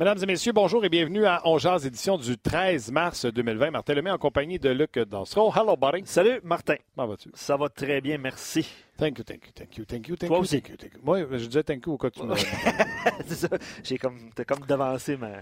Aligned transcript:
Mesdames 0.00 0.16
et 0.22 0.26
messieurs, 0.26 0.52
bonjour 0.52 0.82
et 0.82 0.88
bienvenue 0.88 1.26
à 1.26 1.46
Ongears, 1.46 1.84
édition 1.84 2.16
du 2.16 2.38
13 2.38 2.90
mars 2.90 3.26
2020. 3.26 3.70
Martin 3.70 3.92
Lemay 3.92 4.10
en 4.10 4.16
compagnie 4.16 4.58
de 4.58 4.70
Luc 4.70 4.98
Dansereau. 4.98 5.52
Hello, 5.54 5.76
buddy. 5.76 6.00
Salut, 6.06 6.40
Martin. 6.42 6.76
Comment 6.96 7.08
vas-tu? 7.08 7.28
Ça 7.34 7.58
va 7.58 7.68
très 7.68 8.00
bien, 8.00 8.16
merci. 8.16 8.66
Thank 8.96 9.18
you, 9.18 9.24
thank 9.24 9.44
you, 9.46 9.52
thank 9.54 9.76
you, 9.76 9.84
thank 9.84 10.08
you, 10.08 10.16
thank 10.16 10.28
Toi 10.28 10.38
you, 10.38 10.42
aussi. 10.42 10.62
thank 10.62 10.70
you, 10.70 10.76
thank 10.78 10.94
you. 10.94 11.00
Moi, 11.02 11.18
je 11.30 11.44
disais 11.44 11.62
thank 11.62 11.84
you 11.86 11.92
au 11.92 11.98
cas 11.98 12.08
que 12.08 12.18
tu 12.18 12.22
me... 12.26 12.34
c'est 13.26 13.34
ça. 13.34 13.48
J'ai 13.84 13.98
comme, 13.98 14.30
t'as 14.34 14.44
comme 14.44 14.60
devancé 14.66 15.18
ma. 15.18 15.26
Ouais, 15.28 15.34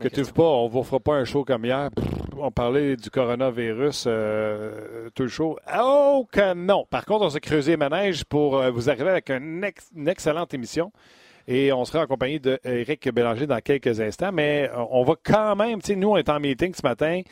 Que 0.00 0.08
tu 0.08 0.22
veux 0.22 0.32
pas, 0.32 0.42
on 0.42 0.66
vous 0.66 0.82
fera 0.82 0.98
pas 0.98 1.14
un 1.14 1.24
show 1.24 1.44
comme 1.44 1.64
hier. 1.64 1.88
On 2.36 2.50
parlait 2.50 2.96
du 2.96 3.10
coronavirus 3.10 4.04
euh, 4.08 5.08
tout 5.14 5.22
le 5.22 5.28
show. 5.28 5.56
Oh 5.80 6.26
que 6.32 6.52
non! 6.52 6.84
Par 6.90 7.04
contre, 7.04 7.26
on 7.26 7.30
s'est 7.30 7.40
creusé 7.40 7.72
les 7.72 7.76
manèges 7.76 8.24
pour 8.24 8.58
euh, 8.58 8.70
vous 8.72 8.90
arriver 8.90 9.10
avec 9.10 9.30
une, 9.30 9.62
ex- 9.62 9.88
une 9.94 10.08
excellente 10.08 10.52
émission. 10.52 10.90
Et 11.50 11.72
on 11.72 11.86
sera 11.86 12.04
en 12.04 12.06
compagnie 12.06 12.38
d'Éric 12.38 13.08
Bélanger 13.08 13.46
dans 13.46 13.60
quelques 13.60 14.00
instants. 14.00 14.32
Mais 14.32 14.70
euh, 14.70 14.84
on 14.90 15.02
va 15.02 15.14
quand 15.24 15.56
même, 15.56 15.80
tu 15.80 15.88
sais, 15.88 15.96
nous, 15.96 16.10
on 16.10 16.18
est 16.18 16.28
en 16.28 16.38
meeting 16.38 16.74
ce 16.74 16.86
matin. 16.86 17.22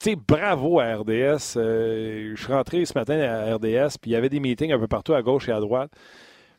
Puis, 0.00 0.16
bravo 0.16 0.80
à 0.80 0.96
RDS. 0.96 1.58
Euh, 1.58 2.32
je 2.34 2.42
suis 2.42 2.52
rentré 2.52 2.82
ce 2.86 2.96
matin 2.96 3.20
à 3.20 3.54
RDS, 3.54 3.98
puis 4.00 4.10
il 4.10 4.14
y 4.14 4.16
avait 4.16 4.30
des 4.30 4.40
meetings 4.40 4.72
un 4.72 4.78
peu 4.78 4.88
partout 4.88 5.12
à 5.12 5.20
gauche 5.20 5.50
et 5.50 5.52
à 5.52 5.60
droite. 5.60 5.90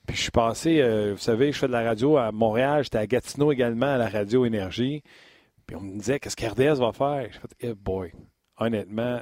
Puis 0.05 0.17
je 0.17 0.21
suis 0.23 0.31
passé, 0.31 0.81
euh, 0.81 1.14
vous 1.14 1.19
savez, 1.19 1.52
je 1.52 1.58
fais 1.58 1.67
de 1.67 1.71
la 1.71 1.81
radio 1.81 2.17
à 2.17 2.31
Montréal, 2.31 2.83
j'étais 2.83 2.97
à 2.97 3.08
Gatineau 3.08 3.52
également 3.52 3.94
à 3.94 3.97
la 3.97 4.09
radio 4.09 4.45
Énergie. 4.45 5.02
Puis 5.66 5.75
on 5.77 5.81
me 5.81 5.97
disait, 5.97 6.19
qu'est-ce 6.19 6.36
qu'RDS 6.36 6.80
va 6.80 6.91
faire? 6.91 7.27
J'ai 7.31 7.39
fait, 7.39 7.55
eh 7.61 7.73
boy, 7.73 8.11
honnêtement, 8.58 9.21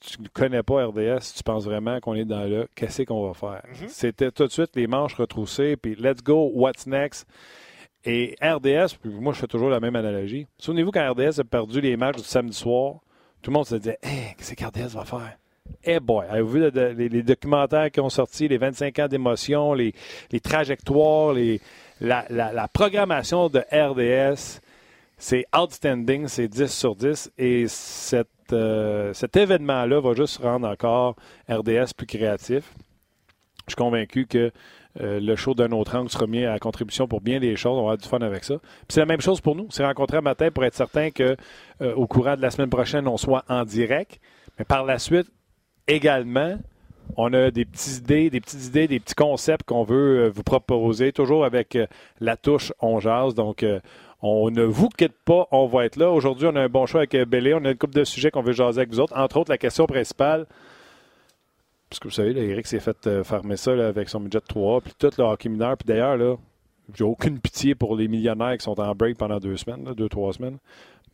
tu 0.00 0.22
ne 0.22 0.28
connais 0.28 0.62
pas 0.62 0.86
RDS, 0.86 1.34
tu 1.36 1.42
penses 1.42 1.64
vraiment 1.64 1.98
qu'on 2.00 2.14
est 2.14 2.24
dans 2.24 2.44
le 2.44 2.68
qu'est-ce 2.74 3.02
qu'on 3.02 3.26
va 3.26 3.34
faire? 3.34 3.62
C'était 3.88 4.30
tout 4.30 4.46
de 4.46 4.52
suite 4.52 4.70
les 4.76 4.86
manches 4.86 5.14
retroussées, 5.14 5.76
puis 5.76 5.94
let's 5.98 6.22
go, 6.22 6.50
what's 6.54 6.86
next? 6.86 7.26
Et 8.04 8.36
RDS, 8.40 8.94
puis 9.00 9.10
moi 9.10 9.32
je 9.32 9.40
fais 9.40 9.46
toujours 9.48 9.70
la 9.70 9.80
même 9.80 9.96
analogie. 9.96 10.46
Souvenez-vous 10.58 10.92
quand 10.92 11.12
RDS 11.12 11.40
a 11.40 11.44
perdu 11.44 11.80
les 11.80 11.96
matchs 11.96 12.16
du 12.18 12.22
samedi 12.24 12.56
soir, 12.56 13.00
tout 13.42 13.50
le 13.50 13.54
monde 13.54 13.66
se 13.66 13.74
disait, 13.74 13.98
hey, 14.02 14.34
qu'est-ce 14.36 14.54
qu'RDS 14.54 14.94
va 14.94 15.04
faire? 15.04 15.36
Eh 15.84 16.00
boy, 16.00 16.24
avez-vous 16.30 16.48
vu 16.50 16.60
le- 16.60 16.70
le- 16.70 16.92
les, 16.92 17.08
les 17.08 17.22
documentaires 17.22 17.90
qui 17.90 18.00
ont 18.00 18.08
sorti, 18.08 18.48
les 18.48 18.56
25 18.56 18.98
ans 19.00 19.08
d'émotion, 19.08 19.74
les, 19.74 19.92
les 20.30 20.40
trajectoires, 20.40 21.34
les, 21.34 21.60
la, 22.00 22.24
la- 22.30 22.52
la 22.52 22.68
programmation 22.68 23.48
de 23.48 23.58
RDS? 23.72 24.60
C'est 25.18 25.44
outstanding, 25.54 26.28
c'est 26.28 26.48
10 26.48 26.66
sur 26.72 26.94
10. 26.94 27.32
Et 27.36 27.66
cette, 27.68 28.28
euh, 28.52 29.12
cet 29.12 29.36
événement-là 29.36 30.00
va 30.00 30.14
juste 30.14 30.38
rendre 30.38 30.68
encore 30.68 31.16
RDS 31.48 31.94
plus 31.96 32.06
créatif. 32.06 32.72
Je 33.66 33.72
suis 33.72 33.76
convaincu 33.76 34.26
que 34.26 34.50
euh, 35.00 35.20
le 35.20 35.36
show 35.36 35.54
d'un 35.54 35.70
autre 35.72 35.96
angle 35.96 36.10
sera 36.10 36.26
mis 36.26 36.44
à 36.44 36.58
contribution 36.58 37.06
pour 37.06 37.20
bien 37.20 37.38
des 37.38 37.54
choses. 37.56 37.72
On 37.72 37.86
va 37.86 37.92
avoir 37.92 37.98
du 37.98 38.08
fun 38.08 38.18
avec 38.20 38.44
ça. 38.44 38.56
Puis 38.58 38.88
c'est 38.88 39.00
la 39.00 39.06
même 39.06 39.20
chose 39.20 39.40
pour 39.40 39.54
nous. 39.54 39.66
C'est 39.70 39.84
rencontré 39.84 40.16
un 40.16 40.22
matin 40.22 40.50
pour 40.50 40.64
être 40.64 40.74
certain 40.74 41.10
que 41.10 41.36
euh, 41.82 41.94
au 41.94 42.06
courant 42.06 42.36
de 42.36 42.42
la 42.42 42.50
semaine 42.50 42.70
prochaine, 42.70 43.06
on 43.06 43.16
soit 43.16 43.44
en 43.48 43.64
direct. 43.64 44.18
Mais 44.58 44.64
par 44.64 44.84
la 44.84 44.98
suite, 44.98 45.30
également, 45.86 46.58
on 47.16 47.32
a 47.32 47.50
des 47.50 47.64
petites 47.64 47.98
idées, 47.98 48.30
des 48.30 48.40
petites 48.40 48.64
idées, 48.66 48.88
des 48.88 49.00
petits 49.00 49.14
concepts 49.14 49.64
qu'on 49.66 49.84
veut 49.84 50.24
euh, 50.24 50.30
vous 50.30 50.42
proposer, 50.42 51.12
toujours 51.12 51.44
avec 51.44 51.78
la 52.20 52.36
touche 52.36 52.72
on 52.80 52.98
jase. 52.98 53.34
Donc, 53.34 53.64
on 54.20 54.50
ne 54.50 54.62
vous 54.62 54.88
quitte 54.88 55.16
pas, 55.24 55.46
on 55.52 55.66
va 55.66 55.84
être 55.84 55.96
là. 55.96 56.10
Aujourd'hui, 56.10 56.48
on 56.50 56.56
a 56.56 56.62
un 56.62 56.68
bon 56.68 56.86
choix 56.86 57.00
avec 57.00 57.14
euh, 57.14 57.24
Bélé. 57.24 57.54
On 57.54 57.64
a 57.64 57.70
une 57.70 57.78
couple 57.78 57.94
de 57.94 58.04
sujets 58.04 58.30
qu'on 58.30 58.42
veut 58.42 58.52
jaser 58.52 58.80
avec 58.80 58.90
vous 58.90 59.00
autres. 59.00 59.16
Entre 59.16 59.36
autres, 59.36 59.50
la 59.50 59.58
question 59.58 59.86
principale, 59.86 60.46
parce 61.88 62.00
que 62.00 62.08
vous 62.08 62.14
savez, 62.14 62.36
Eric 62.36 62.66
s'est 62.66 62.80
fait 62.80 63.06
euh, 63.06 63.22
farmer 63.22 63.56
ça 63.56 63.72
avec 63.72 64.08
son 64.08 64.20
budget 64.20 64.40
3, 64.40 64.80
puis 64.80 64.92
tout 64.98 65.10
le 65.16 65.24
hockey 65.24 65.48
mineur. 65.48 65.76
Puis 65.76 65.86
d'ailleurs, 65.86 66.16
là, 66.16 66.36
j'ai 66.94 67.04
aucune 67.04 67.38
pitié 67.38 67.74
pour 67.74 67.96
les 67.96 68.08
millionnaires 68.08 68.56
qui 68.56 68.64
sont 68.64 68.78
en 68.80 68.94
break 68.94 69.16
pendant 69.16 69.38
deux 69.38 69.56
semaines, 69.56 69.84
là, 69.84 69.94
deux, 69.94 70.08
trois 70.08 70.32
semaines. 70.32 70.58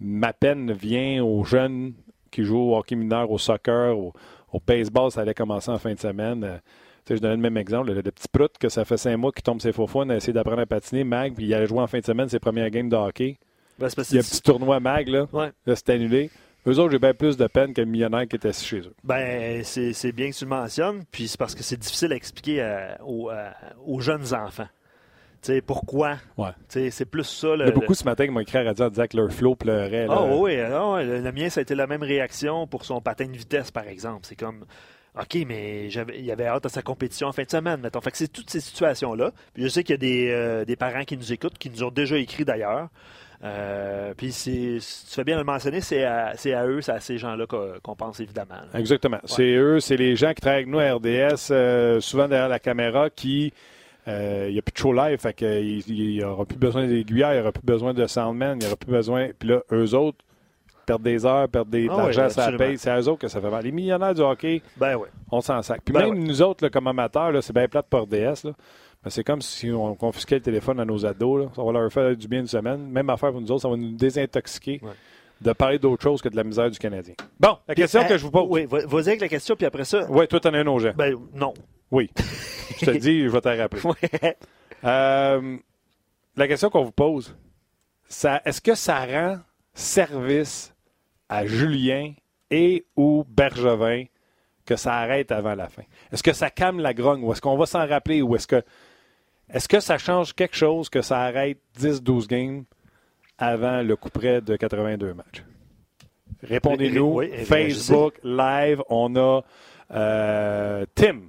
Ma 0.00 0.32
peine 0.32 0.72
vient 0.72 1.22
aux 1.22 1.44
jeunes 1.44 1.92
qui 2.30 2.42
jouent 2.42 2.72
au 2.72 2.76
hockey 2.76 2.96
mineur, 2.96 3.30
au 3.30 3.38
soccer, 3.38 3.96
au, 3.96 4.12
au 4.52 4.60
baseball, 4.66 5.10
ça 5.10 5.20
allait 5.20 5.34
commencer 5.34 5.70
en 5.70 5.78
fin 5.78 5.92
de 5.92 6.00
semaine. 6.00 6.60
Euh, 7.04 7.14
sais, 7.14 7.16
je 7.16 7.22
donnais 7.22 7.36
le 7.36 7.40
même 7.42 7.56
exemple, 7.56 7.88
le, 7.88 7.94
le 8.00 8.10
petit 8.10 8.28
prout 8.32 8.52
que 8.58 8.68
ça 8.68 8.84
fait 8.84 8.96
cinq 8.96 9.16
mois 9.16 9.30
qui 9.32 9.42
tombe 9.42 9.60
ses 9.60 9.72
faux 9.72 9.86
fun 9.86 10.08
à 10.08 10.16
essayer 10.16 10.32
d'apprendre 10.32 10.60
à 10.62 10.66
patiner, 10.66 11.04
Mag, 11.04 11.34
puis 11.34 11.44
il 11.46 11.54
allait 11.54 11.66
jouer 11.66 11.80
en 11.80 11.86
fin 11.86 11.98
de 12.00 12.04
semaine 12.04 12.28
ses 12.28 12.38
premières 12.38 12.70
games 12.70 12.88
de 12.88 12.96
hockey. 12.96 13.36
Ben, 13.78 13.88
parce 13.94 14.10
Il 14.10 14.14
y 14.14 14.18
a 14.18 14.20
un 14.20 14.24
petit 14.24 14.40
tournoi 14.42 14.80
Mag, 14.80 15.08
là, 15.08 15.26
Ouais. 15.32 15.50
là 15.66 15.76
c'est 15.76 15.90
annulé. 15.90 16.30
Eux 16.66 16.78
autres, 16.78 16.92
j'ai 16.92 16.98
bien 16.98 17.12
plus 17.12 17.36
de 17.36 17.46
peine 17.46 17.74
que 17.74 17.82
le 17.82 17.86
millionnaire 17.86 18.26
qui 18.26 18.36
était 18.36 18.48
assis 18.48 18.64
chez 18.64 18.78
eux. 18.78 18.94
Ben, 19.04 19.62
c'est 19.64 20.12
bien 20.12 20.30
que 20.30 20.34
tu 20.34 20.44
le 20.44 20.48
mentionnes, 20.50 21.02
puis 21.10 21.28
c'est 21.28 21.36
parce 21.38 21.54
que 21.54 21.62
c'est 21.62 21.76
difficile 21.76 22.10
à 22.12 22.16
expliquer 22.16 22.62
à- 22.62 22.98
aux, 23.04 23.28
à- 23.28 23.52
aux 23.84 24.00
jeunes 24.00 24.32
enfants. 24.32 24.68
Tu 25.42 25.52
sais, 25.52 25.60
pourquoi? 25.60 26.16
Ouais. 26.38 26.52
C'est 26.68 27.04
plus 27.04 27.24
ça. 27.24 27.48
Le, 27.48 27.64
Il 27.64 27.68
y 27.68 27.70
a 27.70 27.72
beaucoup 27.72 27.88
le- 27.92 27.94
ce 27.96 28.04
matin 28.04 28.24
qui 28.24 28.30
m'ont 28.30 28.40
écrit 28.40 28.56
à 28.56 28.62
radio 28.62 28.86
en 28.86 28.88
disant 28.88 29.06
que 29.06 29.16
leur 29.18 29.30
flow 29.30 29.54
pleurait. 29.56 30.06
Ah 30.08 30.24
oui, 30.24 30.58
ah 30.58 31.02
le, 31.02 31.20
le 31.20 31.32
mien, 31.32 31.50
ça 31.50 31.60
a 31.60 31.62
été 31.62 31.74
la 31.74 31.86
même 31.86 32.02
réaction 32.02 32.66
pour 32.66 32.86
son 32.86 33.02
patin 33.02 33.26
de 33.26 33.36
vitesse, 33.36 33.70
par 33.70 33.86
exemple. 33.86 34.20
C'est 34.22 34.36
comme, 34.36 34.64
OK, 35.18 35.38
mais 35.46 35.88
il 35.88 36.30
avait 36.32 36.46
hâte 36.46 36.66
à 36.66 36.68
sa 36.68 36.82
compétition 36.82 37.28
en 37.28 37.32
fin 37.32 37.44
de 37.44 37.50
semaine, 37.50 37.80
mettons. 37.80 38.00
Fait 38.00 38.10
que 38.10 38.16
c'est 38.16 38.28
toutes 38.32 38.50
ces 38.50 38.60
situations-là. 38.60 39.30
Puis 39.52 39.62
je 39.62 39.68
sais 39.68 39.84
qu'il 39.84 39.92
y 39.92 39.94
a 39.94 39.98
des, 39.98 40.30
euh, 40.30 40.64
des 40.64 40.74
parents 40.76 41.04
qui 41.04 41.16
nous 41.16 41.32
écoutent, 41.32 41.56
qui 41.58 41.70
nous 41.70 41.84
ont 41.84 41.90
déjà 41.90 42.16
écrit 42.18 42.44
d'ailleurs. 42.44 42.88
Euh, 43.44 44.14
puis 44.16 44.32
c'est, 44.32 44.78
tu 44.80 45.14
fais 45.14 45.24
bien 45.24 45.34
de 45.36 45.40
le 45.40 45.44
mentionner, 45.44 45.80
c'est 45.82 46.02
à, 46.04 46.34
eux, 46.66 46.80
c'est 46.80 46.92
à 46.92 47.00
ces 47.00 47.18
gens-là 47.18 47.46
qu'on, 47.46 47.94
pense 47.94 48.18
évidemment. 48.20 48.54
là. 48.72 48.78
Exactement. 48.80 49.18
C'est 49.24 49.54
eux, 49.54 49.80
c'est 49.80 49.96
les 49.96 50.16
gens 50.16 50.30
qui 50.32 50.40
travaillent 50.40 50.62
avec 50.62 50.68
nous 50.68 50.78
à 50.78 50.94
RDS, 50.94 51.48
euh, 51.50 52.00
souvent 52.00 52.26
derrière 52.26 52.48
la 52.48 52.58
caméra, 52.58 53.10
qui. 53.10 53.52
euh, 54.08 54.46
Il 54.48 54.54
n'y 54.54 54.58
a 54.58 54.62
plus 54.62 54.72
de 54.72 54.78
show 54.78 54.92
live, 54.94 55.18
fait 55.18 55.34
qu'il 55.34 55.82
n'y 55.88 56.22
aura 56.24 56.44
plus 56.46 56.56
besoin 56.58 56.86
d'aiguillères, 56.86 57.32
il 57.32 57.36
n'y 57.36 57.40
aura 57.42 57.52
plus 57.52 57.64
besoin 57.66 57.92
de 57.92 58.06
soundman, 58.06 58.56
il 58.56 58.60
n'y 58.60 58.66
aura 58.66 58.76
plus 58.76 58.90
besoin. 58.90 59.28
Puis 59.38 59.48
là, 59.50 59.60
eux 59.72 59.94
autres 59.94 60.18
perdent 60.84 61.02
des 61.02 61.24
heures, 61.26 61.48
perdent 61.48 61.70
des, 61.70 61.86
de 61.86 61.90
Ah 61.92 61.96
l'argent, 61.98 62.24
oui, 62.26 62.30
ça 62.32 62.52
paye. 62.52 62.78
C'est 62.78 62.90
à 62.90 63.00
eux 63.00 63.08
autres 63.08 63.20
que 63.20 63.28
ça 63.28 63.40
fait 63.40 63.50
mal. 63.50 63.64
Les 63.64 63.72
millionnaires 63.72 64.14
du 64.14 64.20
hockey, 64.22 64.62
Ben 64.76 64.96
oui. 64.96 65.08
on 65.30 65.40
s'en 65.40 65.60
sac. 65.62 65.80
Puis 65.84 65.92
Ben 65.94 66.08
même 66.10 66.18
nous 66.24 66.42
autres, 66.42 66.64
là, 66.64 66.70
comme 66.70 66.86
amateurs, 66.86 67.32
c'est 67.42 67.52
bien 67.52 67.66
plate 67.68 67.86
pour 67.88 68.02
RDS. 68.02 68.44
Là. 68.44 68.52
Mais 69.04 69.10
c'est 69.10 69.24
comme 69.24 69.42
si 69.42 69.70
on 69.70 69.94
confisquait 69.94 70.36
le 70.36 70.40
téléphone 70.42 70.80
à 70.80 70.84
nos 70.84 71.04
ados. 71.04 71.44
Là. 71.44 71.50
Ça 71.54 71.62
va 71.62 71.72
leur 71.72 71.92
faire 71.92 72.16
du 72.16 72.26
bien 72.28 72.40
une 72.40 72.46
semaine. 72.46 72.88
Même 72.90 73.10
affaire 73.10 73.32
pour 73.32 73.40
nous 73.40 73.50
autres, 73.52 73.62
ça 73.62 73.68
va 73.68 73.76
nous 73.76 73.92
désintoxiquer 73.94 74.80
Ouais. 74.82 74.92
de 75.42 75.52
parler 75.52 75.78
d'autre 75.78 76.02
chose 76.02 76.22
que 76.22 76.28
de 76.30 76.36
la 76.36 76.44
misère 76.44 76.70
du 76.70 76.78
Canadien. 76.78 77.14
Bon, 77.38 77.58
la 77.68 77.74
question 77.74 78.00
Puis, 78.00 78.08
que 78.08 78.14
euh, 78.14 78.18
je 78.18 78.22
vous 78.24 78.30
pose. 78.30 78.46
Oui, 78.48 78.64
va- 78.66 78.86
vas-y 78.86 79.08
avec 79.08 79.20
la 79.20 79.28
question, 79.28 79.56
puis 79.56 79.66
après 79.66 79.84
ça. 79.84 80.06
Oui, 80.08 80.26
toi, 80.26 80.40
t'en 80.40 80.54
as 80.54 80.58
un 80.58 80.66
autre. 80.66 80.92
Ben 80.96 81.14
non. 81.34 81.52
Oui. 81.90 82.10
je 82.80 82.86
te 82.86 82.90
le 82.90 82.98
dis, 82.98 83.24
je 83.24 83.28
vais 83.28 83.40
t'en 83.40 83.56
rappeler. 83.56 83.80
Ouais. 83.84 84.36
Euh, 84.84 85.56
la 86.36 86.48
question 86.48 86.68
qu'on 86.68 86.84
vous 86.84 86.92
pose, 86.92 87.34
est-ce 88.10 88.60
que 88.60 88.74
ça 88.74 89.04
rend 89.06 89.38
service 89.72 90.73
à 91.28 91.46
Julien 91.46 92.12
et 92.50 92.84
ou 92.96 93.24
Bergevin 93.28 94.04
que 94.66 94.76
ça 94.76 94.94
arrête 94.94 95.32
avant 95.32 95.54
la 95.54 95.68
fin? 95.68 95.82
Est-ce 96.12 96.22
que 96.22 96.32
ça 96.32 96.50
calme 96.50 96.80
la 96.80 96.94
grogne 96.94 97.22
ou 97.22 97.32
est-ce 97.32 97.40
qu'on 97.40 97.56
va 97.56 97.66
s'en 97.66 97.86
rappeler 97.86 98.22
ou 98.22 98.34
est-ce 98.36 98.46
que 98.46 98.62
est-ce 99.52 99.68
que 99.68 99.80
ça 99.80 99.98
change 99.98 100.32
quelque 100.34 100.56
chose 100.56 100.88
que 100.88 101.02
ça 101.02 101.20
arrête 101.20 101.58
10-12 101.78 102.26
games 102.28 102.64
avant 103.36 103.82
le 103.82 103.94
coup 103.96 104.08
près 104.08 104.40
de 104.40 104.56
82 104.56 105.12
matchs? 105.14 105.44
Répondez-nous. 106.42 107.18
Oui, 107.18 107.28
oui, 107.30 107.44
Facebook, 107.44 108.14
live, 108.22 108.82
on 108.88 109.14
a 109.16 109.42
euh, 109.92 110.84
Tim 110.94 111.20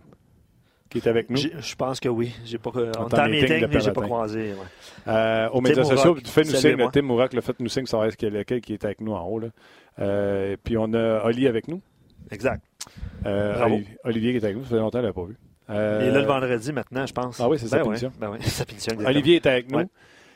qui 0.89 0.99
est 0.99 1.07
avec 1.07 1.29
nous. 1.29 1.37
Je 1.37 1.75
pense 1.75 1.99
que 1.99 2.07
oui. 2.07 2.33
J'ai 2.45 2.57
pas, 2.57 2.71
on 2.73 2.79
En 2.79 3.09
est 3.09 3.19
en 3.19 3.27
meeting 3.27 3.67
mais 3.69 3.87
un 3.87 3.91
pas 3.91 4.01
croisé. 4.01 4.53
ouais. 4.53 4.59
Euh, 5.07 5.49
aux 5.49 5.59
médias 5.61 5.81
Mourak, 5.83 5.97
sociaux, 5.97 6.17
fais-nous 6.23 6.51
signe, 6.55 6.89
Tim 6.91 7.01
Mourak, 7.01 7.33
le 7.33 7.41
fait 7.41 7.59
nous 7.59 7.67
signe, 7.69 7.85
savoir 7.85 8.11
ce 8.11 8.15
qu'il 8.17 8.31
y 8.31 8.35
a 8.35 8.39
lequel 8.39 8.61
qui 8.61 8.73
est 8.73 8.85
avec 8.85 9.01
nous 9.01 9.11
en 9.13 9.23
haut. 9.25 9.39
Là. 9.39 9.47
Euh, 9.99 10.55
puis 10.63 10.77
on 10.77 10.93
a 10.93 11.23
Oli 11.25 11.47
avec 11.47 11.67
nous. 11.67 11.81
Exact. 12.31 12.63
Euh, 13.25 13.53
Bravo. 13.55 13.79
Olivier, 14.03 14.31
qui 14.31 14.37
est 14.37 14.43
avec 14.43 14.57
nous, 14.57 14.63
ça 14.63 14.69
fait 14.71 14.75
longtemps 14.77 14.99
qu'on 14.99 15.05
l'a 15.05 15.13
pas 15.13 15.23
vu. 15.25 15.37
Euh, 15.69 16.01
Et 16.07 16.11
là, 16.11 16.21
le 16.21 16.25
vendredi, 16.27 16.71
maintenant, 16.73 17.05
je 17.05 17.13
pense. 17.13 17.39
Ah 17.39 17.49
oui, 17.49 17.57
c'est 17.59 17.67
sa 17.67 17.77
ben 17.77 17.85
punition. 17.85 18.11
Ouais. 18.21 18.27
Ben 18.37 18.41
sa 18.41 18.65
punition. 18.65 18.91
exactement. 18.93 19.09
Olivier 19.09 19.35
est 19.37 19.45
avec 19.45 19.71
nous. 19.71 19.79
Ouais. 19.79 19.87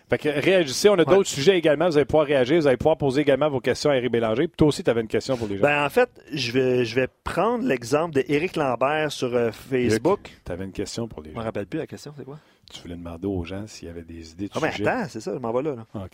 Fait 0.09 0.17
que 0.17 0.27
réagissez, 0.29 0.89
on 0.89 0.95
a 0.95 1.06
d'autres 1.06 1.29
sujets 1.29 1.56
également, 1.56 1.85
vous 1.88 1.95
allez 1.97 2.06
pouvoir 2.06 2.25
réagir, 2.25 2.59
vous 2.59 2.65
allez 2.65 2.77
pouvoir 2.77 2.97
poser 2.97 3.21
également 3.21 3.47
vos 3.47 3.59
questions 3.59 3.91
à 3.91 3.95
Eric 3.97 4.11
Bélanger. 4.11 4.47
Puis 4.47 4.56
toi 4.57 4.69
aussi, 4.69 4.83
tu 4.83 4.89
avais 4.89 5.01
une 5.01 5.07
question 5.07 5.38
pour 5.38 5.47
les 5.47 5.57
gens. 5.57 5.62
Ben, 5.62 5.85
en 5.85 5.89
fait, 5.91 6.09
je 6.33 6.51
vais, 6.51 6.83
je 6.83 6.95
vais 6.95 7.07
prendre 7.23 7.63
l'exemple 7.63 8.15
d'Éric 8.15 8.55
Lambert 8.55 9.12
sur 9.12 9.35
euh, 9.35 9.51
Facebook. 9.51 10.31
Tu 10.44 10.51
avais 10.51 10.65
une 10.65 10.71
question 10.71 11.07
pour 11.07 11.21
les 11.21 11.29
Je 11.29 11.35
me 11.35 11.39
gens. 11.41 11.45
rappelle 11.45 11.67
plus 11.67 11.77
la 11.77 11.85
question, 11.85 12.12
c'est 12.17 12.25
quoi? 12.25 12.39
Tu 12.73 12.81
voulais 12.81 12.95
demander 12.95 13.27
aux 13.27 13.44
gens 13.44 13.67
s'il 13.67 13.88
y 13.88 13.91
avait 13.91 14.01
des 14.01 14.31
idées 14.31 14.47
de 14.47 14.51
Ah, 14.55 14.59
ben 14.59 14.71
sujets. 14.71 14.88
attends, 14.88 15.05
c'est 15.09 15.21
ça, 15.21 15.31
je 15.31 15.38
m'en 15.39 15.51
vais 15.53 15.62
là. 15.62 15.75
là. 15.75 15.85
Ah. 15.94 16.05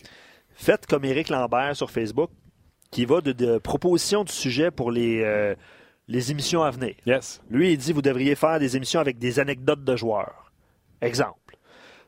Faites 0.56 0.86
comme 0.88 1.06
Éric 1.06 1.30
Lambert 1.30 1.74
sur 1.78 1.90
Facebook, 1.90 2.32
qui 2.92 3.06
va 3.06 3.22
de, 3.22 3.32
de 3.32 3.58
propositions 3.58 4.24
de 4.24 4.30
sujets 4.30 4.72
pour 4.72 4.92
les, 4.92 5.22
euh, 5.24 5.56
les 6.08 6.32
émissions 6.32 6.64
à 6.64 6.72
venir. 6.72 6.96
Yes. 7.06 7.42
Lui, 7.50 7.74
il 7.74 7.78
dit 7.78 7.94
vous 7.94 8.02
devriez 8.02 8.36
faire 8.36 8.60
des 8.60 8.76
émissions 8.78 9.00
avec 9.00 9.18
des 9.18 9.40
anecdotes 9.40 9.84
de 9.84 9.96
joueurs. 9.96 10.52
Exemple. 11.02 11.58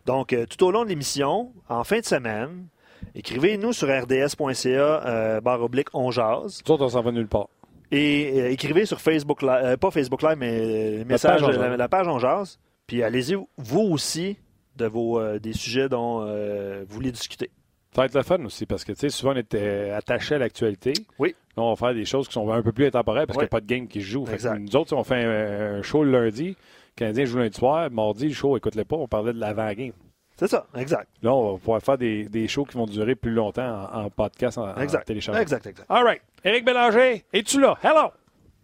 Donc, 0.05 0.31
euh, 0.33 0.45
tout 0.45 0.65
au 0.65 0.71
long 0.71 0.83
de 0.83 0.89
l'émission, 0.89 1.51
en 1.67 1.83
fin 1.83 1.99
de 1.99 2.05
semaine, 2.05 2.67
écrivez-nous 3.15 3.73
sur 3.73 3.87
rds.ca 3.89 5.05
euh, 5.05 5.41
barre 5.41 5.61
oblique 5.61 5.89
on 5.93 6.11
jase 6.11 6.61
Nous 6.65 6.73
autres, 6.73 6.85
on 6.85 6.89
s'en 6.89 7.01
va 7.01 7.11
nulle 7.11 7.27
part. 7.27 7.49
et 7.91 8.41
euh, 8.41 8.51
écrivez 8.51 8.85
sur 8.85 9.01
Facebook 9.01 9.41
Live, 9.41 9.77
pas 9.77 9.91
Facebook 9.91 10.21
Live, 10.21 10.37
mais 10.37 11.03
message, 11.05 11.41
page 11.41 11.43
On 11.43 11.47
la, 11.59 11.67
Jase. 11.69 11.77
la 11.77 11.89
page 11.89 12.07
on 12.07 12.19
jase. 12.19 12.59
Puis 12.85 13.03
allez-y, 13.03 13.35
vous 13.57 13.81
aussi, 13.81 14.37
de 14.77 14.85
vos, 14.85 15.21
des 15.39 15.51
sujets 15.51 15.89
dont 15.89 16.21
vous 16.25 16.93
voulez 16.93 17.11
discuter. 17.11 17.51
Ça 17.95 18.01
va 18.01 18.05
être 18.05 18.15
le 18.15 18.23
fun 18.23 18.43
aussi 18.45 18.65
parce 18.65 18.83
que, 18.83 18.91
tu 18.91 18.99
sais, 18.99 19.09
souvent 19.09 19.33
on 19.33 19.37
était 19.37 19.89
attaché 19.91 20.35
à 20.35 20.37
l'actualité. 20.37 20.93
Oui. 21.19 21.35
Là, 21.55 21.63
on 21.63 21.69
va 21.73 21.75
faire 21.75 21.95
des 21.95 22.05
choses 22.05 22.27
qui 22.27 22.33
sont 22.33 22.49
un 22.51 22.61
peu 22.61 22.71
plus 22.71 22.85
intemporelles 22.85 23.25
parce 23.25 23.37
Oui. 23.37 23.45
qu'il 23.45 23.45
n'y 23.45 23.57
a 23.57 23.59
pas 23.59 23.61
de 23.61 23.65
game 23.65 23.87
qui 23.87 24.01
se 24.01 24.05
joue. 24.07 24.25
Fait 24.25 24.37
que 24.37 24.57
nous 24.57 24.75
autres, 24.75 24.89
si 24.89 24.93
on 24.93 25.03
fait 25.03 25.23
un, 25.23 25.77
un 25.77 25.81
show 25.81 26.03
le 26.03 26.11
lundi, 26.11 26.49
le 26.49 26.55
Canadien 26.95 27.25
joue 27.25 27.37
lundi 27.39 27.57
soir, 27.57 27.89
mardi, 27.89 28.27
le 28.27 28.33
show, 28.33 28.55
écoute-le 28.57 28.83
pas, 28.85 28.97
on 28.97 29.07
parlait 29.07 29.33
de 29.33 29.39
l'avant-game. 29.39 29.93
C'est 30.35 30.47
ça, 30.47 30.67
exact. 30.75 31.07
Là, 31.23 31.33
on 31.33 31.53
va 31.53 31.57
pouvoir 31.57 31.81
faire 31.81 31.97
des, 31.97 32.25
des 32.29 32.47
shows 32.47 32.65
qui 32.65 32.77
vont 32.77 32.85
durer 32.85 33.15
plus 33.15 33.31
longtemps 33.31 33.89
en, 33.91 34.03
en 34.03 34.09
podcast, 34.11 34.59
en, 34.59 34.69
en 34.69 34.75
Exact. 34.77 35.05
téléchargement. 35.07 35.41
Exact, 35.41 35.65
exact. 35.65 35.87
All 35.89 36.03
right. 36.03 36.21
Éric 36.43 36.63
Bélanger, 36.63 37.25
es-tu 37.33 37.59
là? 37.59 37.75
Hello! 37.81 38.11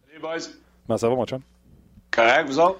Salut, 0.08 0.22
boys. 0.22 0.52
Comment 0.86 0.98
ça 0.98 1.10
va, 1.10 1.16
mon 1.16 1.26
chum? 1.26 1.40
Correct, 2.12 2.46
vous 2.46 2.60
autres? 2.60 2.80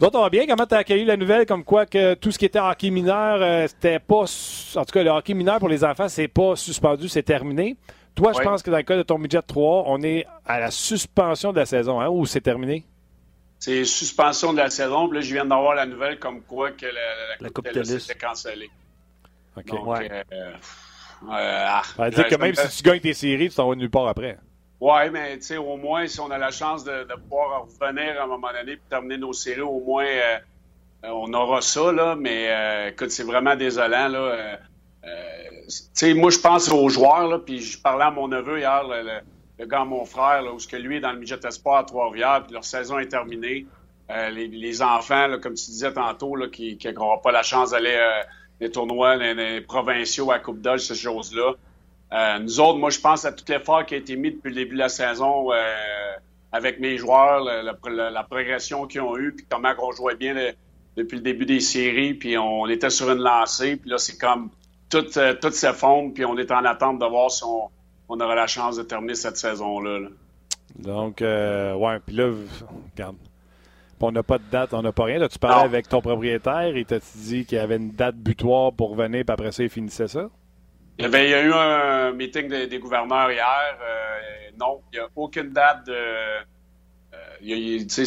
Nous 0.00 0.06
autres, 0.06 0.18
on 0.18 0.22
va 0.22 0.30
bien. 0.30 0.46
Comment 0.46 0.66
tu 0.66 0.74
as 0.74 0.78
accueilli 0.78 1.04
la 1.06 1.16
nouvelle 1.16 1.46
comme 1.46 1.64
quoi 1.64 1.86
que 1.86 2.14
tout 2.14 2.30
ce 2.30 2.38
qui 2.38 2.44
était 2.44 2.58
hockey 2.58 2.90
mineur, 2.90 3.38
euh, 3.40 3.66
c'était 3.66 3.98
pas. 3.98 4.24
En 4.76 4.84
tout 4.84 4.92
cas, 4.92 5.02
le 5.02 5.10
hockey 5.10 5.32
mineur 5.34 5.58
pour 5.58 5.68
les 5.70 5.84
enfants, 5.84 6.08
c'est 6.08 6.28
pas 6.28 6.54
suspendu, 6.54 7.08
c'est 7.08 7.22
terminé. 7.22 7.76
Toi, 8.14 8.32
je 8.32 8.38
Oui. 8.38 8.44
pense 8.44 8.62
que 8.62 8.70
dans 8.70 8.76
le 8.76 8.82
cas 8.82 8.96
de 8.96 9.02
ton 9.02 9.16
midget 9.18 9.40
3, 9.42 9.84
on 9.86 10.02
est 10.02 10.26
à 10.44 10.60
la 10.60 10.70
suspension 10.70 11.52
de 11.52 11.58
la 11.60 11.66
saison, 11.66 12.00
hein, 12.00 12.08
ou 12.08 12.26
c'est 12.26 12.40
terminé? 12.40 12.84
C'est 13.58 13.84
suspension 13.84 14.52
de 14.52 14.58
la 14.58 14.68
saison. 14.70 15.08
Puis 15.08 15.16
là, 15.18 15.20
je 15.22 15.32
viens 15.32 15.44
d'avoir 15.46 15.74
la 15.74 15.86
nouvelle 15.86 16.18
comme 16.18 16.42
quoi 16.42 16.72
que 16.72 16.84
la, 16.86 16.92
la, 16.92 17.36
La 17.40 17.48
Coupe 17.50 17.70
Telus. 17.72 17.94
était 17.94 18.14
cancellée. 18.14 18.70
OK. 19.56 19.66
Donc, 19.66 19.86
Ouais. 19.86 20.10
euh, 20.10 20.22
euh, 20.32 20.52
ah, 21.30 21.82
Ça 21.96 22.04
veut 22.04 22.10
dire 22.10 22.24
je 22.28 22.34
que 22.34 22.40
même 22.40 22.50
me- 22.50 22.68
si 22.68 22.82
tu 22.82 22.88
gagnes 22.88 23.00
tes 23.00 23.14
séries, 23.14 23.48
tu 23.48 23.56
t'en 23.56 23.68
vas 23.68 23.74
nulle 23.74 23.90
part 23.90 24.08
après. 24.08 24.36
Ouais, 24.80 25.10
mais 25.10 25.38
tu 25.38 25.44
sais, 25.44 25.56
au 25.56 25.76
moins, 25.76 26.06
si 26.06 26.20
on 26.20 26.30
a 26.30 26.38
la 26.38 26.50
chance 26.50 26.84
de, 26.84 27.04
de 27.04 27.14
pouvoir 27.14 27.62
revenir 27.66 28.20
à 28.20 28.24
un 28.24 28.26
moment 28.26 28.52
donné 28.52 28.72
et 28.72 28.80
terminer 28.90 29.16
nos 29.18 29.32
séries, 29.32 29.62
au 29.62 29.80
moins, 29.80 30.04
euh, 30.04 30.38
euh, 31.04 31.08
on 31.10 31.32
aura 31.34 31.62
ça, 31.62 31.92
là. 31.92 32.14
Mais 32.16 32.48
euh, 32.50 32.88
écoute, 32.90 33.10
c'est 33.10 33.24
vraiment 33.24 33.56
désolant, 33.56 34.08
là. 34.08 34.18
Euh, 34.18 34.56
euh, 35.04 35.08
tu 35.68 35.74
sais, 35.94 36.14
moi, 36.14 36.30
je 36.30 36.38
pense 36.40 36.68
aux 36.70 36.88
joueurs, 36.90 37.26
là. 37.28 37.38
Puis 37.38 37.60
je 37.60 37.80
parlais 37.80 38.04
à 38.04 38.10
mon 38.10 38.28
neveu 38.28 38.58
hier, 38.58 38.84
le, 38.86 39.02
le- 39.02 39.20
le 39.58 39.66
gars, 39.66 39.84
mon 39.84 40.04
frère, 40.04 40.42
là, 40.42 40.52
où 40.52 40.58
ce 40.58 40.68
que 40.68 40.76
lui 40.76 40.96
est 40.98 41.00
dans 41.00 41.12
le 41.12 41.18
midget 41.18 41.40
espoir 41.46 41.78
à 41.78 41.84
Trois-Rivières, 41.84 42.42
puis 42.44 42.52
leur 42.52 42.64
saison 42.64 42.98
est 42.98 43.08
terminée. 43.08 43.66
Les, 44.10 44.48
les 44.48 44.82
enfants, 44.82 45.26
là, 45.28 45.38
comme 45.38 45.54
tu 45.54 45.64
disais 45.70 45.92
tantôt, 45.92 46.36
là, 46.36 46.48
qui 46.48 46.78
n'auront 46.94 47.18
pas 47.18 47.32
la 47.32 47.42
chance 47.42 47.70
d'aller 47.70 47.98
des 48.60 48.70
tournois 48.70 49.16
les, 49.16 49.34
les 49.34 49.60
provinciaux 49.62 50.30
à 50.30 50.38
Coupe 50.38 50.60
Dodge, 50.60 50.80
ces 50.82 50.94
choses-là. 50.94 51.54
Euh, 52.12 52.38
nous 52.38 52.60
autres, 52.60 52.78
moi, 52.78 52.90
je 52.90 53.00
pense 53.00 53.24
à 53.24 53.32
tout 53.32 53.44
l'effort 53.48 53.84
qui 53.84 53.94
a 53.94 53.98
été 53.98 54.14
mis 54.16 54.30
depuis 54.30 54.50
le 54.50 54.54
début 54.56 54.74
de 54.74 54.80
la 54.80 54.88
saison 54.88 55.52
euh, 55.52 55.56
avec 56.52 56.78
mes 56.80 56.96
joueurs, 56.98 57.44
le- 57.44 57.62
le- 57.62 57.90
le- 57.96 58.10
la 58.12 58.22
progression 58.22 58.86
qu'ils 58.86 59.00
ont 59.00 59.16
eue, 59.16 59.32
puis 59.32 59.44
comment 59.50 59.72
on 59.78 59.90
jouait 59.92 60.14
bien 60.14 60.32
le- 60.34 60.52
depuis 60.96 61.16
le 61.16 61.22
début 61.22 61.44
des 61.46 61.60
séries, 61.60 62.14
puis 62.14 62.38
on 62.38 62.66
était 62.68 62.90
sur 62.90 63.10
une 63.10 63.18
lancée, 63.18 63.76
puis 63.76 63.90
là, 63.90 63.98
c'est 63.98 64.16
comme 64.18 64.50
tout, 64.88 65.04
euh, 65.18 65.34
tout 65.34 65.50
s'effondre, 65.50 66.14
puis 66.14 66.24
on 66.24 66.38
est 66.38 66.50
en 66.52 66.64
attente 66.64 66.98
de 67.00 67.06
voir 67.06 67.30
si 67.30 67.42
on, 67.44 67.68
on 68.08 68.20
aura 68.20 68.34
la 68.36 68.46
chance 68.46 68.76
de 68.76 68.82
terminer 68.84 69.14
cette 69.16 69.36
saison-là. 69.36 69.98
là. 69.98 70.08
Donc, 70.78 71.22
euh, 71.22 71.74
ouais, 71.74 71.98
puis 72.04 72.14
là, 72.16 72.30
regarde. 72.94 73.16
On 74.00 74.12
n'a 74.12 74.22
pas 74.22 74.36
de 74.38 74.44
date, 74.52 74.74
on 74.74 74.82
n'a 74.82 74.92
pas 74.92 75.04
rien. 75.04 75.18
Là, 75.18 75.28
tu 75.28 75.38
parlais 75.38 75.56
Non. 75.56 75.64
avec 75.64 75.88
ton 75.88 76.02
propriétaire 76.02 76.76
et 76.76 76.84
t'as 76.84 76.98
dit 77.16 77.46
qu'il 77.46 77.56
y 77.56 77.60
avait 77.60 77.76
une 77.76 77.90
date 77.92 78.14
butoir 78.16 78.72
pour 78.72 78.94
venir, 78.94 79.24
puis 79.24 79.32
après 79.32 79.52
ça, 79.52 79.62
il 79.62 79.70
finissait 79.70 80.06
ça? 80.06 80.28
Y, 80.98 81.04
avait, 81.04 81.26
il 81.26 81.30
y 81.30 81.34
a 81.34 81.42
eu 81.42 81.52
un 81.52 82.12
meeting 82.12 82.48
des, 82.48 82.78
gouverneurs 82.78 83.30
hier. 83.30 83.78
euh, 83.82 84.50
non, 84.58 84.80
il 84.92 84.98
n'y 84.98 85.04
a 85.04 85.08
aucune 85.14 85.50
date 85.52 85.86
de. 85.86 85.92
euh, 85.92 86.40
ils 87.42 87.82
ne 87.84 87.88
se 87.88 88.04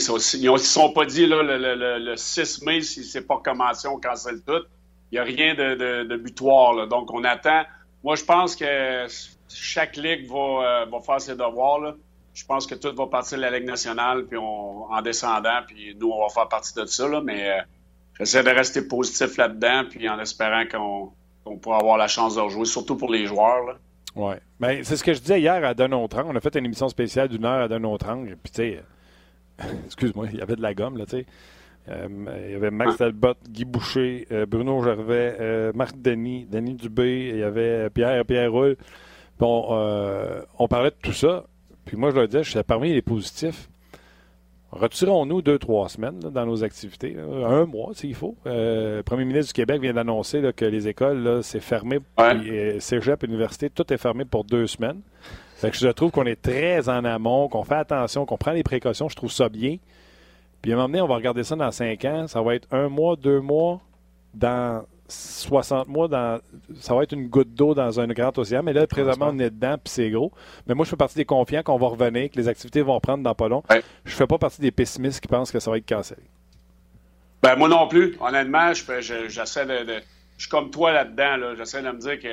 sont 0.58 0.92
pas 0.92 1.06
dit 1.06 1.28
là, 1.28 1.44
le, 1.44 1.58
le- 1.58 1.76
le- 1.76 2.00
le 2.00 2.16
6 2.18 2.64
mai, 2.64 2.82
si 2.82 3.04
c'est 3.04 3.28
pas 3.28 3.38
commencé, 3.44 3.88
on 3.88 4.00
cancelle 4.00 4.42
tout. 4.46 4.64
Il 5.12 5.16
n'y 5.16 5.20
a 5.20 5.24
rien 5.24 5.54
de 5.56 6.18
butoir. 6.18 6.74
là. 6.74 6.86
Donc, 6.88 7.12
on 7.14 7.24
attend. 7.24 7.64
Moi, 8.04 8.16
je 8.16 8.24
pense 8.24 8.56
que 8.56 9.06
chaque 9.50 9.96
ligue 9.98 10.28
va, 10.30 10.38
euh, 10.38 10.86
va 10.86 11.00
faire 11.00 11.20
ses 11.22 11.36
devoirs. 11.36 11.80
là. 11.80 11.96
Je 12.34 12.46
pense 12.46 12.66
que 12.68 12.76
tout 12.76 12.96
va 12.96 13.08
partir 13.08 13.38
de 13.38 13.42
la 13.44 13.52
Ligue 13.52 13.66
nationale 13.68 14.26
puis 14.26 14.38
on, 14.38 14.86
en 14.92 15.02
descendant, 15.02 15.60
puis 15.68 15.96
nous, 16.00 16.10
on 16.10 16.22
va 16.22 16.30
faire 16.30 16.48
partie 16.48 16.74
de 16.76 16.86
ça. 16.86 17.08
Là, 17.08 17.22
mais 17.22 17.50
euh, 17.50 17.62
j'essaie 18.18 18.44
de 18.44 18.50
rester 18.50 18.88
positif 18.88 19.36
là-dedans, 19.38 19.86
puis 19.90 20.08
en 20.08 20.20
espérant 20.20 20.64
qu'on 20.66 21.12
qu'on 21.50 21.58
pourra 21.58 21.80
avoir 21.80 21.98
la 21.98 22.08
chance 22.08 22.36
de 22.36 22.42
rejouer, 22.42 22.66
surtout 22.66 22.96
pour 22.96 23.12
les 23.12 23.26
joueurs. 23.26 23.66
Là. 23.66 23.74
Oui. 24.16 24.34
Ben, 24.60 24.84
c'est 24.84 24.98
ce 24.98 25.04
que 25.04 25.14
je 25.14 25.20
disais 25.20 25.40
hier 25.40 25.64
à 25.64 25.74
Donald 25.74 26.10
On 26.14 26.36
a 26.36 26.40
fait 26.40 26.56
une 26.56 26.66
émission 26.66 26.90
spéciale 26.90 27.28
d'une 27.28 27.46
heure 27.46 27.64
à 27.64 27.68
Donald 27.68 28.00
Puis, 28.44 28.52
tu 28.52 28.62
sais, 28.62 28.84
excuse-moi, 29.86 30.28
il 30.32 30.40
y 30.40 30.42
avait 30.42 30.56
de 30.56 30.62
la 30.62 30.74
gomme, 30.74 30.98
là, 30.98 31.06
tu 31.06 31.18
sais. 31.18 31.26
Euh, 31.88 32.08
il 32.46 32.52
y 32.52 32.56
avait 32.56 32.70
Max 32.70 32.98
Talbot, 32.98 33.34
Guy 33.50 33.66
Boucher, 33.66 34.28
euh, 34.32 34.46
Bruno 34.46 34.84
Gervais, 34.84 35.38
euh, 35.40 35.72
Marc 35.74 36.00
Denis, 36.00 36.46
Denis 36.46 36.76
Dubé, 36.76 37.30
il 37.30 37.40
y 37.40 37.44
avait 37.44 37.90
Pierre, 37.90 38.24
Pierre 38.26 38.52
Roule. 38.52 38.78
Bon, 39.40 39.70
euh, 39.72 40.42
on 40.60 40.68
parlait 40.68 40.92
de 40.92 40.98
tout 41.02 41.14
ça. 41.14 41.46
Puis 41.86 41.98
moi, 41.98 42.12
je 42.12 42.16
leur 42.16 42.28
disais, 42.28 42.44
je 42.44 42.52
suis 42.52 42.64
parmi 42.64 42.94
les 42.94 43.02
positifs. 43.02 43.70
Retirons-nous 44.72 45.42
deux, 45.42 45.58
trois 45.58 45.90
semaines 45.90 46.20
là, 46.24 46.30
dans 46.30 46.46
nos 46.46 46.64
activités. 46.64 47.12
là. 47.14 47.24
Un 47.48 47.66
mois, 47.66 47.92
s'il 47.94 48.14
faut. 48.14 48.36
Euh, 48.46 48.98
le 48.98 49.04
premier 49.04 49.26
ministre 49.26 49.48
du 49.48 49.54
Québec 49.54 49.82
vient 49.82 49.94
d'annoncer 49.94 50.42
que 50.56 50.66
les 50.66 50.88
écoles, 50.88 51.40
c'est 51.42 51.60
fermé. 51.60 52.00
Ouais. 52.18 52.36
Puis, 52.36 52.58
euh, 52.58 52.80
cégep, 52.80 53.24
université, 53.24 53.70
tout 53.70 53.92
est 53.92 53.98
fermé 53.98 54.26
pour 54.26 54.44
deux 54.44 54.68
semaines. 54.68 55.02
Fait 55.56 55.72
que 55.72 55.78
je 55.78 55.88
trouve 55.90 56.12
qu'on 56.12 56.26
est 56.26 56.42
très 56.42 56.88
en 56.88 57.04
amont, 57.04 57.50
qu'on 57.50 57.64
fait 57.64 57.76
attention, 57.76 58.26
qu'on 58.26 58.38
prend 58.38 58.52
les 58.52 58.64
précautions. 58.64 59.10
Je 59.10 59.16
trouve 59.16 59.32
ça 59.32 59.50
bien. 59.50 59.78
Puis 60.62 60.72
à 60.72 60.76
un 60.76 60.78
moment 60.78 60.90
donné, 60.90 61.02
on 61.02 61.08
va 61.08 61.16
regarder 61.16 61.44
ça 61.44 61.56
dans 61.56 61.72
cinq 61.72 62.06
ans. 62.06 62.28
Ça 62.28 62.42
va 62.42 62.56
être 62.56 62.68
un 62.72 62.90
mois, 62.90 63.16
deux 63.16 63.40
mois, 63.42 63.82
dans 64.34 64.86
60 65.10 65.88
mois, 65.88 66.08
dans, 66.08 66.40
ça 66.80 66.94
va 66.96 67.04
être 67.04 67.14
une 67.14 67.28
goutte 67.28 67.54
d'eau 67.54 67.74
dans 67.74 68.00
un 68.00 68.08
grand 68.08 68.38
océan. 68.38 68.62
Mais 68.64 68.74
là, 68.74 68.88
présentement, 68.88 69.30
on 69.32 69.40
est 69.40 69.50
dedans, 69.50 69.76
puis 69.78 69.92
c'est 69.92 70.10
gros. 70.10 70.32
Mais 70.68 70.76
moi, 70.76 70.86
je 70.86 70.92
fais 70.92 70.96
partie 70.96 71.16
des 71.16 71.26
confiants 71.26 71.64
qu'on 71.64 71.78
va 71.78 71.88
revenir, 71.88 72.30
que 72.32 72.38
les 72.38 72.48
activités 72.48 72.82
vont 72.82 72.94
reprendre 72.96 73.24
dans 73.24 73.36
pas 73.36 73.48
long. 73.48 73.64
Ouais. 73.70 73.82
Je 74.06 74.14
fais 74.16 74.28
pas 74.28 74.38
partie 74.38 74.62
des 74.62 74.72
pessimistes 74.72 75.20
qui 75.22 75.28
pensent 75.28 75.52
que 75.52 75.60
ça 75.60 75.70
va 75.72 75.78
être 75.78 75.90
cancellé. 75.90 76.22
Ben, 77.42 77.56
moi 77.56 77.68
non 77.70 77.88
plus. 77.88 78.16
Honnêtement, 78.20 78.74
je 78.74 78.84
fais- 78.84 79.02
je- 79.02 79.28
j'essaie 79.30 79.66
de, 79.66 79.84
de- 79.86 80.02
Je 80.38 80.44
suis 80.44 80.50
comme 80.50 80.70
toi 80.72 80.92
là-dedans. 80.94 81.38
Là. 81.38 81.56
J'essaie 81.56 81.82
de 81.82 81.90
me 81.92 82.00
dire 82.00 82.20
que 82.20 82.28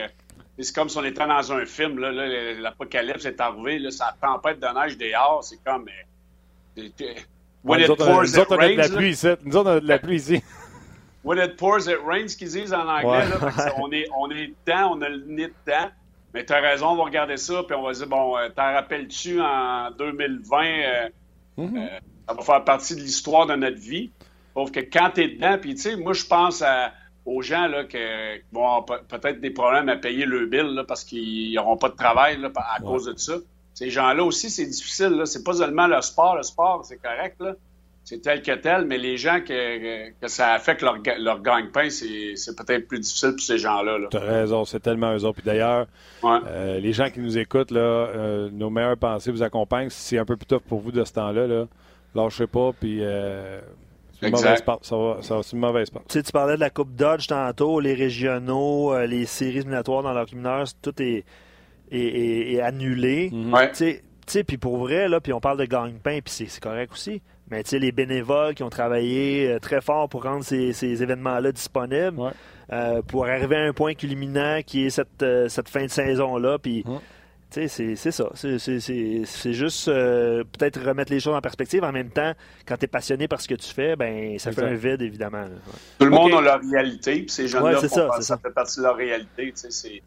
c'est 0.59 0.75
comme 0.75 0.89
si 0.89 0.97
on 0.99 1.05
était 1.05 1.27
dans 1.27 1.53
un 1.53 1.65
film. 1.67 1.99
Là, 1.99 2.11
Là, 2.13 2.55
l'apocalypse 2.61 3.25
est 3.25 3.41
arrivé. 3.41 3.79
Là, 3.79 3.91
ça 3.91 4.15
tempête 4.21 4.59
de 4.61 4.67
neige 4.67 4.97
dehors. 4.99 5.43
C'est 5.45 5.59
comme. 5.65 5.87
euh, 5.89 6.83
nous 7.65 7.91
autres, 7.91 8.05
on 8.07 8.09
a- 8.09 8.13
pours, 8.13 8.23
nous 8.23 8.31
it 8.35 8.39
autres, 8.39 8.57
on 8.57 8.59
a 8.61 8.69
de 8.69 8.75
la 8.77 8.89
pluie 8.89 9.11
ici. 9.11 9.27
Nous 9.45 9.57
autres, 9.57 9.71
on 9.71 9.77
a 9.77 9.81
de 9.81 9.89
la 9.89 9.99
pluie 9.99 10.17
ici. 10.17 10.43
When 11.27 11.39
it 11.39 11.57
pours, 11.57 11.89
it 11.89 11.99
rains, 12.07 12.35
qu'ils 12.37 12.49
disent 12.51 12.73
en 12.73 12.87
anglais. 12.89 13.09
Ouais. 13.09 13.29
là. 13.29 13.75
On, 13.79 13.91
est, 13.93 14.07
on 14.17 14.31
est 14.31 14.47
dedans, 14.67 14.93
on 14.97 15.03
a 15.03 15.09
le 15.09 15.25
nez 15.27 15.49
dedans. 15.67 15.91
Mais 16.33 16.45
tu 16.45 16.53
as 16.53 16.61
raison, 16.61 16.89
on 16.91 16.97
va 16.97 17.05
regarder 17.05 17.37
ça, 17.37 17.63
puis 17.65 17.75
on 17.77 17.83
va 17.83 17.93
dire, 17.93 18.07
bon, 18.07 18.37
euh, 18.39 18.49
t'en 18.51 18.73
rappelles-tu 18.75 19.41
en 19.41 19.91
2020, 19.99 20.65
euh, 20.65 21.09
Mhm. 21.57 21.77
euh, 21.79 21.87
ça 22.29 22.35
va 22.35 22.43
faire 22.43 22.65
partie 22.65 22.95
de 22.95 23.01
l'histoire 23.01 23.47
de 23.47 23.57
notre 23.57 23.79
vie. 23.79 24.11
Sauf 24.55 24.71
que 24.71 24.81
quand 24.81 25.11
tu 25.15 25.23
es 25.23 25.29
dedans, 25.29 25.59
puis 25.61 25.75
tu 25.75 25.81
sais, 25.83 25.97
moi, 25.97 26.13
je 26.13 26.25
pense 26.27 26.63
à- 26.63 26.93
aux 27.25 27.43
gens 27.43 27.67
là, 27.67 27.85
que- 27.85 28.37
qui 28.37 28.45
vont 28.53 28.65
avoir 28.67 28.85
pe- 28.85 29.05
peut-être 29.19 29.41
des 29.41 29.51
problèmes 29.51 29.89
à 29.89 29.97
payer 29.97 30.27
le 30.27 30.47
bill 30.47 30.67
là, 30.75 30.85
parce 30.85 31.03
qu'ils 31.05 31.55
n'auront 31.55 31.77
pas 31.77 31.89
de 31.89 31.97
travail 31.97 32.39
là, 32.41 32.51
à 32.55 32.81
Ouais. 32.81 32.87
cause 32.87 33.07
de 33.07 33.19
ça. 33.19 33.35
Ces 33.75 33.91
gens-là 33.91 34.23
aussi, 34.25 34.49
c'est 34.49 34.65
difficile. 34.67 35.21
C'est 35.25 35.43
pas 35.45 35.55
seulement 35.55 35.87
le 35.89 36.01
sport. 36.03 36.37
Le 36.37 36.43
sport, 36.45 36.85
c'est 36.85 36.99
correct. 36.99 37.37
Là 37.41 37.55
c'est 38.09 38.23
tel 38.23 38.41
que 38.41 38.53
tel, 38.53 38.85
mais 38.87 38.97
les 38.99 39.17
gens 39.19 39.41
que, 39.41 40.11
que 40.21 40.29
ça 40.29 40.53
affecte 40.53 40.81
leur, 40.81 40.97
leur 41.19 41.43
gagne-pain, 41.43 41.91
c'est 41.91 42.35
peut-être 42.57 42.87
plus 42.87 43.01
difficile 43.01 43.33
pour 43.33 43.41
ces 43.41 43.59
gens-là. 43.59 43.99
là. 43.99 44.07
Tu 44.11 44.17
as 44.17 44.21
raison, 44.21 44.65
c'est 44.65 44.81
tellement 44.81 45.13
eux 45.15 45.25
autres. 45.25 45.35
Puis 45.41 45.45
d'ailleurs, 45.45 45.87
Ouais. 46.23 46.39
euh, 46.47 46.79
les 46.79 46.93
gens 46.93 47.11
qui 47.11 47.19
nous 47.21 47.37
écoutent, 47.37 47.73
là, 47.73 47.81
euh, 47.81 48.49
nos 48.51 48.71
meilleures 48.71 48.97
pensées 48.97 49.31
vous 49.33 49.43
accompagnent. 49.43 49.91
Si 49.91 50.01
c'est 50.01 50.19
un 50.19 50.25
peu 50.25 50.37
plus 50.37 50.47
tough 50.47 50.63
pour 50.69 50.79
vous 50.81 50.93
de 50.93 51.03
ce 51.05 51.13
temps-là, 51.15 51.47
là, 51.49 51.67
lâchez 52.15 52.47
pas, 52.47 52.71
puis 52.79 53.01
euh, 53.03 53.61
c'est 54.21 54.29
une 54.29 54.33
mauvaise 54.33 54.63
passe. 54.63 54.79
Ça 54.83 54.97
va, 54.97 55.19
ça 55.21 55.37
va- 55.37 55.43
c'est 55.43 55.53
une 55.57 55.59
mauvaise 55.61 55.91
passe. 55.91 56.03
Tu 56.09 56.13
sais, 56.15 56.23
tu 56.23 56.33
parlais 56.33 56.55
de 56.55 56.61
la 56.61 56.71
Coupe 56.71 56.95
Dodge 56.95 57.27
tantôt, 57.27 57.81
les 57.81 57.95
régionaux, 57.95 58.95
euh, 58.95 59.05
les 59.07 59.27
séries 59.27 59.59
éliminatoires 59.59 60.03
dans 60.05 60.13
leur 60.15 60.27
mineur, 60.33 60.65
tout 60.81 60.95
est, 61.03 61.25
est, 61.91 61.99
est- 61.99 62.53
est 62.55 62.61
annulé. 62.61 63.31
Mhm. 63.33 63.53
Ouais. 63.53 63.69
Tu 63.71 63.75
sais- 63.77 64.03
tu 64.27 64.33
sais, 64.33 64.45
puis 64.45 64.57
pour 64.59 64.77
vrai, 64.79 65.09
là, 65.09 65.21
puis 65.21 65.33
on 65.33 65.41
parle 65.41 65.59
de 65.59 65.65
gagne-pain, 65.67 66.21
puis 66.25 66.33
c'est 66.49 66.61
correct 66.61 66.93
aussi. 66.93 67.21
Mais 67.51 67.63
tu 67.63 67.71
sais, 67.71 67.79
les 67.79 67.93
bénévoles 67.93 68.55
qui 68.55 68.63
ont 68.65 68.71
travaillé 68.71 69.49
euh, 69.53 69.59
très 69.61 69.81
fort 69.81 70.09
pour 70.09 70.25
rendre 70.25 70.43
ces, 70.45 70.73
ces 70.73 71.03
événements-là 71.03 71.53
disponibles, 71.53 72.19
Ouais. 72.19 72.33
euh, 72.73 73.03
pour 73.03 73.27
arriver 73.27 73.57
à 73.57 73.61
un 73.63 73.73
point 73.73 73.95
culminant 73.95 74.61
qui 74.67 74.87
est 74.87 74.91
cette, 74.91 75.23
euh, 75.23 75.49
cette 75.49 75.69
fin 75.69 75.85
de 75.85 75.91
saison-là, 75.91 76.59
puis 76.59 76.83
Ouais. 76.87 76.97
tu 77.53 77.61
sais, 77.63 77.69
c'est- 77.69 77.95
c'est 77.95 78.11
ça. 78.11 78.29
C'est- 78.35 78.59
C'est 78.59 78.81
c'est- 78.81 79.23
c'est 79.25 79.53
juste 79.53 79.87
euh, 79.87 80.43
peut-être 80.59 80.83
remettre 80.85 81.13
les 81.13 81.21
choses 81.21 81.37
en 81.37 81.41
perspective. 81.41 81.85
En 81.85 81.93
même 81.93 82.11
temps, 82.11 82.33
quand 82.67 82.77
tu 82.77 82.87
es 82.87 82.89
passionné 82.89 83.29
par 83.29 83.41
ce 83.41 83.47
que 83.47 83.55
tu 83.55 83.73
fais, 83.73 83.95
ben 83.95 84.37
ça 84.41 84.51
fait 84.51 84.65
un 84.65 84.75
vide, 84.75 85.01
évidemment. 85.03 85.45
Ouais. 85.45 85.79
Tout 86.01 86.05
le 86.07 86.11
monde 86.11 86.35
a 86.35 86.41
leur 86.41 86.61
réalité, 86.69 87.21
puis 87.21 87.31
ces 87.31 87.47
c'est 87.47 87.49
ça, 87.49 87.61
pas- 87.61 87.81
ça, 88.17 88.23
ça. 88.23 88.39
fait 88.39 88.51
partie 88.51 88.79
de 88.81 88.83
leur 88.85 88.97
réalité. 88.97 89.53
tu 89.53 89.71
sais, 89.71 90.03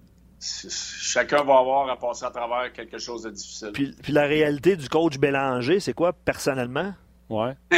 chacun 0.69 1.43
va 1.43 1.58
avoir 1.60 1.89
à 1.89 1.98
passer 1.98 2.25
à 2.25 2.29
travers 2.31 2.72
quelque 2.74 2.98
chose 2.98 3.24
de 3.24 3.29
difficile. 3.29 3.72
Puis, 3.74 3.96
puis 4.01 4.13
la 4.13 4.24
réalité 4.25 4.75
du 4.75 4.88
coach 4.89 5.17
Bélanger, 5.17 5.79
c'est 5.79 5.93
quoi 5.93 6.13
personnellement? 6.13 6.93
Ouais. 7.30 7.54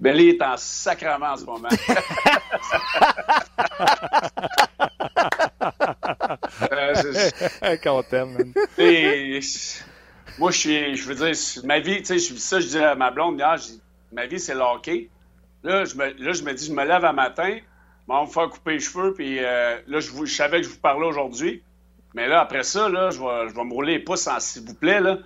Belly 0.00 0.30
est 0.30 0.42
en 0.42 0.56
sacrement 0.56 1.32
en 1.32 1.36
ce 1.36 1.44
moment. 1.44 1.68
Qu'on 7.82 8.02
t'aime. 8.02 8.54
moi, 10.38 10.50
je 10.50 10.58
suis, 10.58 10.96
je 10.96 11.06
veux 11.06 11.14
dire, 11.14 11.34
ma 11.64 11.80
vie, 11.80 12.02
tu 12.02 12.18
sais, 12.18 12.38
ça, 12.38 12.60
je 12.60 12.66
dis 12.66 12.78
à 12.78 12.94
ma 12.94 13.10
blonde 13.10 13.38
hier, 13.38 13.56
ma 14.12 14.24
vie, 14.26 14.40
c'est 14.40 14.54
le 14.54 14.60
hockey. 14.60 15.10
Là 15.62 15.84
je, 15.84 15.94
me, 15.96 16.12
là, 16.12 16.32
je 16.32 16.42
me 16.42 16.54
dis, 16.54 16.66
je 16.66 16.72
me 16.72 16.84
lève 16.84 17.04
un 17.04 17.12
matin, 17.12 17.58
on 18.08 18.14
va 18.14 18.22
me 18.22 18.26
faire 18.26 18.48
couper 18.48 18.72
les 18.72 18.80
cheveux, 18.80 19.12
puis 19.12 19.38
euh, 19.40 19.78
là, 19.86 20.00
je, 20.00 20.10
je, 20.24 20.34
savais 20.34 20.58
que 20.58 20.66
je 20.66 20.70
vous 20.70 20.80
parlais 20.80 21.06
aujourd'hui. 21.06 21.62
Mais 22.14 22.28
là, 22.28 22.40
après 22.40 22.62
ça, 22.62 22.88
là, 22.88 23.10
je 23.10 23.18
vais, 23.18 23.50
je 23.50 23.54
vais 23.54 23.64
me 23.64 23.72
rouler 23.72 23.94
les 23.94 23.98
pouces, 23.98 24.28
s'il 24.38 24.62
vous 24.62 24.74
plaît, 24.74 25.00
là. 25.00 25.18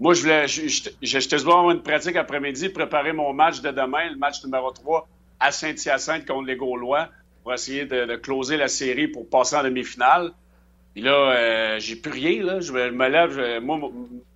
Moi, 0.00 0.14
je 0.14 0.22
voulais, 0.22 0.46
j'étais 0.48 1.38
souvent 1.38 1.58
avoir 1.58 1.70
une 1.70 1.82
pratique 1.82 2.16
après-midi, 2.16 2.68
préparer 2.68 3.12
mon 3.12 3.32
match 3.32 3.60
de 3.60 3.70
demain, 3.70 4.10
le 4.10 4.16
match 4.16 4.44
numéro 4.44 4.70
3 4.70 5.08
à 5.40 5.52
Saint-Hyacinthe 5.52 6.26
contre 6.26 6.46
les 6.46 6.56
Gaulois, 6.56 7.08
pour 7.42 7.52
essayer 7.52 7.84
de, 7.84 8.04
de 8.04 8.16
closer 8.16 8.56
la 8.56 8.68
série 8.68 9.08
pour 9.08 9.28
passer 9.28 9.56
en 9.56 9.62
demi-finale. 9.62 10.32
Puis 10.94 11.02
là, 11.02 11.12
euh, 11.12 11.78
j'ai 11.80 11.96
plus 11.96 12.12
rien, 12.12 12.42
là. 12.42 12.60
Je 12.60 12.72
me 12.72 13.08
lève, 13.08 13.60
moi, 13.60 13.78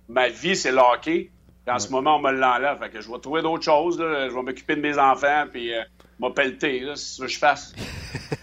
ma 0.09 0.27
vie, 0.27 0.55
c'est 0.55 0.71
le 0.71 0.79
hockey. 0.79 1.29
en 1.67 1.79
ce 1.79 1.89
moment, 1.89 2.17
on 2.17 2.19
me 2.19 2.31
l'enlève. 2.31 2.77
Fait 2.79 2.89
que 2.89 3.01
je 3.01 3.09
vais 3.09 3.19
trouver 3.19 3.41
d'autres 3.41 3.63
choses, 3.63 3.99
là. 3.99 4.29
Je 4.29 4.33
vais 4.33 4.41
m'occuper 4.41 4.75
de 4.75 4.81
mes 4.81 4.97
enfants, 4.97 5.45
puis 5.51 5.73
euh, 5.73 5.81
m'appelleter, 6.19 6.81
là, 6.81 6.95
c'est 6.95 7.15
ce 7.15 7.21
que 7.21 7.27
je 7.27 7.39
fasse. 7.39 7.73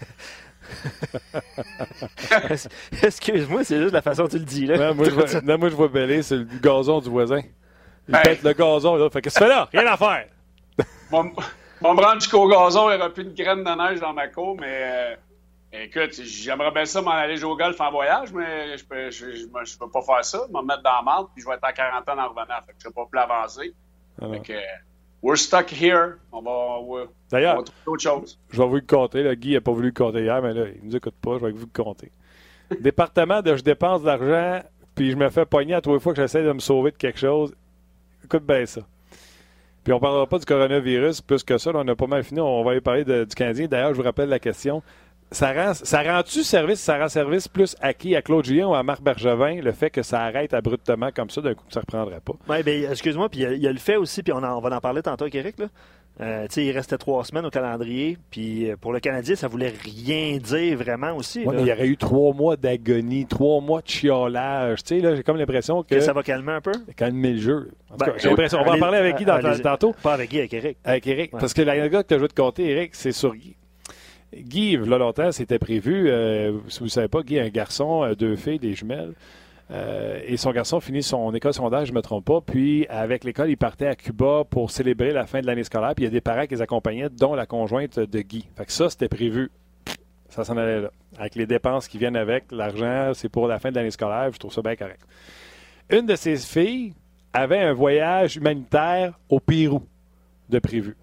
Excuse-moi, 3.03 3.63
c'est 3.63 3.79
juste 3.79 3.93
la 3.93 4.01
façon 4.01 4.23
dont 4.23 4.29
tu 4.29 4.39
le 4.39 4.45
dis. 4.45 4.65
Là. 4.65 4.77
Non, 4.77 4.95
moi, 4.95 5.05
je 5.05 5.11
vois, 5.11 5.41
non, 5.41 5.57
moi, 5.57 5.69
je 5.69 5.75
vois 5.75 5.87
Bellé, 5.87 6.21
c'est 6.23 6.37
le 6.37 6.47
gazon 6.61 6.99
du 6.99 7.09
voisin. 7.09 7.41
Il 8.07 8.15
hey. 8.15 8.23
pète 8.23 8.43
le 8.43 8.53
gazon. 8.53 8.95
Là. 8.95 9.09
Fait 9.09 9.21
que 9.21 9.29
tu 9.29 9.37
fais 9.37 9.47
là? 9.47 9.67
Rien 9.71 9.85
à 9.87 9.97
faire. 9.97 10.27
Mon, 11.11 11.31
mon 11.81 11.93
me 11.93 12.01
rendre 12.01 12.21
jusqu'au 12.21 12.47
gazon, 12.47 12.89
il 12.89 12.95
n'y 12.95 13.01
aura 13.01 13.09
plus 13.09 13.23
de 13.25 13.35
graines 13.35 13.63
de 13.63 13.89
neige 13.89 13.99
dans 13.99 14.13
ma 14.13 14.27
cour, 14.27 14.57
mais 14.59 15.15
euh, 15.73 15.83
écoute, 15.83 16.13
j'aimerais 16.21 16.71
bien 16.71 16.85
ça 16.85 17.01
m'en 17.01 17.11
aller 17.11 17.37
jouer 17.37 17.51
au 17.51 17.57
golf 17.57 17.79
en 17.79 17.91
voyage, 17.91 18.31
mais 18.33 18.77
je 18.77 18.85
peux, 18.85 19.09
je, 19.09 19.31
je, 19.31 19.45
je 19.65 19.77
peux 19.77 19.89
pas 19.89 20.01
faire 20.01 20.25
ça. 20.25 20.39
Je 20.47 20.53
vais 20.53 20.61
me 20.61 20.67
mettre 20.67 20.83
dans 20.83 20.95
la 20.97 21.01
marde, 21.01 21.27
puis 21.33 21.43
je 21.43 21.47
vais 21.47 21.55
être 21.55 21.63
en 21.63 21.73
quarantaine 21.73 22.19
en 22.19 22.29
revenant. 22.29 22.61
Fait 22.65 22.73
que 22.73 22.77
je 22.81 22.87
ne 22.87 22.91
vais 22.91 22.95
pas 22.95 23.05
plus 23.09 23.19
avancer. 23.19 23.73
Ah 24.21 24.25
fait 24.31 24.39
que, 24.39 24.53
we're 25.21 25.37
stuck 25.37 25.71
here. 25.71 26.17
On 26.31 26.41
va, 26.41 27.05
D'ailleurs, 27.31 27.63
autre 27.85 28.01
chose. 28.01 28.39
Je 28.49 28.61
vais 28.61 28.67
vous 28.67 28.75
le 28.75 28.81
compter. 28.81 29.23
Là. 29.23 29.35
Guy 29.35 29.53
n'a 29.53 29.61
pas 29.61 29.71
voulu 29.71 29.87
le 29.87 29.93
compter 29.93 30.21
hier, 30.21 30.41
mais 30.41 30.53
là, 30.53 30.65
il 30.73 30.81
ne 30.81 30.89
nous 30.89 30.95
écoute 30.95 31.15
pas. 31.21 31.37
Je 31.39 31.45
vais 31.45 31.51
vous 31.51 31.67
le 31.73 31.83
compter. 31.83 32.11
Département 32.79 33.41
de 33.41 33.55
je 33.55 33.63
dépense 33.63 34.01
de 34.01 34.07
l'argent, 34.07 34.63
puis 34.95 35.11
je 35.11 35.15
me 35.15 35.29
fais 35.29 35.45
pogner 35.45 35.73
à 35.73 35.81
les 35.85 35.99
fois 35.99 36.13
que 36.13 36.21
j'essaie 36.21 36.43
de 36.43 36.51
me 36.51 36.59
sauver 36.59 36.91
de 36.91 36.97
quelque 36.97 37.19
chose. 37.19 37.53
Écoute 38.23 38.43
bien 38.45 38.65
ça. 38.65 38.81
Puis 39.83 39.93
on 39.93 39.97
ne 39.97 40.01
parlera 40.01 40.27
pas 40.27 40.37
du 40.37 40.45
coronavirus, 40.45 41.21
plus 41.21 41.43
que 41.43 41.57
ça, 41.57 41.71
là, 41.71 41.79
on 41.81 41.87
a 41.87 41.95
pas 41.95 42.07
mal 42.07 42.23
fini. 42.23 42.41
On 42.41 42.61
va 42.63 42.75
y 42.75 42.81
parler 42.81 43.05
de, 43.05 43.23
du 43.23 43.35
Canadien. 43.35 43.67
D'ailleurs, 43.67 43.93
je 43.93 43.97
vous 43.97 44.03
rappelle 44.03 44.27
la 44.27 44.39
question. 44.39 44.83
Ça 45.31 45.51
rend, 45.51 45.73
ça 45.73 46.01
rend-tu 46.03 46.43
service, 46.43 46.79
ça 46.79 46.97
rend 46.97 47.09
service 47.09 47.47
plus 47.47 47.75
à 47.81 47.93
qui? 47.93 48.15
À 48.15 48.21
Claude 48.21 48.45
Julien 48.45 48.67
ou 48.67 48.75
à 48.75 48.83
Marc 48.83 49.01
Bergevin, 49.01 49.61
le 49.61 49.71
fait 49.73 49.89
que 49.89 50.01
ça 50.01 50.21
arrête 50.21 50.53
abruptement 50.53 51.09
comme 51.13 51.29
ça, 51.29 51.41
d'un 51.41 51.53
coup, 51.53 51.65
ça 51.69 51.81
ne 51.81 51.81
reprendrait 51.81 52.21
pas? 52.21 52.33
Oui, 52.47 52.63
bien, 52.63 52.91
excuse-moi, 52.91 53.27
puis 53.27 53.41
il 53.41 53.61
y, 53.61 53.67
a 53.67 53.71
le 53.71 53.77
fait 53.77 53.97
aussi, 53.97 54.23
puis 54.23 54.31
on, 54.31 54.37
on, 54.37 54.59
va 54.61 54.75
en 54.75 54.79
parler 54.79 55.01
tantôt 55.01 55.25
avec 55.25 55.35
Eric, 55.35 55.59
là. 55.59 55.67
Euh, 56.19 56.47
il 56.57 56.71
restait 56.71 56.97
trois 56.97 57.23
semaines 57.23 57.45
au 57.45 57.51
calendrier. 57.51 58.17
Puis 58.31 58.71
euh, 58.71 58.75
pour 58.75 58.91
le 58.91 58.99
Canadien, 58.99 59.35
ça 59.35 59.47
voulait 59.47 59.73
rien 59.83 60.37
dire 60.37 60.77
vraiment 60.77 61.15
aussi. 61.15 61.45
Ouais, 61.45 61.55
il 61.59 61.67
y 61.67 61.71
aurait 61.71 61.87
eu 61.87 61.97
trois 61.97 62.33
mois 62.33 62.55
d'agonie, 62.55 63.27
trois 63.27 63.61
mois 63.61 63.81
de 63.81 63.87
chiolage. 63.87 64.79
J'ai 64.89 65.23
comme 65.23 65.37
l'impression 65.37 65.83
que, 65.83 65.93
que. 65.93 66.01
ça 66.01 66.13
va 66.13 66.23
calmer 66.23 66.53
un 66.53 66.61
peu? 66.61 66.71
Calmer 66.95 67.33
le 67.33 67.39
jeu. 67.39 67.71
Ben, 67.99 68.13
j'ai 68.17 68.29
l'impression. 68.29 68.59
On 68.61 68.65
va 68.65 68.73
en 68.73 68.79
parler 68.79 68.97
avec 68.97 69.17
Guy 69.17 69.25
dans, 69.25 69.39
tantôt. 69.61 69.93
Pas 70.01 70.15
avec 70.15 70.31
Guy, 70.31 70.39
avec 70.39 70.53
Eric. 70.53 70.77
Avec 70.83 71.05
Eric. 71.05 71.31
Parce 71.31 71.53
que 71.53 71.61
l'anecdote 71.61 72.07
que 72.07 72.15
je 72.15 72.21
veux 72.21 72.27
te 72.27 72.41
compter, 72.41 72.67
Eric, 72.67 72.95
c'est 72.95 73.11
sur 73.11 73.35
Guy. 73.35 73.55
Guy, 74.43 74.77
là 74.77 74.97
longtemps, 74.97 75.31
c'était 75.31 75.59
prévu. 75.59 76.09
Euh, 76.09 76.59
si 76.67 76.79
vous 76.79 76.85
ne 76.85 76.89
savez 76.89 77.07
pas, 77.07 77.21
Guy 77.21 77.39
a 77.39 77.43
un 77.43 77.49
garçon, 77.49 78.13
deux 78.17 78.35
filles, 78.35 78.59
des 78.59 78.73
jumelles. 78.73 79.13
Euh, 79.69 80.21
et 80.25 80.37
son 80.37 80.51
garçon 80.51 80.79
finit 80.79 81.03
son 81.03 81.33
école 81.33 81.53
secondaire, 81.53 81.85
je 81.85 81.91
ne 81.91 81.97
me 81.97 82.01
trompe 82.01 82.25
pas. 82.25 82.41
Puis, 82.41 82.85
avec 82.87 83.23
l'école, 83.23 83.49
il 83.49 83.57
partait 83.57 83.87
à 83.87 83.95
Cuba 83.95 84.43
pour 84.49 84.71
célébrer 84.71 85.11
la 85.11 85.25
fin 85.25 85.41
de 85.41 85.45
l'année 85.45 85.63
scolaire. 85.63 85.93
Puis, 85.95 86.05
il 86.05 86.07
y 86.07 86.09
a 86.09 86.11
des 86.11 86.21
parents 86.21 86.45
qui 86.45 86.55
les 86.55 86.61
accompagnaient, 86.61 87.09
dont 87.09 87.35
la 87.35 87.45
conjointe 87.45 87.99
de 87.99 88.21
Guy. 88.21 88.47
Fait 88.55 88.65
que 88.65 88.71
ça, 88.71 88.89
c'était 88.89 89.09
prévu. 89.09 89.51
Ça 90.29 90.43
s'en 90.43 90.57
allait 90.57 90.81
là. 90.81 90.91
Avec 91.17 91.35
les 91.35 91.45
dépenses 91.45 91.87
qui 91.87 91.97
viennent 91.97 92.15
avec, 92.15 92.51
l'argent, 92.51 93.11
c'est 93.13 93.29
pour 93.29 93.47
la 93.47 93.59
fin 93.59 93.71
de 93.71 93.75
l'année 93.75 93.91
scolaire. 93.91 94.29
Je 94.31 94.39
trouve 94.39 94.53
ça 94.53 94.61
bien 94.61 94.75
correct. 94.75 95.01
Une 95.89 96.05
de 96.05 96.15
ses 96.15 96.37
filles 96.37 96.93
avait 97.33 97.59
un 97.59 97.73
voyage 97.73 98.35
humanitaire 98.35 99.17
au 99.29 99.39
Pérou 99.39 99.83
de 100.49 100.59
prévu. 100.59 100.95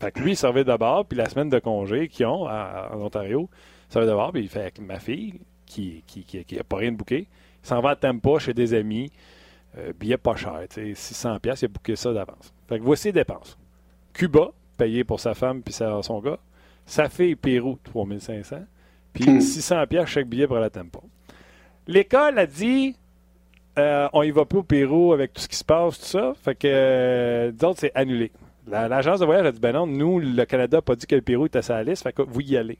Fait 0.00 0.12
que 0.12 0.20
lui, 0.20 0.32
il 0.32 0.36
servait 0.36 0.64
d'abord, 0.64 1.06
puis 1.06 1.16
la 1.16 1.28
semaine 1.28 1.48
de 1.48 1.58
congé 1.58 2.08
qu'ils 2.08 2.26
ont 2.26 2.46
en 2.46 3.00
Ontario, 3.00 3.48
il 3.88 3.92
servait 3.92 4.06
d'abord, 4.06 4.32
puis 4.32 4.42
il 4.42 4.48
fait 4.48 4.60
avec 4.60 4.80
ma 4.80 4.98
fille, 4.98 5.40
qui 5.64 5.96
n'a 5.96 6.22
qui, 6.24 6.44
qui, 6.44 6.56
pas 6.62 6.76
rien 6.76 6.92
de 6.92 6.96
bouquet, 6.96 7.26
s'en 7.62 7.80
va 7.80 7.90
à 7.90 7.96
Tampa 7.96 8.38
chez 8.38 8.54
des 8.54 8.74
amis. 8.74 9.10
Euh, 9.78 9.92
billet 9.98 10.16
pas 10.16 10.36
cher, 10.36 10.60
600 10.70 11.38
pièces, 11.40 11.62
il 11.62 11.66
a 11.66 11.68
booké 11.68 11.96
ça 11.96 12.12
d'avance. 12.12 12.54
Fait 12.68 12.78
que 12.78 12.84
voici 12.84 13.08
les 13.08 13.12
dépenses. 13.12 13.58
Cuba, 14.14 14.52
payé 14.78 15.04
pour 15.04 15.20
sa 15.20 15.34
femme 15.34 15.62
puis 15.62 15.74
son 15.74 16.20
gars. 16.20 16.38
Sa 16.86 17.08
fille, 17.08 17.36
Pérou, 17.36 17.78
3500. 17.84 18.60
Puis 19.12 19.42
600 19.42 19.82
hmm. 19.82 19.86
pièces 19.86 20.08
chaque 20.08 20.28
billet 20.28 20.46
pour 20.46 20.56
la 20.56 20.70
Tampa. 20.70 21.00
L'école 21.86 22.38
a 22.38 22.46
dit, 22.46 22.96
euh, 23.78 24.08
on 24.12 24.22
y 24.22 24.30
va 24.30 24.44
plus 24.44 24.60
au 24.60 24.62
Pérou 24.62 25.12
avec 25.12 25.32
tout 25.32 25.42
ce 25.42 25.48
qui 25.48 25.56
se 25.56 25.64
passe, 25.64 25.98
tout 25.98 26.06
ça. 26.06 26.32
Fait 26.42 26.54
que, 26.54 26.68
euh, 26.68 27.52
d'autres, 27.52 27.80
c'est 27.80 27.92
annulé. 27.94 28.32
L'agence 28.66 29.20
de 29.20 29.24
voyage 29.24 29.46
a 29.46 29.52
dit, 29.52 29.60
ben 29.60 29.72
non, 29.72 29.86
nous, 29.86 30.18
le 30.18 30.44
Canada 30.44 30.78
n'a 30.78 30.82
pas 30.82 30.96
dit 30.96 31.06
que 31.06 31.14
le 31.14 31.22
Pérou 31.22 31.46
était 31.46 31.58
à 31.58 31.62
sa 31.62 31.82
liste, 31.82 32.02
fait 32.02 32.12
que 32.12 32.22
vous 32.22 32.40
y 32.40 32.56
allez. 32.56 32.78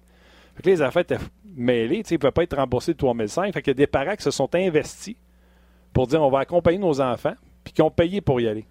Fait 0.57 0.63
que 0.63 0.71
les 0.71 0.83
affaires 0.83 1.03
étaient 1.03 1.19
mêlées. 1.55 2.03
Ils 2.11 2.13
ne 2.15 2.19
pouvaient 2.19 2.33
pas 2.33 2.43
être 2.43 2.57
remboursés 2.57 2.93
de 2.93 2.99
3005. 2.99 3.53
Fait 3.53 3.69
a 3.69 3.75
des 3.75 3.87
parents 3.87 4.17
qui 4.17 4.23
se 4.23 4.31
sont 4.31 4.53
investis 4.55 5.17
pour 5.93 6.07
dire 6.07 6.23
on 6.23 6.31
va 6.31 6.41
accompagner 6.41 6.79
nos 6.79 7.01
enfants, 7.01 7.35
puis 7.63 7.73
qui 7.73 7.83
ont 7.83 7.91
payé 7.91 8.21
pour 8.21 8.41
y 8.41 8.49
aller. 8.49 8.67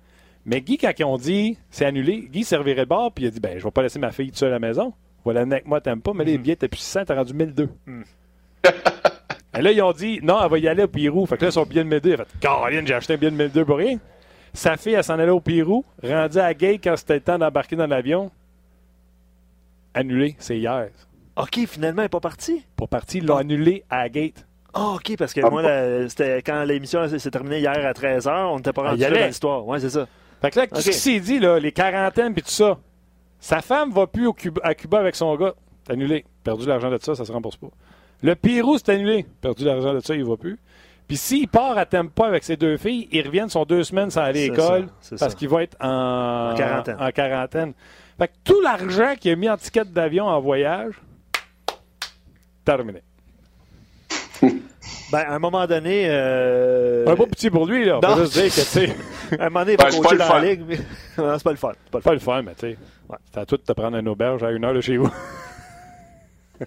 Mais 0.46 0.62
Guy, 0.62 0.78
quand 0.78 0.92
ils 0.98 1.06
ont 1.06 1.18
dit 1.18 1.58
c'est 1.70 1.86
annulé, 1.86 2.28
Guy 2.32 2.44
servirait 2.44 2.82
le 2.82 2.86
bord, 2.86 3.12
puis 3.12 3.26
il 3.26 3.28
a 3.28 3.32
dit 3.32 3.40
ben 3.40 3.58
je 3.58 3.64
vais 3.64 3.72
pas 3.72 3.82
laisser 3.82 4.00
ma 4.00 4.12
fille 4.12 4.32
seule 4.34 4.50
à 4.50 4.54
la 4.54 4.60
maison. 4.60 4.94
Voilà, 5.24 5.42
avec 5.42 5.66
moi, 5.66 5.82
t'aimes 5.82 6.02
pas, 6.02 6.14
mais 6.14 6.24
les 6.24 6.38
mm-hmm. 6.38 6.42
billets, 6.42 6.56
t'es 6.56 6.68
plus 6.68 6.82
600, 6.82 7.06
t'as 7.06 7.16
rendu 7.16 7.34
1002. 7.34 7.70
Mm. 7.86 8.02
Et 9.58 9.62
là, 9.62 9.72
ils 9.72 9.82
ont 9.82 9.92
dit 9.92 10.20
non, 10.22 10.40
elle 10.44 10.52
va 10.52 10.60
y 10.60 10.68
aller 10.68 10.84
au 10.84 10.88
Pérou. 10.88 11.26
Fait 11.26 11.38
que 11.38 11.46
là, 11.46 11.52
son 11.52 11.64
billet 11.64 11.84
de 11.84 11.90
1002, 11.90 12.14
elle 12.14 12.22
a 12.22 12.26
fait 12.26 12.40
Caroline, 12.40 12.86
j'ai 12.86 12.94
acheté 12.94 13.14
un 13.14 13.18
billet 13.18 13.32
de 13.32 13.38
1002 13.38 13.66
pour 13.66 13.78
rien. 13.78 13.98
Sa 14.56 14.78
fille, 14.78 14.94
elle 14.94 15.04
s'en 15.04 15.20
allait 15.20 15.32
au 15.32 15.42
Pérou, 15.42 15.84
rendue 16.02 16.40
à 16.40 16.54
Gay 16.54 16.80
quand 16.82 16.96
c'était 16.96 17.16
le 17.16 17.22
temps 17.22 17.38
d'embarquer 17.38 17.76
dans 17.76 17.88
l'avion. 17.88 18.32
Annulé, 19.94 20.36
c'est 20.40 20.58
hier. 20.58 20.90
OK, 21.36 21.60
finalement, 21.68 22.02
elle 22.02 22.06
n'est 22.06 22.10
pas 22.10 22.22
partie? 22.22 22.66
Pas 22.78 22.88
partie, 22.88 23.18
ils 23.18 23.26
l'ont 23.26 23.36
annulé 23.36 23.84
à 23.90 24.04
la 24.04 24.10
gate. 24.10 24.46
Ah, 24.74 24.94
OK, 24.96 25.16
parce 25.18 25.34
que 25.34 25.42
moi, 25.42 26.08
c'était 26.10 26.42
quand 26.42 26.64
l'émission 26.64 27.08
s'est 27.08 27.32
terminée 27.32 27.60
hier 27.60 27.86
à 27.86 27.92
13h, 27.92 28.48
on 28.48 28.58
n'était 28.58 28.74
pas 28.74 28.84
ah, 28.86 28.90
rendu 28.92 29.02
dans 29.02 29.28
l'histoire. 29.28 29.68
Oui, 29.68 29.80
c'est 29.82 29.90
ça. 29.90 30.08
Fait 30.42 30.52
que 30.52 30.60
là, 30.60 30.66
okay. 30.66 30.82
ce 30.82 30.90
qui 30.90 30.98
s'est 30.98 31.20
dit, 31.20 31.40
là, 31.40 31.60
les 31.60 31.72
quarantaines 31.72 32.34
puis 32.34 32.44
tout 32.44 32.50
ça, 32.50 32.78
sa 33.40 33.62
femme 33.62 33.92
va 33.92 34.08
plus 34.08 34.28
au 34.28 34.34
Cuba, 34.34 34.62
à 34.64 34.74
Cuba 34.76 35.00
avec 35.00 35.16
son 35.16 35.36
gars. 35.36 35.54
C'est 35.86 35.94
annulé. 35.94 36.26
Perdu 36.44 36.66
l'argent 36.66 36.90
de 36.90 36.98
ça, 37.02 37.16
ça 37.16 37.26
se 37.26 37.32
rembourse 37.32 37.58
pas. 37.58 37.70
Le 38.22 38.36
Pérou, 38.36 38.78
c'est 38.78 38.90
annulé. 38.90 39.26
Perdu 39.42 39.66
l'argent 39.66 39.94
de 39.94 40.00
ça, 40.00 40.16
il 40.16 40.24
va 40.26 40.38
plus. 40.38 40.58
Puis 41.08 41.18
s'il 41.18 41.48
part 41.48 41.78
à 41.78 41.86
Tampa 41.86 42.26
avec 42.26 42.44
ses 42.44 42.58
deux 42.58 42.78
filles, 42.78 43.08
ils 43.12 43.26
reviennent, 43.26 43.50
sont 43.50 43.66
deux 43.66 43.84
semaines 43.84 44.10
sans 44.10 44.22
aller 44.22 44.46
à 44.46 44.52
l'école 44.52 44.88
parce 45.20 45.36
qu'il 45.36 45.50
va 45.50 45.64
être 45.64 45.78
en, 45.80 46.52
en 46.52 46.56
quarantaine. 46.56 46.98
En 47.00 47.12
quarantaine. 47.12 47.74
Fait 48.18 48.28
que 48.28 48.34
tout 48.44 48.62
l'argent 48.62 49.14
qu'il 49.20 49.32
a 49.32 49.36
mis 49.36 49.50
en 49.50 49.58
ticket 49.58 49.86
d'avion 49.86 50.26
en 50.26 50.40
voyage, 50.40 50.94
terminé. 52.64 53.02
Ben, 55.12 55.20
à 55.20 55.36
un 55.36 55.40
moment 55.40 55.68
donné. 55.68 56.08
Euh... 56.10 57.06
Un 57.08 57.16
beau 57.16 57.28
petit 57.28 57.50
pour 57.50 57.66
lui, 57.66 57.86
là. 57.86 58.00
On 58.04 58.08
non. 58.08 58.16
peut 58.16 58.22
juste 58.24 58.34
dire 58.34 58.46
que, 58.46 58.56
tu 58.56 58.62
sais. 58.62 58.96
à 59.40 59.46
un 59.46 59.50
moment 59.50 59.60
donné, 59.62 59.74
il 59.74 59.84
va 59.84 59.90
ben, 59.90 60.02
coacher 60.02 60.18
dans 60.18 60.34
la 60.34 60.42
ligue. 60.42 60.64
Mais... 60.68 60.78
non, 61.18 61.38
c'est 61.38 61.44
pas 61.44 61.52
le 61.52 61.58
fun. 61.58 61.72
C'est 61.74 61.92
pas 61.92 61.98
le 61.98 62.02
fun, 62.02 62.10
pas 62.10 62.14
le 62.14 62.20
fun 62.20 62.42
mais 62.42 62.56
tu 62.56 62.60
sais. 62.62 62.78
Ouais. 63.10 63.18
C'est 63.32 63.40
à 63.40 63.46
toi 63.46 63.58
de 63.58 63.64
te 63.64 63.72
prendre 63.74 63.98
un 63.98 64.06
auberge 64.08 64.44
à 64.44 64.52
une 64.52 64.66
heure 64.66 64.74
de 64.74 64.82
chez 64.82 64.98
vous. 64.98 65.12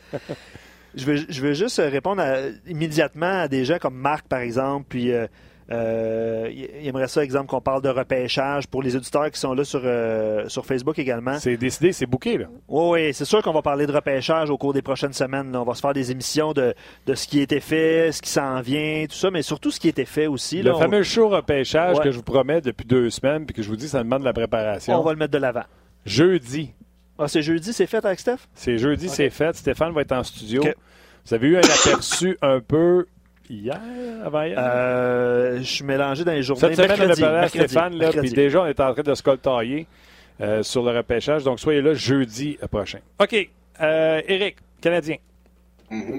je, 0.95 1.05
veux, 1.05 1.17
je 1.29 1.41
veux 1.41 1.55
juste 1.55 1.79
répondre 1.79 2.23
à, 2.23 2.37
immédiatement 2.67 3.41
à 3.41 3.49
des 3.49 3.65
gens 3.65 3.79
comme 3.79 3.97
Marc, 3.97 4.27
par 4.29 4.41
exemple, 4.41 4.87
puis. 4.89 5.13
Euh, 5.13 5.27
euh, 5.71 6.51
il 6.51 6.89
aimerait 6.89 7.09
ça, 7.09 7.23
exemple, 7.23 7.47
qu'on 7.47 7.61
parle 7.61 7.83
de 7.83 7.91
repêchage 7.91 8.67
pour 8.67 8.83
les 8.83 8.97
auditeurs 8.97 9.31
qui 9.31 9.39
sont 9.39 9.53
là 9.53 9.65
sur, 9.65 9.83
euh, 9.85 10.49
sur 10.49 10.65
Facebook 10.65 10.99
également. 10.99 11.39
C'est 11.39 11.59
décidé, 11.59 11.93
c'est 11.93 12.07
bouqué, 12.07 12.39
là. 12.39 12.47
Oui, 12.69 12.91
oui, 12.91 13.15
c'est 13.15 13.27
sûr 13.27 13.43
qu'on 13.43 13.53
va 13.53 13.61
parler 13.61 13.87
de 13.87 13.93
repêchage 13.93 14.49
au 14.49 14.57
cours 14.57 14.73
des 14.73 14.81
prochaines 14.81 15.13
semaines. 15.13 15.55
On 15.55 15.65
va 15.65 15.75
se 15.75 15.81
faire 15.81 15.93
des 15.93 16.11
émissions 16.11 16.53
de, 16.53 16.75
de 17.07 17.15
ce 17.15 17.27
qui 17.27 17.41
a 17.41 17.43
été 17.43 17.61
fait, 17.61 18.13
ce 18.13 18.23
qui 18.23 18.31
s'en 18.31 18.63
vient, 18.63 19.05
tout 19.09 19.17
ça, 19.17 19.31
mais 19.31 19.43
surtout 19.43 19.71
ce 19.71 19.79
qui 19.79 19.89
a 19.89 19.91
été 19.91 20.07
fait 20.07 20.27
aussi. 20.27 20.63
Le 20.63 20.73
fameux 20.75 21.03
show 21.03 21.29
repêchage 21.29 22.01
que 22.01 22.11
je 22.11 22.17
vous 22.17 22.23
promets 22.23 22.63
depuis 22.63 22.87
deux 22.87 23.11
semaines, 23.11 23.45
puis 23.45 23.55
que 23.55 23.63
je 23.63 23.69
vous 23.69 23.77
dis, 23.77 23.89
ça 23.89 24.03
demande 24.03 24.21
de 24.21 24.27
la 24.27 24.33
préparation. 24.33 24.99
On 24.99 25.03
va 25.03 25.13
le 25.13 25.19
mettre 25.19 25.33
de 25.33 25.39
l'avant. 25.39 25.65
Jeudi. 26.07 26.73
Ah, 27.19 27.27
c'est 27.27 27.43
jeudi, 27.43 27.73
c'est 27.73 27.87
fait 27.87 28.05
avec 28.05 28.21
Steph? 28.21 28.39
C'est 28.55 28.79
jeudi, 28.79 29.09
c'est 29.09 29.31
fait. 29.31 29.57
Stéphane 29.57 29.93
va 29.93 30.03
être 30.03 30.13
en 30.13 30.23
studio. 30.23 30.63
Vous 31.27 31.35
avez 31.35 31.49
eu 31.49 31.57
un 31.57 31.61
aperçu 31.61 32.39
un 32.41 32.61
peu 32.61 33.07
hier, 33.51 33.81
avant 34.25 34.43
hier? 34.43 34.57
Euh, 34.59 35.59
je 35.59 35.65
suis 35.65 35.85
mélangé 35.85 36.25
dans 36.25 36.33
les 36.33 36.43
journées. 36.43 36.61
Cette 36.61 36.77
semaine, 36.77 36.97
mercredi, 36.97 37.25
on 37.25 37.27
a 37.27 37.49
Stéphane, 37.49 37.97
là, 37.97 38.11
puis 38.13 38.31
déjà, 38.31 38.63
on 38.63 38.67
est 38.67 38.81
en 38.81 38.93
train 38.93 39.03
de 39.03 39.15
se 39.15 39.23
coltailler 39.23 39.87
euh, 40.41 40.63
sur 40.63 40.83
le 40.85 40.97
repêchage. 40.97 41.43
Donc, 41.43 41.59
soyez 41.59 41.83
là 41.83 41.93
jeudi 41.93 42.57
prochain. 42.71 43.01
OK. 43.21 43.49
Euh, 43.81 44.23
Eric, 44.27 44.57
Canadien. 44.81 45.17
Mm 45.91 46.17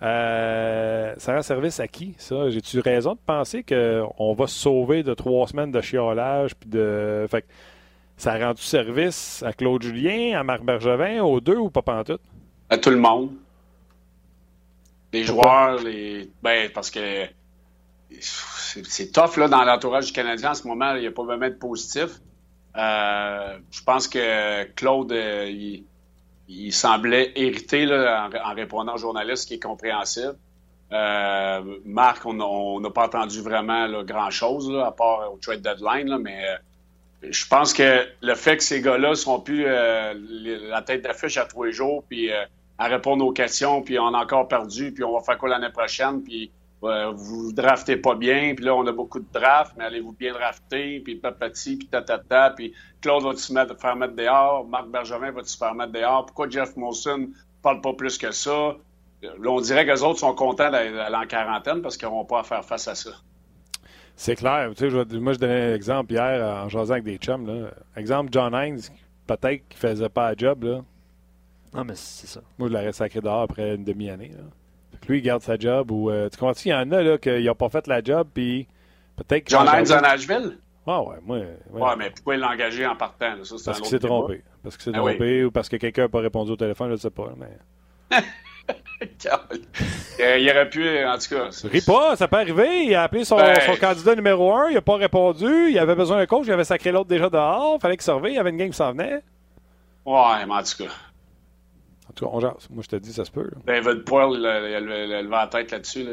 -hmm. 0.00 1.18
ça 1.18 1.34
rend 1.34 1.42
service 1.42 1.80
à 1.80 1.88
qui, 1.88 2.14
ça? 2.18 2.50
J'ai-tu 2.50 2.80
raison 2.80 3.14
de 3.14 3.20
penser 3.24 3.64
qu'on 3.64 4.34
va 4.34 4.46
se 4.46 4.58
sauver 4.58 5.02
de 5.02 5.14
trois 5.14 5.48
semaines 5.48 5.72
de 5.72 5.80
chiolage? 5.80 6.54
Puis 6.54 6.68
de... 6.68 7.26
Fait 7.30 7.44
ça 8.16 8.32
a 8.32 8.38
rendu 8.38 8.62
service 8.62 9.42
à 9.42 9.52
Claude 9.52 9.82
Julien, 9.82 10.38
à 10.38 10.42
Marc 10.42 10.62
Bergevin, 10.62 11.22
aux 11.22 11.40
deux 11.40 11.56
ou 11.56 11.70
pas 11.70 11.82
pantoute? 11.82 12.22
À 12.70 12.78
tout 12.78 12.90
le 12.90 12.96
monde. 12.96 13.32
Les 15.12 15.24
joueurs, 15.24 15.82
les. 15.82 16.30
Ben, 16.42 16.70
parce 16.72 16.90
que 16.90 17.26
c'est 18.20 19.12
tough 19.12 19.36
là, 19.36 19.48
dans 19.48 19.64
l'entourage 19.64 20.06
du 20.06 20.12
Canadien 20.12 20.50
en 20.50 20.54
ce 20.54 20.66
moment. 20.66 20.94
Il 20.94 21.00
n'y 21.02 21.06
a 21.06 21.12
pas 21.12 21.24
vraiment 21.24 21.48
de 21.48 21.54
positif. 21.54 22.20
Euh, 22.76 23.58
je 23.70 23.82
pense 23.82 24.08
que 24.08 24.64
Claude, 24.74 25.12
euh, 25.12 25.80
il, 26.48 26.72
semblait 26.72 27.32
hérité 27.34 27.86
là, 27.86 28.28
en, 28.44 28.54
répondant 28.54 28.94
aux 28.94 28.98
journalistes, 28.98 29.42
ce 29.42 29.46
qui 29.46 29.54
est 29.54 29.62
compréhensible. 29.62 30.36
Euh, 30.92 31.78
Marc, 31.84 32.24
on 32.26 32.80
n'a 32.80 32.90
pas 32.90 33.06
entendu 33.06 33.40
vraiment 33.40 34.02
grand-chose, 34.02 34.70
à 34.84 34.92
part 34.92 35.32
au 35.32 35.38
trade 35.38 35.62
deadline, 35.62 36.18
mais 36.18 36.44
je 37.22 37.46
pense 37.46 37.72
que 37.72 38.06
le 38.20 38.34
fait 38.34 38.56
que 38.58 38.62
ces 38.62 38.80
gars-là 38.80 39.14
sont 39.14 39.40
plus 39.40 39.64
la 39.64 40.82
tête 40.82 41.02
d'affiche 41.02 41.36
à 41.38 41.44
tous 41.44 41.64
les 41.64 41.72
jours, 41.72 42.04
puis 42.08 42.30
à 42.78 42.86
répondre 42.86 43.24
aux 43.24 43.32
questions, 43.32 43.82
puis 43.82 43.98
on 43.98 44.14
a 44.14 44.18
encore 44.22 44.48
perdu, 44.48 44.92
puis 44.92 45.02
on 45.02 45.12
va 45.12 45.20
faire 45.20 45.38
quoi 45.38 45.48
l'année 45.48 45.72
prochaine, 45.72 46.22
puis 46.22 46.50
vous 46.80 47.52
draftez 47.52 47.96
pas 47.96 48.14
bien, 48.14 48.54
puis 48.54 48.64
là, 48.64 48.74
on 48.74 48.86
a 48.86 48.92
beaucoup 48.92 49.18
de 49.18 49.26
drafts, 49.32 49.72
mais 49.76 49.84
allez-vous 49.84 50.12
bien 50.12 50.32
drafter, 50.32 51.00
puis 51.00 51.16
papati, 51.16 51.76
puis 51.76 51.88
tatata, 51.88 52.50
puis 52.50 52.74
Claude 53.00 53.24
va 53.24 53.34
se 53.34 53.52
faire 53.80 53.96
mettre 53.96 54.14
dehors, 54.14 54.66
Marc 54.66 54.88
Bergevin 54.88 55.30
va 55.32 55.42
se 55.42 55.56
faire 55.56 55.74
mettre 55.74 55.92
dehors, 55.92 56.26
pourquoi 56.26 56.48
Jeff 56.48 56.76
Molson 56.76 57.30
parle 57.62 57.80
pas 57.80 57.94
plus 57.94 58.18
que 58.18 58.30
ça? 58.30 58.76
Là, 59.22 59.50
on 59.50 59.60
dirait 59.60 59.86
que 59.86 59.90
les 59.90 60.02
autres 60.04 60.20
sont 60.20 60.34
contents 60.34 60.70
d'aller 60.70 61.16
en 61.16 61.26
quarantaine 61.26 61.82
parce 61.82 61.96
qu'ils 61.96 62.06
n'auront 62.06 62.26
pas 62.26 62.40
à 62.40 62.44
faire 62.44 62.64
face 62.64 62.86
à 62.86 62.94
ça. 62.94 63.10
C'est 64.16 64.34
clair. 64.34 64.70
Tu 64.74 64.90
sais, 64.90 65.18
moi, 65.18 65.34
je 65.34 65.38
donnais 65.38 65.72
un 65.72 65.74
exemple 65.74 66.12
hier 66.12 66.42
en 66.42 66.68
jasant 66.70 66.92
avec 66.92 67.04
des 67.04 67.18
chums. 67.18 67.46
Là. 67.46 67.70
Exemple, 67.96 68.30
John 68.32 68.54
Hines, 68.54 68.80
peut-être 69.26 69.68
qu'il 69.68 69.78
faisait 69.78 70.08
pas 70.08 70.30
un 70.30 70.34
job. 70.36 70.64
Là. 70.64 70.80
Non, 71.74 71.84
mais 71.84 71.94
c'est 71.94 72.26
ça. 72.26 72.40
Moi, 72.58 72.68
je 72.68 72.72
l'aurais 72.72 72.92
sacré 72.92 73.20
dehors 73.20 73.42
après 73.42 73.74
une 73.74 73.84
demi-année. 73.84 74.32
Lui, 75.06 75.18
il 75.18 75.22
garde 75.22 75.42
sa 75.42 75.58
job. 75.58 75.90
Ou, 75.90 76.10
euh, 76.10 76.30
tu 76.30 76.38
comprends 76.38 76.58
Il 76.64 76.70
y 76.70 76.74
en 76.74 76.90
a 76.92 77.02
là, 77.02 77.18
qui 77.18 77.30
n'ont 77.44 77.54
pas 77.54 77.68
fait 77.68 77.86
la 77.86 78.02
job, 78.02 78.26
puis 78.32 78.66
peut-être 79.16 79.50
John 79.50 79.66
Hines 79.66 79.92
en 79.92 80.00
Nashville? 80.00 80.58
Ah 80.86 81.02
ouais, 81.02 81.16
moi. 81.22 81.38
Ouais. 81.38 81.82
ouais, 81.82 81.96
mais 81.98 82.10
pourquoi 82.10 82.36
l'engager 82.36 82.86
en 82.86 82.96
partant? 82.96 83.42
Ça, 83.42 83.56
parce 83.66 83.80
qu'il 83.80 83.90
s'est 83.90 83.98
trompé. 83.98 84.42
Parce 84.62 84.76
qu'il 84.76 84.84
s'est 84.84 84.98
ah 84.98 85.00
trompé 85.00 85.44
ou 85.44 85.50
parce 85.50 85.68
que 85.68 85.76
quelqu'un 85.76 86.02
n'a 86.02 86.08
pas 86.08 86.20
répondu 86.20 86.52
au 86.52 86.56
téléphone, 86.56 86.88
je 86.88 86.92
ne 86.92 86.98
sais 86.98 87.10
pas. 87.10 87.32
Mais... 87.36 88.18
il 90.18 90.50
aurait 90.50 90.70
pu, 90.70 91.04
en 91.04 91.18
tout 91.18 91.34
cas. 91.34 91.48
Ris 91.64 91.82
pas, 91.82 92.16
ça 92.16 92.28
peut 92.28 92.36
arriver. 92.36 92.84
Il 92.84 92.94
a 92.94 93.02
appelé 93.04 93.24
son, 93.24 93.36
ben... 93.36 93.60
son 93.60 93.76
candidat 93.76 94.14
numéro 94.14 94.54
un, 94.54 94.68
il 94.70 94.74
n'a 94.74 94.80
pas 94.80 94.96
répondu. 94.96 95.70
Il 95.70 95.78
avait 95.78 95.94
besoin 95.94 96.18
d'un 96.18 96.26
coach, 96.26 96.46
il 96.46 96.52
avait 96.52 96.64
sacré 96.64 96.92
l'autre 96.92 97.08
déjà 97.08 97.28
dehors. 97.28 97.76
Il 97.78 97.80
fallait 97.80 97.96
qu'il 97.96 98.04
surveille, 98.04 98.34
il 98.34 98.36
y 98.36 98.38
avait 98.38 98.50
une 98.50 98.56
game 98.56 98.70
qui 98.70 98.76
s'en 98.76 98.92
venait. 98.92 99.22
Ouais, 100.04 100.46
mais 100.46 100.54
en 100.54 100.62
tout 100.62 100.84
cas. 100.84 100.92
En 102.08 102.12
tout 102.14 102.24
cas, 102.24 102.30
on 102.32 102.40
jase. 102.40 102.68
Moi, 102.70 102.82
je 102.82 102.88
te 102.88 102.96
dis, 102.96 103.12
ça 103.12 103.24
se 103.24 103.30
peut. 103.30 103.44
Là. 103.44 103.58
David 103.66 104.04
Poyle, 104.04 104.38
il 104.38 104.46
a 104.46 104.80
levé 104.80 105.22
la 105.28 105.46
tête 105.48 105.72
là-dessus. 105.72 106.06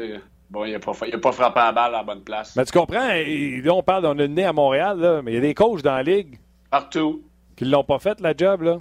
Bon, 0.50 0.64
il 0.64 0.72
n'a 0.72 0.78
pas, 0.78 0.92
pas, 0.92 1.32
frappé 1.32 1.60
la 1.60 1.72
balle 1.72 1.94
à 1.94 1.98
la 1.98 2.04
bonne 2.04 2.22
place. 2.22 2.54
Mais 2.54 2.64
tu 2.64 2.72
comprends, 2.72 3.08
là, 3.08 3.74
on 3.74 3.82
parle, 3.82 4.06
on 4.06 4.10
a 4.10 4.14
le 4.14 4.26
nez 4.26 4.44
à 4.44 4.52
Montréal, 4.52 4.98
là, 5.00 5.22
mais 5.22 5.32
il 5.32 5.34
y 5.36 5.38
a 5.38 5.40
des 5.40 5.54
coachs 5.54 5.82
dans 5.82 5.94
la 5.94 6.02
ligue. 6.02 6.38
Partout. 6.70 7.22
Qui 7.56 7.64
ne 7.64 7.70
l'ont 7.70 7.84
pas 7.84 7.98
fait, 7.98 8.20
la 8.20 8.34
job, 8.36 8.62
là. 8.62 8.78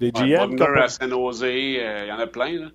Des 0.00 0.10
GM. 0.10 0.56
Pas... 0.56 0.82
à 0.82 0.88
San 0.88 1.10
Jose, 1.10 1.42
euh, 1.42 2.04
il 2.04 2.08
y 2.08 2.12
en 2.12 2.18
a 2.18 2.26
plein, 2.26 2.52
là. 2.58 2.66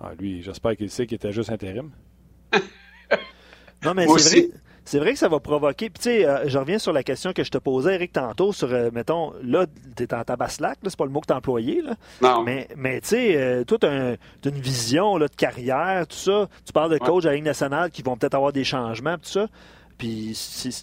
Ah, 0.00 0.12
lui, 0.18 0.42
j'espère 0.42 0.76
qu'il 0.76 0.90
sait 0.90 1.06
qu'il 1.06 1.16
était 1.16 1.32
juste 1.32 1.50
intérim. 1.50 1.90
non, 3.84 3.94
mais 3.94 4.06
c'est 4.18 4.40
vrai. 4.40 4.50
C'est 4.90 4.98
vrai 4.98 5.12
que 5.12 5.18
ça 5.18 5.28
va 5.28 5.38
provoquer. 5.38 5.90
Puis, 5.90 6.02
tu 6.02 6.10
sais, 6.10 6.26
euh, 6.26 6.48
je 6.48 6.58
reviens 6.58 6.78
sur 6.78 6.92
la 6.92 7.04
question 7.04 7.32
que 7.32 7.44
je 7.44 7.50
te 7.50 7.58
posais, 7.58 7.94
Eric, 7.94 8.12
tantôt, 8.12 8.52
sur, 8.52 8.72
euh, 8.72 8.90
mettons, 8.92 9.32
là, 9.42 9.66
tu 9.96 10.02
es 10.02 10.14
en 10.14 10.24
tabaslac, 10.24 10.78
c'est 10.82 10.96
pas 10.96 11.04
le 11.04 11.12
mot 11.12 11.20
que 11.20 11.26
tu 11.26 11.32
as 11.32 11.36
employé, 11.36 11.82
là. 11.82 11.94
Non. 12.20 12.42
Mais, 12.42 12.66
mais 12.76 13.00
tu 13.00 13.08
sais, 13.08 13.36
euh, 13.36 13.62
toi, 13.62 13.78
tu 13.78 13.86
as, 13.86 14.16
une 14.46 14.60
vision 14.60 15.16
là, 15.16 15.28
de 15.28 15.36
carrière, 15.36 16.06
tout 16.08 16.16
ça. 16.16 16.48
Tu 16.64 16.72
parles 16.72 16.90
de 16.90 16.98
coach 16.98 17.24
à 17.24 17.28
la 17.28 17.34
Ligue 17.34 17.44
nationale 17.44 17.90
qui 17.90 18.02
vont 18.02 18.16
peut-être 18.16 18.34
avoir 18.34 18.52
des 18.52 18.64
changements, 18.64 19.16
tout 19.16 19.28
ça. 19.28 19.46
Puis, 19.96 20.36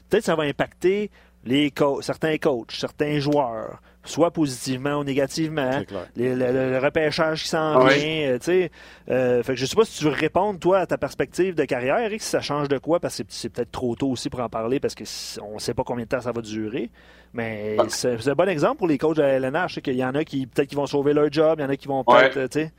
peut-être 0.10 0.24
ça 0.24 0.36
va 0.36 0.44
impacter 0.44 1.10
les 1.44 1.74
certains 2.02 2.38
coachs, 2.38 2.72
certains 2.72 3.20
joueurs 3.20 3.82
soit 4.08 4.32
positivement 4.32 5.00
ou 5.00 5.04
négativement. 5.04 5.82
le, 6.16 6.80
repêchage 6.80 7.44
qui 7.44 7.50
s'en 7.50 7.86
vient. 7.86 8.30
Euh, 8.30 8.38
sais. 8.42 8.72
Euh, 9.10 9.44
fait 9.44 9.54
que 9.54 9.60
je 9.60 9.66
sais 9.66 9.76
pas 9.76 9.86
si 9.86 10.00
tu 10.00 10.06
veux 10.06 10.12
répondre, 10.12 10.60
toi, 10.60 10.80
à 10.80 10.86
ta 10.86 10.98
perspective 10.98 11.56
de 11.56 11.66
carrière, 11.66 12.00
Eric, 12.00 12.22
si 12.22 12.30
ça 12.30 12.42
change 12.42 12.68
de 12.68 12.78
quoi, 12.78 13.00
parce 13.00 13.18
que 13.18 13.24
c'est 13.30 13.50
peut-être 13.50 13.72
trop 13.72 13.96
tôt 13.96 14.10
aussi 14.10 14.30
pour 14.30 14.40
en 14.40 14.50
parler, 14.50 14.80
parce 14.80 14.96
qu'on 14.96 15.56
ne 15.56 15.60
sait 15.60 15.74
pas 15.74 15.84
combien 15.84 16.06
de 16.06 16.10
temps 16.10 16.22
ça 16.22 16.32
va 16.32 16.42
durer. 16.42 16.90
Mais 17.34 17.76
ah. 17.80 17.84
c'est 17.90 18.28
un 18.28 18.36
bon 18.36 18.50
exemple 18.50 18.78
pour 18.78 18.88
les 18.88 18.98
coachs 18.98 19.18
de 19.18 19.22
la 19.22 19.34
LNH. 19.40 19.70
Je 19.70 19.76
sais 19.76 19.82
qu'il 19.82 19.96
y 19.96 20.06
en 20.06 20.16
a 20.16 20.24
qui 20.24 20.48
peut-être 20.48 20.70
qui 20.70 20.76
vont 20.76 20.88
sauver 20.88 21.14
leur 21.14 21.32
job, 21.32 21.60
il 21.60 21.64
y 21.64 21.66
en 21.66 21.70
a 21.70 21.76
qui 21.76 21.88
vont 21.88 22.04
peut-être. 22.04 22.56
Ouais. 22.56 22.72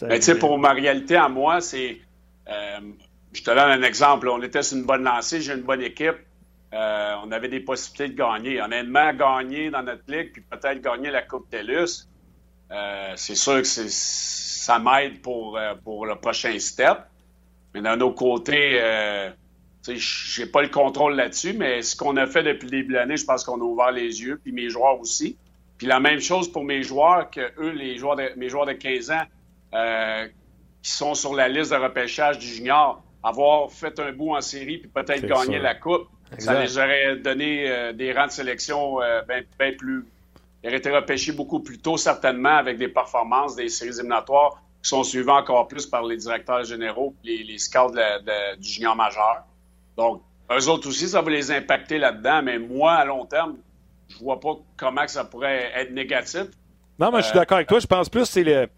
Ben, 0.00 0.20
sais, 0.20 0.38
pour 0.38 0.58
ma 0.58 0.72
réalité 0.72 1.16
à 1.16 1.28
moi, 1.28 1.60
c'est. 1.60 1.98
Euh, 2.48 2.80
je 3.32 3.42
te 3.42 3.50
donne 3.50 3.58
un 3.58 3.82
exemple. 3.82 4.28
On 4.28 4.42
était 4.42 4.62
sur 4.62 4.78
une 4.78 4.84
bonne 4.84 5.02
lancée, 5.02 5.40
j'ai 5.40 5.54
une 5.54 5.62
bonne 5.62 5.82
équipe. 5.82 6.16
Euh, 6.74 7.14
on 7.24 7.30
avait 7.30 7.48
des 7.48 7.60
possibilités 7.60 8.08
de 8.08 8.18
gagner. 8.18 8.60
Honnêtement, 8.60 9.12
gagner 9.12 9.70
dans 9.70 9.82
notre 9.82 10.02
ligue, 10.08 10.32
puis 10.32 10.42
peut-être 10.42 10.80
gagner 10.80 11.10
la 11.10 11.22
Coupe 11.22 11.48
TELUS, 11.48 12.08
euh, 12.72 13.12
c'est 13.16 13.36
sûr 13.36 13.62
que 13.62 13.64
ça 13.64 14.78
m'aide 14.78 15.22
pour, 15.22 15.56
euh, 15.56 15.74
pour 15.84 16.06
le 16.06 16.16
prochain 16.16 16.58
step. 16.58 16.98
Mais 17.72 17.82
d'un 17.82 18.00
autre 18.00 18.16
côté, 18.16 18.80
je 19.86 20.40
n'ai 20.40 20.48
pas 20.48 20.62
le 20.62 20.68
contrôle 20.68 21.14
là-dessus, 21.14 21.52
mais 21.52 21.82
ce 21.82 21.94
qu'on 21.94 22.16
a 22.16 22.26
fait 22.26 22.42
depuis 22.42 22.66
le 22.66 22.70
début 22.70 22.88
de 22.88 22.98
l'année, 22.98 23.16
je 23.16 23.24
pense 23.24 23.44
qu'on 23.44 23.60
a 23.60 23.64
ouvert 23.64 23.92
les 23.92 24.22
yeux, 24.22 24.40
puis 24.42 24.52
mes 24.52 24.70
joueurs 24.70 24.98
aussi. 24.98 25.36
Puis 25.76 25.86
la 25.86 26.00
même 26.00 26.20
chose 26.20 26.50
pour 26.50 26.64
mes 26.64 26.82
joueurs, 26.82 27.30
que 27.30 27.52
eux, 27.60 27.70
les 27.72 27.98
joueurs 27.98 28.16
mes 28.36 28.48
joueurs 28.48 28.64
de 28.64 28.72
15 28.72 29.10
ans, 29.10 29.24
qui 30.82 30.90
sont 30.90 31.14
sur 31.14 31.34
la 31.34 31.48
liste 31.48 31.70
de 31.70 31.76
repêchage 31.76 32.38
du 32.38 32.46
junior, 32.46 33.02
avoir 33.22 33.70
fait 33.70 34.00
un 34.00 34.12
bout 34.12 34.34
en 34.34 34.40
série, 34.40 34.78
puis 34.78 34.88
peut-être 34.88 35.26
gagner 35.26 35.58
la 35.58 35.74
Coupe 35.74 36.08
ça 36.38 36.60
les 36.60 36.78
aurait 36.78 37.16
donné 37.16 37.70
euh, 37.70 37.92
des 37.92 38.12
rangs 38.12 38.26
de 38.26 38.32
sélection 38.32 39.00
euh, 39.00 39.22
bien 39.58 39.72
plus. 39.72 40.06
Ils 40.62 40.68
auraient 40.68 40.78
été 40.78 40.90
repêchés 40.90 41.32
beaucoup 41.32 41.60
plus 41.60 41.78
tôt, 41.78 41.96
certainement, 41.96 42.56
avec 42.56 42.78
des 42.78 42.88
performances 42.88 43.54
des 43.54 43.68
séries 43.68 43.96
éliminatoires 43.98 44.62
qui 44.82 44.88
sont 44.88 45.04
suivies 45.04 45.30
encore 45.30 45.68
plus 45.68 45.86
par 45.86 46.04
les 46.04 46.16
directeurs 46.16 46.64
généraux 46.64 47.14
et 47.24 47.44
les, 47.44 47.58
scouts 47.58 47.94
du 48.58 48.68
junior 48.68 48.96
majeur. 48.96 49.44
Donc, 49.96 50.22
eux 50.50 50.68
autres 50.68 50.88
aussi, 50.88 51.08
ça 51.08 51.22
va 51.22 51.30
les 51.30 51.50
impacter 51.50 51.98
là-dedans, 51.98 52.42
mais 52.42 52.58
moi, 52.58 52.94
à 52.94 53.04
long 53.04 53.24
terme, 53.26 53.56
je 54.08 54.18
vois 54.18 54.40
pas 54.40 54.56
comment 54.76 55.06
ça 55.06 55.24
pourrait 55.24 55.70
être 55.74 55.92
négatif. 55.92 56.44
Non, 56.98 57.10
mais 57.10 57.18
je 57.18 57.26
suis 57.26 57.34
d'accord 57.34 57.56
avec 57.56 57.68
toi. 57.68 57.78
Je 57.78 57.86
pense 57.86 58.08
plus 58.08 58.22
que 58.22 58.28
c'est 58.28 58.44
le 58.44 58.68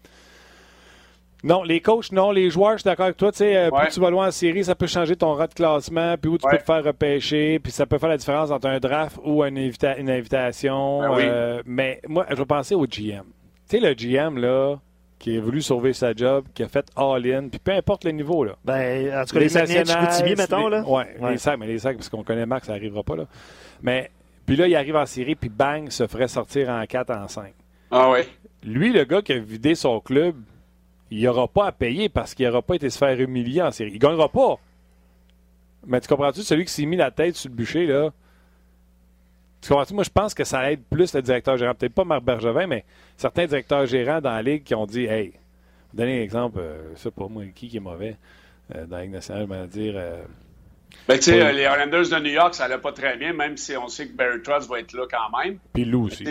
non, 1.43 1.63
les 1.63 1.79
coachs, 1.79 2.11
non. 2.11 2.31
Les 2.31 2.49
joueurs, 2.49 2.73
je 2.73 2.77
suis 2.79 2.83
d'accord 2.85 3.05
avec 3.05 3.17
toi. 3.17 3.31
Tu 3.31 3.39
sais, 3.39 3.55
euh, 3.55 3.71
plus 3.71 3.93
tu 3.93 3.99
vas 3.99 4.09
loin 4.09 4.27
en 4.27 4.31
série, 4.31 4.63
ça 4.63 4.75
peut 4.75 4.87
changer 4.87 5.15
ton 5.15 5.33
rang 5.35 5.45
de 5.45 5.53
classement, 5.53 6.15
puis 6.17 6.29
où 6.29 6.37
tu 6.37 6.47
peux 6.49 6.57
te 6.57 6.63
faire 6.63 6.83
repêcher, 6.83 7.59
puis 7.59 7.71
ça 7.71 7.85
peut 7.85 7.97
faire 7.97 8.09
la 8.09 8.17
différence 8.17 8.51
entre 8.51 8.67
un 8.67 8.79
draft 8.79 9.17
ou 9.23 9.43
une, 9.43 9.57
invitation. 9.57 10.99
Ben 11.01 11.19
euh, 11.19 11.61
mais 11.65 12.01
moi, 12.07 12.25
je 12.29 12.35
vais 12.35 12.45
penser 12.45 12.75
au 12.75 12.85
GM. 12.85 13.23
Tu 13.69 13.77
sais, 13.77 13.79
le 13.79 13.93
GM, 13.93 14.37
là, 14.37 14.77
qui 15.17 15.37
a 15.37 15.41
voulu 15.41 15.61
sauver 15.61 15.93
sa 15.93 16.13
job, 16.13 16.45
qui 16.53 16.63
a 16.63 16.67
fait 16.67 16.85
all-in, 16.95 17.47
puis 17.49 17.59
peu 17.59 17.71
importe 17.71 18.03
le 18.03 18.11
niveau, 18.11 18.43
là. 18.43 18.55
Ben, 18.65 19.13
en 19.13 19.25
tout 19.25 19.33
cas, 19.33 19.39
les, 19.39 20.25
les 20.25 20.35
mettons, 20.35 20.67
là. 20.67 20.83
Oui, 20.85 21.03
ouais. 21.19 21.31
les 21.31 21.37
sacs, 21.37 21.59
mais 21.59 21.67
les 21.67 21.79
sacs, 21.79 21.97
parce 21.97 22.09
qu'on 22.09 22.23
connaît 22.23 22.45
Marc, 22.45 22.65
ça 22.65 22.73
n'arrivera 22.73 23.03
pas, 23.03 23.15
là. 23.15 23.25
Mais, 23.81 24.11
puis 24.45 24.55
là, 24.57 24.67
il 24.67 24.75
arrive 24.75 24.95
en 24.95 25.05
série, 25.05 25.35
puis 25.35 25.49
bang, 25.49 25.89
se 25.89 26.07
ferait 26.07 26.27
sortir 26.27 26.69
en 26.69 26.85
4, 26.85 27.11
en 27.11 27.27
5. 27.27 27.53
Ah 27.91 28.09
oui. 28.11 28.19
Lui, 28.63 28.91
le 28.91 29.03
gars 29.03 29.21
qui 29.21 29.33
a 29.33 29.39
vidé 29.39 29.75
son 29.75 29.99
club, 29.99 30.35
il 31.11 31.23
n'aura 31.23 31.47
pas 31.47 31.67
à 31.67 31.71
payer 31.71 32.09
parce 32.09 32.33
qu'il 32.33 32.45
n'aura 32.45 32.61
pas 32.61 32.75
été 32.75 32.89
se 32.89 32.97
faire 32.97 33.19
humilier 33.19 33.61
en 33.61 33.71
série. 33.71 33.91
Il 33.91 33.95
ne 33.95 33.99
gagnera 33.99 34.29
pas. 34.29 34.55
Mais 35.85 35.99
tu 36.01 36.07
comprends-tu, 36.07 36.41
celui 36.41 36.65
qui 36.65 36.73
s'est 36.73 36.85
mis 36.85 36.97
la 36.97 37.11
tête 37.11 37.35
sur 37.35 37.49
le 37.49 37.55
bûcher, 37.55 37.85
là, 37.85 38.11
tu 39.61 39.69
comprends-tu? 39.69 39.93
Moi, 39.93 40.03
je 40.03 40.09
pense 40.09 40.33
que 40.33 40.43
ça 40.43 40.71
aide 40.71 40.81
plus 40.89 41.13
le 41.13 41.21
directeur 41.21 41.57
gérant. 41.57 41.73
Peut-être 41.73 41.93
pas 41.93 42.03
Marc 42.03 42.23
Bergevin, 42.23 42.67
mais 42.67 42.85
certains 43.17 43.45
directeurs 43.45 43.85
gérants 43.85 44.21
dans 44.21 44.31
la 44.31 44.41
Ligue 44.41 44.63
qui 44.63 44.75
ont 44.75 44.85
dit 44.85 45.05
Hey, 45.05 45.33
donner 45.93 46.19
un 46.19 46.23
exemple, 46.23 46.59
euh, 46.59 46.93
je 46.95 46.99
sais 46.99 47.11
pas 47.11 47.27
moi, 47.27 47.43
qui, 47.53 47.67
qui 47.67 47.77
est 47.77 47.81
mauvais 47.81 48.17
euh, 48.75 48.85
dans 48.85 48.97
la 48.97 49.03
Ligue 49.03 49.13
nationale, 49.13 49.47
je 49.49 49.53
vais 49.53 49.67
dire. 49.67 49.93
Euh, 49.97 50.23
ben, 51.07 51.15
tu 51.15 51.23
sais, 51.23 51.53
les 51.53 51.63
Islanders 51.63 52.09
de 52.09 52.23
New 52.23 52.31
York, 52.31 52.55
ça 52.55 52.65
allait 52.65 52.77
pas 52.77 52.91
très 52.91 53.17
bien, 53.17 53.33
même 53.33 53.57
si 53.57 53.75
on 53.77 53.87
sait 53.87 54.07
que 54.07 54.13
Barry 54.15 54.41
Trotz 54.41 54.67
va 54.67 54.79
être 54.79 54.93
là 54.93 55.05
quand 55.09 55.37
même. 55.39 55.59
Puis 55.73 55.85
Lou 55.85 56.05
aussi. 56.05 56.27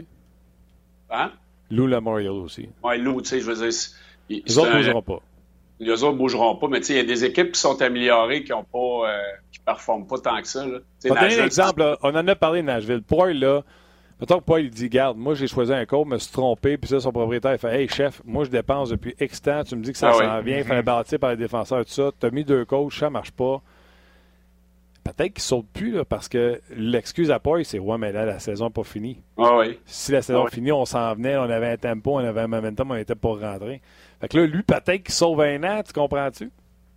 Hein? 1.10 1.32
Lou 1.70 1.86
Lamoriel 1.86 2.30
aussi. 2.30 2.68
Oui, 2.82 2.98
Lou, 2.98 3.20
tu 3.22 3.28
sais, 3.28 3.40
je 3.40 3.46
veux 3.46 3.54
dire 3.54 3.72
les 4.28 4.58
autres 4.58 4.70
ne 4.70 4.76
bougeront 4.76 5.02
pas. 5.02 5.20
Les 5.80 6.02
autres 6.02 6.12
ne 6.14 6.18
bougeront 6.18 6.56
pas, 6.56 6.68
mais 6.68 6.80
il 6.80 6.96
y 6.96 6.98
a 6.98 7.04
des 7.04 7.24
équipes 7.24 7.52
qui 7.52 7.60
sont 7.60 7.80
améliorées 7.80 8.42
qui 8.42 8.52
ne 8.52 8.56
euh, 8.56 9.18
performent 9.64 10.06
pas 10.06 10.18
tant 10.18 10.40
que 10.42 10.48
ça. 10.48 10.66
Là. 10.66 10.78
Un 11.10 11.28
exemple, 11.44 11.96
on 12.02 12.14
en 12.14 12.26
a 12.26 12.34
parlé 12.34 12.62
de 12.62 12.66
Nashville. 12.66 13.02
Poil, 13.02 13.38
là, 13.38 13.62
Mettons 14.20 14.40
que 14.40 14.44
Paul, 14.44 14.62
il 14.62 14.70
dit 14.70 14.88
Garde, 14.88 15.16
moi, 15.16 15.34
j'ai 15.34 15.46
choisi 15.46 15.72
un 15.72 15.86
coach, 15.86 16.06
me 16.06 16.18
suis 16.18 16.32
trompé, 16.32 16.76
puis 16.76 16.88
ça, 16.90 16.98
son 16.98 17.12
propriétaire, 17.12 17.52
il 17.52 17.58
fait 17.58 17.82
Hey, 17.82 17.88
chef, 17.88 18.20
moi, 18.24 18.44
je 18.44 18.50
dépense 18.50 18.90
depuis 18.90 19.14
X 19.20 19.40
temps, 19.40 19.62
tu 19.62 19.76
me 19.76 19.82
dis 19.82 19.92
que 19.92 19.98
ça 19.98 20.10
Ah 20.10 20.12
s'en 20.14 20.38
oui. 20.38 20.44
vient, 20.44 20.58
il 20.58 20.64
fallait 20.64 20.82
bâtir 20.82 21.20
par 21.20 21.30
les 21.30 21.36
défenseurs, 21.36 21.84
tout 21.84 21.92
ça. 21.92 22.10
Tu 22.18 22.26
as 22.26 22.30
mis 22.30 22.44
deux 22.44 22.64
coachs, 22.64 22.94
ça 22.94 23.10
marche 23.10 23.30
pas. 23.30 23.62
Peut-être 25.04 25.34
qu'il 25.34 25.42
saute 25.42 25.66
plus, 25.72 25.92
là, 25.92 26.04
parce 26.04 26.28
que 26.28 26.60
l'excuse 26.76 27.30
à 27.30 27.38
Paul, 27.38 27.64
c'est 27.64 27.78
Ouais, 27.78 27.96
mais 27.96 28.12
là, 28.12 28.26
la 28.26 28.40
saison 28.40 28.66
n'est 28.66 28.72
pas 28.72 28.82
finie. 28.82 29.20
Ah 29.38 29.56
oui. 29.58 29.78
Si 29.86 30.10
la 30.12 30.20
saison 30.20 30.40
Ah 30.42 30.44
oui. 30.46 30.50
finie, 30.52 30.72
on 30.72 30.84
s'en 30.84 31.14
venait, 31.14 31.36
on 31.36 31.42
avait 31.44 31.68
un 31.70 31.76
tempo, 31.76 32.16
on 32.16 32.18
avait 32.18 32.40
un 32.42 32.48
momentum, 32.48 32.90
on 32.90 32.96
était 32.96 33.14
pour 33.14 33.40
rentrer. 33.40 33.80
Fait 34.20 34.28
que 34.28 34.37
là, 34.38 34.46
lui, 34.46 34.62
peut-être 34.62 35.02
qu'il 35.04 35.14
sauve 35.14 35.40
un 35.40 35.62
an, 35.64 35.83
tu 35.83 35.92
comprends-tu? 35.92 36.50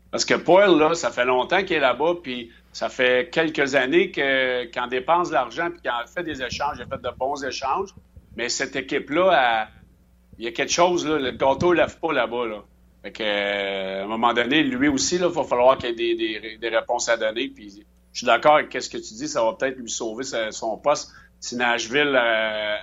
Parce 0.09 0.25
que 0.25 0.33
Paul, 0.33 0.77
là, 0.79 0.93
ça 0.95 1.09
fait 1.11 1.25
longtemps 1.25 1.63
qu'il 1.63 1.77
est 1.77 1.79
là-bas, 1.79 2.15
puis 2.21 2.51
ça 2.73 2.89
fait 2.89 3.29
quelques 3.31 3.75
années 3.75 4.11
qu'on 4.11 4.87
dépense 4.87 5.29
de 5.29 5.33
l'argent, 5.35 5.69
puis 5.71 5.81
qu'on 5.81 6.07
fait 6.07 6.23
des 6.23 6.41
échanges, 6.41 6.77
il 6.77 6.81
a 6.81 6.85
fait 6.85 7.01
de 7.01 7.09
bons 7.17 7.43
échanges. 7.45 7.89
Mais 8.35 8.49
cette 8.49 8.75
équipe-là, 8.75 9.69
il 10.37 10.45
y 10.45 10.47
a 10.47 10.51
quelque 10.51 10.71
chose, 10.71 11.07
là, 11.07 11.17
le 11.19 11.31
gâteau 11.31 11.71
ne 11.73 11.77
lève 11.79 11.97
pas 11.99 12.11
là-bas. 12.13 12.45
Là. 12.47 12.63
Fait 13.03 13.11
que, 13.11 13.23
euh, 13.23 14.01
à 14.01 14.03
un 14.03 14.07
moment 14.07 14.33
donné, 14.33 14.63
lui 14.63 14.87
aussi, 14.87 15.15
il 15.15 15.23
va 15.25 15.43
falloir 15.43 15.77
qu'il 15.77 15.89
y 15.99 16.11
ait 16.11 16.15
des, 16.15 16.39
des- 16.39 16.57
des 16.57 16.69
réponses 16.69 17.07
à 17.09 17.17
donner. 17.17 17.47
Puis 17.49 17.83
je 18.13 18.17
suis 18.17 18.25
d'accord 18.27 18.55
avec 18.55 18.71
ce 18.81 18.89
que 18.89 18.97
tu 18.97 19.13
dis, 19.13 19.27
ça 19.27 19.43
va 19.43 19.53
peut-être 19.53 19.77
lui 19.77 19.89
sauver 19.89 20.23
sa- 20.23 20.51
son 20.51 20.77
poste. 20.77 21.11
Si 21.39 21.55
Nashville 21.55 22.15
euh, 22.15 22.75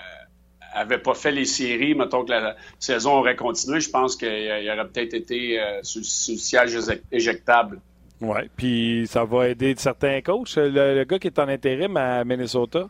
avait 0.74 0.98
pas 0.98 1.14
fait 1.14 1.33
les 1.33 1.44
séries, 1.44 1.94
mettons 1.94 2.24
que 2.24 2.31
la 2.31 2.57
saison 2.78 3.12
aurait 3.18 3.37
continué, 3.37 3.81
je 3.81 3.90
pense 3.90 4.16
qu'il 4.16 4.28
il 4.28 4.70
aurait 4.70 4.87
peut-être 4.88 5.14
été 5.14 5.61
euh, 5.61 5.81
sur, 5.83 6.04
sur 6.04 6.35
le 6.35 6.38
siège 6.38 6.74
éjec- 6.76 7.02
éjectable. 7.11 7.81
Oui. 8.20 8.40
Puis 8.57 9.07
ça 9.09 9.24
va 9.24 9.48
aider 9.48 9.74
certains 9.78 10.20
coachs. 10.20 10.57
Le, 10.57 10.68
le 10.96 11.04
gars 11.04 11.18
qui 11.18 11.28
est 11.28 11.38
en 11.38 11.48
intérim 11.48 11.96
à 11.96 12.24
Minnesota, 12.24 12.88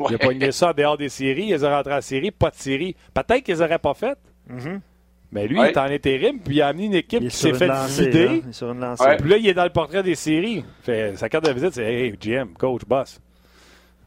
il 0.00 0.06
a 0.06 0.08
Ouais. 0.10 0.18
pogné 0.18 0.52
ça 0.52 0.70
en 0.70 0.72
dehors 0.72 0.96
des 0.96 1.08
séries, 1.08 1.44
il 1.44 1.50
les 1.50 1.64
a 1.64 1.76
rentrés 1.76 1.94
en 1.94 2.00
série, 2.00 2.30
pas 2.30 2.50
de 2.50 2.56
série. 2.56 2.94
Peut-être 3.12 3.42
qu'ils 3.44 3.58
n'auraient 3.58 3.78
pas 3.78 3.94
fait. 3.94 4.16
Mhm. 4.48 4.80
Mais 5.30 5.46
lui, 5.46 5.58
Ouais. 5.58 5.68
il 5.68 5.72
est 5.72 5.78
en 5.78 5.82
intérim, 5.84 6.38
puis 6.40 6.56
il 6.56 6.62
a 6.62 6.68
amené 6.68 6.86
une 6.86 6.94
équipe 6.94 7.20
qui 7.20 7.30
s'est 7.30 7.52
fait 7.52 7.68
vider. 7.88 8.24
là. 8.26 8.32
Il 8.44 8.48
est 8.48 8.52
sur 8.52 8.70
une 8.72 8.80
lancée. 8.80 9.04
Ouais. 9.04 9.16
Puis 9.18 9.28
là, 9.28 9.36
il 9.36 9.46
est 9.46 9.52
dans 9.54 9.64
le 9.64 9.70
portrait 9.70 10.02
des 10.02 10.14
séries. 10.14 10.64
Fait, 10.82 11.14
sa 11.18 11.28
carte 11.28 11.44
de 11.44 11.52
visite, 11.52 11.74
c'est 11.74 11.84
Hey, 11.84 12.12
GM, 12.18 12.54
coach, 12.58 12.82
boss. 12.86 13.20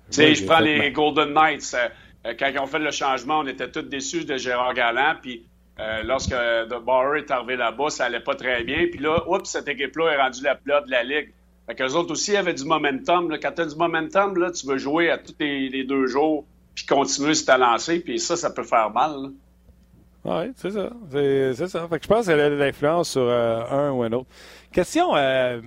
Tu 0.10 0.16
sais, 0.16 0.24
Ouais, 0.26 0.36
je 0.36 0.46
prends 0.46 0.60
les 0.60 0.92
Golden 0.92 1.32
Knights. 1.34 1.72
euh, 1.76 1.78
euh, 1.86 1.90
quand 2.24 2.48
ils 2.48 2.60
ont 2.60 2.68
fait 2.68 2.80
le 2.80 2.92
changement, 2.92 3.40
on 3.40 3.48
était 3.48 3.70
tous 3.70 3.82
déçus 3.82 4.26
de 4.26 4.38
Gérard 4.38 4.74
Galland. 4.74 5.16
Puis 5.22 5.46
euh, 5.80 6.04
lorsque 6.04 6.32
De 6.32 6.80
Bauer 6.80 7.18
est 7.18 7.32
arrivé 7.32 7.56
là-bas, 7.56 7.90
ça 7.90 8.06
allait 8.06 8.20
pas 8.20 8.36
très 8.36 8.64
bien. 8.64 8.88
Puis 8.92 9.00
là, 9.00 9.24
oups, 9.28 9.50
cette 9.50 9.68
équipe-là 9.68 10.12
est 10.12 10.22
rendue 10.22 10.44
la 10.44 10.56
plus 10.56 10.74
haute 10.74 10.86
de 10.86 10.92
la 10.92 11.04
Ligue. 11.04 11.34
Fait 11.68 11.76
qu'eux 11.76 11.94
autres 11.94 12.12
aussi 12.12 12.36
avaient 12.36 12.54
du 12.54 12.66
momentum. 12.66 13.30
Là. 13.32 13.38
Quand 13.38 13.52
tu 13.54 13.62
as 13.62 13.66
du 13.66 13.76
momentum, 13.76 14.38
là, 14.38 14.52
tu 14.52 14.68
veux 14.68 14.78
jouer 14.78 15.10
à 15.10 15.18
tous 15.18 15.36
les, 15.40 15.70
les 15.70 15.84
deux 15.84 16.08
jours 16.08 16.46
puis 16.76 16.86
continuer 16.86 17.34
sur 17.34 17.46
ta 17.48 17.58
lancée. 17.58 18.00
Puis 18.00 18.20
ça, 18.20 18.36
ça 18.36 18.50
peut 18.52 18.64
faire 18.64 18.92
mal. 18.92 19.12
là. 19.24 19.30
Oui, 20.24 20.52
c'est 20.56 20.72
ça. 20.72 20.92
C'est 21.10 21.54
c'est 21.56 21.68
ça. 21.68 21.88
Fait 21.88 21.98
que 21.98 22.04
je 22.04 22.08
pense 22.08 22.28
qu'elle 22.28 22.40
a 22.40 22.50
de 22.50 22.56
l'influence 22.56 23.10
sur 23.12 23.24
euh, 23.24 23.64
un 23.72 23.92
ou 23.92 24.04
un 24.04 24.12
autre. 24.12 24.30
Question, 24.72 25.16
euh, 25.16 25.62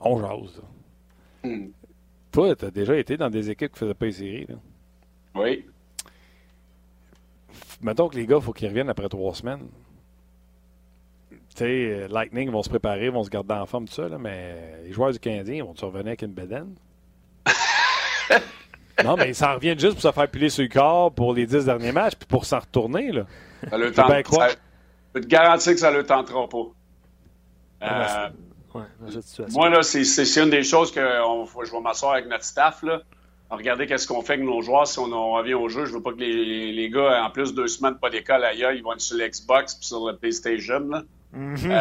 on 0.00 0.18
jase. 0.18 0.60
Hmm. 1.44 1.68
Toi, 2.32 2.56
tu 2.56 2.64
as 2.64 2.70
déjà 2.70 2.96
été 2.96 3.16
dans 3.16 3.30
des 3.30 3.50
équipes 3.50 3.72
qui 3.72 3.78
faisaient 3.78 3.94
pas 3.94 4.06
les 4.06 4.12
séries. 4.12 4.46
Là. 4.48 4.56
Oui. 5.34 5.64
Mettons 7.82 8.08
que 8.08 8.16
les 8.16 8.26
gars, 8.26 8.36
il 8.36 8.42
faut 8.42 8.52
qu'ils 8.52 8.68
reviennent 8.68 8.90
après 8.90 9.08
trois 9.08 9.34
semaines. 9.34 9.66
Tu 11.30 11.36
sais, 11.56 11.64
euh, 11.64 12.08
Lightning 12.08 12.50
vont 12.50 12.62
se 12.62 12.68
préparer, 12.68 13.08
vont 13.10 13.24
se 13.24 13.30
garder 13.30 13.54
en 13.54 13.66
forme, 13.66 13.86
tout 13.88 13.94
ça, 13.94 14.08
là, 14.08 14.18
mais 14.18 14.80
les 14.84 14.92
joueurs 14.92 15.12
du 15.12 15.18
Canadien 15.18 15.64
vont-tu 15.64 15.84
revenir 15.84 16.08
avec 16.08 16.22
une 16.22 16.32
bedaine? 16.32 16.74
non, 19.04 19.16
mais 19.16 19.30
ils 19.30 19.34
s'en 19.34 19.54
reviennent 19.54 19.78
juste 19.78 19.94
pour 19.94 20.02
se 20.02 20.12
faire 20.12 20.28
piler 20.30 20.48
sur 20.50 20.62
le 20.62 20.68
corps 20.68 21.12
pour 21.12 21.34
les 21.34 21.46
dix 21.46 21.64
derniers 21.64 21.92
matchs, 21.92 22.14
puis 22.16 22.26
pour 22.26 22.44
s'en 22.44 22.60
retourner. 22.60 23.10
Là. 23.12 23.26
Ça 23.68 23.78
le 23.78 23.92
tente- 23.92 24.22
croire. 24.24 24.50
ça- 24.50 24.56
Je 24.56 25.12
peux 25.14 25.20
te 25.22 25.26
garantir 25.26 25.72
que 25.72 25.78
ça 25.80 25.90
ne 25.90 25.96
le 25.98 26.06
tentera 26.06 26.48
pas. 26.48 26.66
Euh, 27.82 28.28
Ouais. 28.72 28.82
Moi, 29.50 29.68
là, 29.68 29.82
c'est- 29.82 30.40
une 30.40 30.50
des 30.50 30.62
choses 30.62 30.92
que 30.92 31.24
on- 31.26 31.44
je 31.44 31.72
vais 31.72 31.80
m'asseoir 31.80 32.12
avec 32.12 32.28
notre 32.28 32.44
staff, 32.44 32.84
là. 32.84 33.02
Regarder 33.50 33.86
qu'est-ce 33.86 34.06
qu'on 34.06 34.22
fait 34.22 34.34
avec 34.34 34.44
nos 34.46 34.60
joueurs 34.62 34.86
si 34.86 34.98
on, 35.00 35.12
on 35.12 35.32
revient 35.32 35.54
au 35.54 35.68
jeu. 35.68 35.84
Je 35.84 35.92
veux 35.92 36.02
pas 36.02 36.12
que 36.12 36.18
les, 36.20 36.72
les 36.72 36.88
gars, 36.90 37.24
en 37.24 37.30
plus 37.30 37.50
de 37.52 37.56
deux 37.62 37.66
semaines 37.68 37.98
pas 37.98 38.08
d'école 38.10 38.44
ailleurs, 38.44 38.72
ils 38.72 38.82
vont 38.82 38.92
être 38.92 39.00
sur 39.00 39.16
l'Xbox 39.16 39.74
puis 39.74 39.86
sur 39.86 40.06
le 40.08 40.16
PlayStation. 40.16 40.78
Là. 40.88 41.02
Mhm. 41.32 41.56
Euh, 41.70 41.80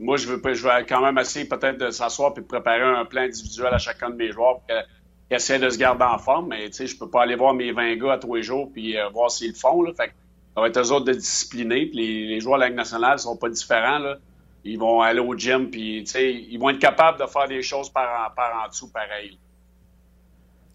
moi, 0.00 0.16
je 0.16 0.26
veux, 0.26 0.40
pas- 0.40 0.52
je 0.54 0.62
vais 0.66 0.84
quand 0.86 1.00
même 1.00 1.16
essayer 1.18 1.46
peut-être 1.46 1.78
de 1.78 1.90
s'asseoir 1.90 2.34
puis 2.34 2.42
de 2.42 2.48
préparer 2.48 2.82
un 2.82 3.04
plan 3.06 3.22
individuel 3.22 3.72
à 3.72 3.78
chacun 3.78 4.10
de 4.10 4.16
mes 4.16 4.30
joueurs 4.32 4.56
pour 4.58 4.66
qu'ils 4.66 4.84
essaient 5.30 5.58
de 5.58 5.68
se 5.70 5.78
garder 5.78 6.04
en 6.04 6.18
forme. 6.18 6.48
Mais 6.48 6.66
tu 6.66 6.72
sais, 6.74 6.86
je 6.86 6.98
peux 6.98 7.08
pas 7.08 7.22
aller 7.22 7.36
voir 7.36 7.54
mes 7.54 7.72
20 7.72 7.96
gars 7.96 8.12
à 8.14 8.18
tous 8.18 8.34
les 8.34 8.42
jours 8.42 8.70
puis 8.72 8.98
euh, 8.98 9.08
voir 9.08 9.30
s'ils 9.30 9.48
le 9.48 9.54
font. 9.54 9.82
Là. 9.82 9.92
Fait 9.96 10.08
que 10.08 10.12
ça 10.54 10.60
va 10.60 10.68
être 10.68 10.78
eux 10.78 10.92
autres 10.92 11.06
de 11.06 11.12
discipliner. 11.14 11.86
Puis 11.86 11.96
les, 11.98 12.26
les 12.26 12.40
joueurs 12.40 12.56
de 12.58 12.62
la 12.62 12.68
Ligue 12.68 12.76
nationale 12.76 13.18
sont 13.18 13.36
pas 13.36 13.48
différents. 13.48 13.98
Là. 13.98 14.16
Ils 14.64 14.78
vont 14.78 15.00
aller 15.00 15.20
au 15.20 15.34
gym 15.36 15.70
puis 15.70 16.02
ils 16.02 16.58
vont 16.58 16.70
être 16.70 16.78
capables 16.80 17.18
de 17.20 17.26
faire 17.26 17.46
des 17.48 17.62
choses 17.62 17.88
par 17.88 18.26
en, 18.30 18.34
par 18.34 18.62
en 18.64 18.68
dessous 18.68 18.90
pareil. 18.90 19.38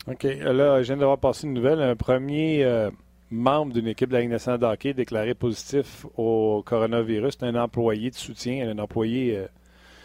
OK. 0.08 0.24
Là, 0.24 0.82
je 0.82 0.88
viens 0.88 0.98
d'avoir 0.98 1.18
passé 1.20 1.48
une 1.48 1.54
nouvelle. 1.54 1.82
Un 1.82 1.96
premier 1.96 2.64
euh, 2.64 2.90
membre 3.30 3.74
d'une 3.74 3.88
équipe 3.88 4.10
de 4.10 4.14
la 4.16 4.22
Ligue 4.22 4.32
nationale 4.32 4.60
de 4.60 4.66
hockey 4.66 4.94
déclaré 4.94 5.34
positif 5.36 6.06
au 6.18 6.64
coronavirus. 6.66 7.38
C'est 7.40 7.46
un 7.46 7.56
employé 7.56 8.10
de 8.10 8.16
soutien, 8.16 8.70
un 8.70 8.80
employé 8.80 9.38
euh, 9.38 9.48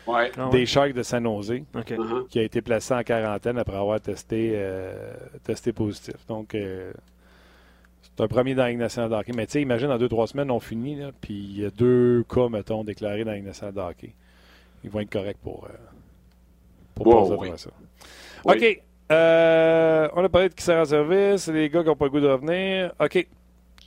Ouais. 0.06 0.30
Ah 0.38 0.44
ouais. 0.46 0.50
des 0.52 0.66
Sharks 0.66 0.92
de 0.92 1.02
San 1.02 1.24
Jose. 1.24 1.50
Uh-huh. 1.74 2.28
qui 2.28 2.38
a 2.38 2.42
été 2.42 2.62
placé 2.62 2.94
en 2.94 3.02
quarantaine 3.02 3.58
après 3.58 3.76
avoir 3.76 4.00
testé, 4.00 4.52
euh, 4.54 4.94
testé 5.42 5.72
positif. 5.72 6.14
Donc, 6.28 6.54
euh, 6.54 6.92
c'est 8.02 8.22
un 8.22 8.28
premier 8.28 8.54
dans 8.54 8.62
la 8.62 8.68
Ligue 8.70 8.78
nationale 8.78 9.10
de 9.10 9.16
hockey. 9.16 9.32
Mais 9.34 9.46
tu 9.46 9.52
sais, 9.54 9.62
imagine, 9.62 9.88
dans 9.88 9.98
deux, 9.98 10.08
trois 10.08 10.28
semaines, 10.28 10.52
on 10.52 10.60
finit, 10.60 10.94
là, 10.94 11.10
puis 11.20 11.34
il 11.34 11.60
y 11.60 11.64
a 11.64 11.70
deux 11.70 12.22
cas, 12.32 12.48
mettons, 12.48 12.84
déclarés 12.84 13.24
dans 13.24 13.32
la 13.32 13.38
Ligue 13.38 13.46
nationale 13.46 13.74
de 13.74 13.80
hockey. 13.80 14.14
Ils 14.84 14.90
vont 14.90 15.00
être 15.00 15.10
corrects 15.10 15.38
pour, 15.42 15.64
euh, 15.64 15.74
pour 16.94 17.08
Wow, 17.08 17.36
passer 17.36 17.50
oui. 17.50 17.58
ça. 17.58 17.70
Oui. 18.44 18.54
OK. 18.56 18.82
Euh, 19.12 20.08
on 20.14 20.24
a 20.24 20.28
parlé 20.28 20.48
de 20.48 20.54
qui 20.54 20.64
sert 20.64 20.80
en 20.80 20.84
service, 20.84 21.48
les 21.48 21.68
gars 21.70 21.82
qui 21.82 21.88
n'ont 21.88 21.96
pas 21.96 22.06
le 22.06 22.10
goût 22.10 22.20
de 22.20 22.28
revenir. 22.28 22.92
OK. 23.00 23.26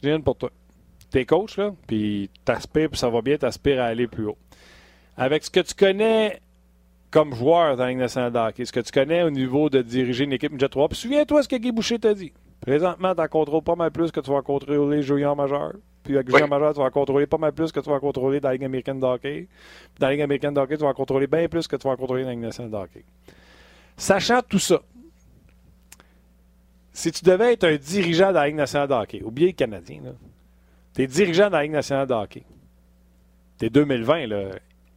Je 0.02 0.08
viens 0.08 0.20
pour 0.22 0.36
toi. 0.38 0.50
T'es 1.12 1.26
coach, 1.26 1.58
là, 1.58 1.72
puis 1.88 2.30
t'aspires, 2.46 2.90
puis 2.90 3.00
ça 3.00 3.10
va 3.10 3.22
bien, 3.22 3.36
t'aspires 3.38 3.82
à 3.82 3.86
aller 3.86 4.08
plus 4.08 4.28
haut. 4.28 4.38
Avec 5.18 5.44
ce 5.44 5.50
que 5.50 5.60
tu 5.60 5.74
connais 5.74 6.40
comme 7.12 7.34
joueur 7.34 7.76
dans 7.76 7.84
la 7.84 7.90
Ligue 7.90 7.98
nationale 7.98 8.32
de 8.32 8.38
hockey, 8.38 8.64
ce 8.66 8.72
que 8.72 8.80
tu 8.80 8.92
connais 8.92 9.24
au 9.24 9.32
niveau 9.32 9.70
de 9.70 9.82
diriger 9.82 10.26
une 10.26 10.34
équipe 10.34 10.58
Jet 10.60 10.70
3. 10.70 10.88
Puis 10.90 10.98
souviens-toi 11.00 11.42
ce 11.44 11.48
que 11.50 11.56
Guy 11.56 11.72
Boucher 11.72 11.98
t'a 11.98 12.14
dit. 12.14 12.32
Présentement, 12.62 13.16
tu 13.16 13.22
en 13.22 13.28
contrôles 13.28 13.64
pas 13.64 13.76
mal 13.76 13.90
plus 13.92 14.12
que 14.12 14.20
tu 14.20 14.30
vas 14.32 14.42
contrôler 14.44 14.98
les 14.98 15.02
juniors 15.02 15.36
majeurs. 15.36 15.74
Puis 16.04 16.14
avec 16.16 16.30
les 16.32 16.44
Oui. 16.44 16.48
majeurs, 16.48 16.74
tu 16.76 16.80
vas 16.80 16.92
contrôler 16.92 17.26
pas 17.26 17.38
mal 17.40 17.52
plus 17.54 17.72
que 17.72 17.80
tu 17.80 17.90
vas 17.90 18.00
contrôler 18.00 18.40
dans 18.40 18.50
la 18.50 18.54
Ligue 18.54 18.66
américaine 18.66 19.00
de 19.00 19.06
hockey. 19.06 19.48
Puis 19.50 20.00
dans 20.00 20.08
la 20.08 20.14
Ligue 20.14 20.22
américaine 20.22 20.54
de 20.54 20.60
hockey, 20.60 20.78
tu 20.78 20.84
vas 20.84 20.94
contrôler 20.94 21.26
bien 21.28 21.48
plus 21.50 21.68
que 21.68 21.76
tu 21.76 21.88
vas 21.88 21.96
contrôler 21.96 22.22
dans 22.22 22.30
la 22.30 22.36
Ligue 22.36 22.44
nationale 22.44 22.72
de 22.72 22.78
hockey. 22.78 23.04
Sachant 23.98 24.42
tout 24.48 24.60
ça, 24.60 24.80
si 27.00 27.12
tu 27.12 27.24
devais 27.24 27.54
être 27.54 27.64
un 27.66 27.76
dirigeant 27.78 28.30
de 28.30 28.34
la 28.36 28.48
Ligue 28.48 28.56
nationale 28.58 28.88
de 28.90 28.94
hockey, 28.94 29.22
oubliez 29.24 29.48
le 29.48 29.54
Canadien, 29.54 30.02
tu 30.94 31.02
es 31.04 31.08
dirigeant 31.08 31.48
de 31.48 31.54
la 31.54 31.64
Ligue 31.64 31.72
nationale 31.72 32.08
de 32.08 32.14
hockey. 32.14 32.44
T'es 33.58 33.70
2020, 33.70 34.28
là. 34.28 34.50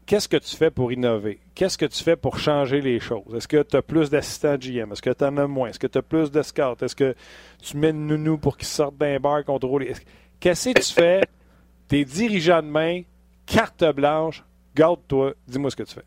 Qu'est-ce 0.05 0.29
que 0.29 0.37
tu 0.37 0.57
fais 0.57 0.71
pour 0.71 0.93
innover? 0.93 1.39
Qu'est-ce 1.55 1.79
que 1.79 1.87
tu 1.87 2.03
fais 2.03 2.17
pour 2.17 2.39
changer 2.39 2.81
les 2.81 2.99
choses? 2.99 3.35
Est-ce 3.35 3.47
que 3.49 3.63
tu 3.63 3.77
as 3.77 3.83
plus 3.83 4.11
d'assistants 4.11 4.57
GM? 4.57 4.91
Est-ce 4.93 5.01
que 5.03 5.11
tu 5.11 5.25
en 5.25 5.37
as 5.37 5.47
moins? 5.47 5.69
Est-ce 5.69 5.79
que 5.79 5.87
tu 5.87 5.97
as 5.99 6.03
plus 6.03 6.31
de 6.31 6.43
scouts? 6.43 6.83
Est-ce 6.83 6.97
que 6.97 7.15
tu 7.63 7.77
mets 7.77 7.91
une 7.91 8.07
nounou 8.09 8.37
pour 8.37 8.57
qu'ils 8.57 8.67
sortent 8.67 8.97
d'un 8.99 9.19
bar 9.21 9.45
contrôler? 9.45 9.87
Est-ce- 9.87 10.03
Qu'est-ce 10.41 10.71
que 10.71 10.81
tu 10.81 10.93
fais? 10.93 11.21
T'es 11.87 12.05
dirigeant 12.05 12.63
de 12.63 12.67
main, 12.67 13.03
carte 13.47 13.85
blanche, 13.95 14.45
garde-toi, 14.75 15.35
dis-moi 15.47 15.71
ce 15.71 15.77
que 15.77 15.85
tu 15.85 15.95
fais. 15.95 16.05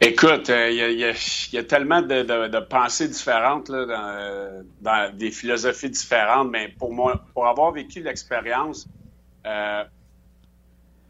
Écoute, 0.00 0.50
euh, 0.50 0.70
il 0.70 0.76
y, 0.76 0.82
a- 0.82 0.90
il 0.90 1.54
y 1.54 1.58
a- 1.58 1.64
tellement 1.64 2.02
de, 2.02 2.60
pensées 2.60 3.08
différentes, 3.08 3.68
là, 3.70 3.86
dans, 3.86 4.08
euh, 4.08 4.62
dans 4.80 5.16
des 5.16 5.30
philosophies 5.30 5.88
différentes, 5.90 6.50
mais 6.50 6.68
pour 6.68 6.92
moi, 6.92 7.24
pour 7.32 7.46
avoir 7.46 7.72
vécu 7.72 8.02
l'expérience, 8.02 8.86
euh, 9.46 9.84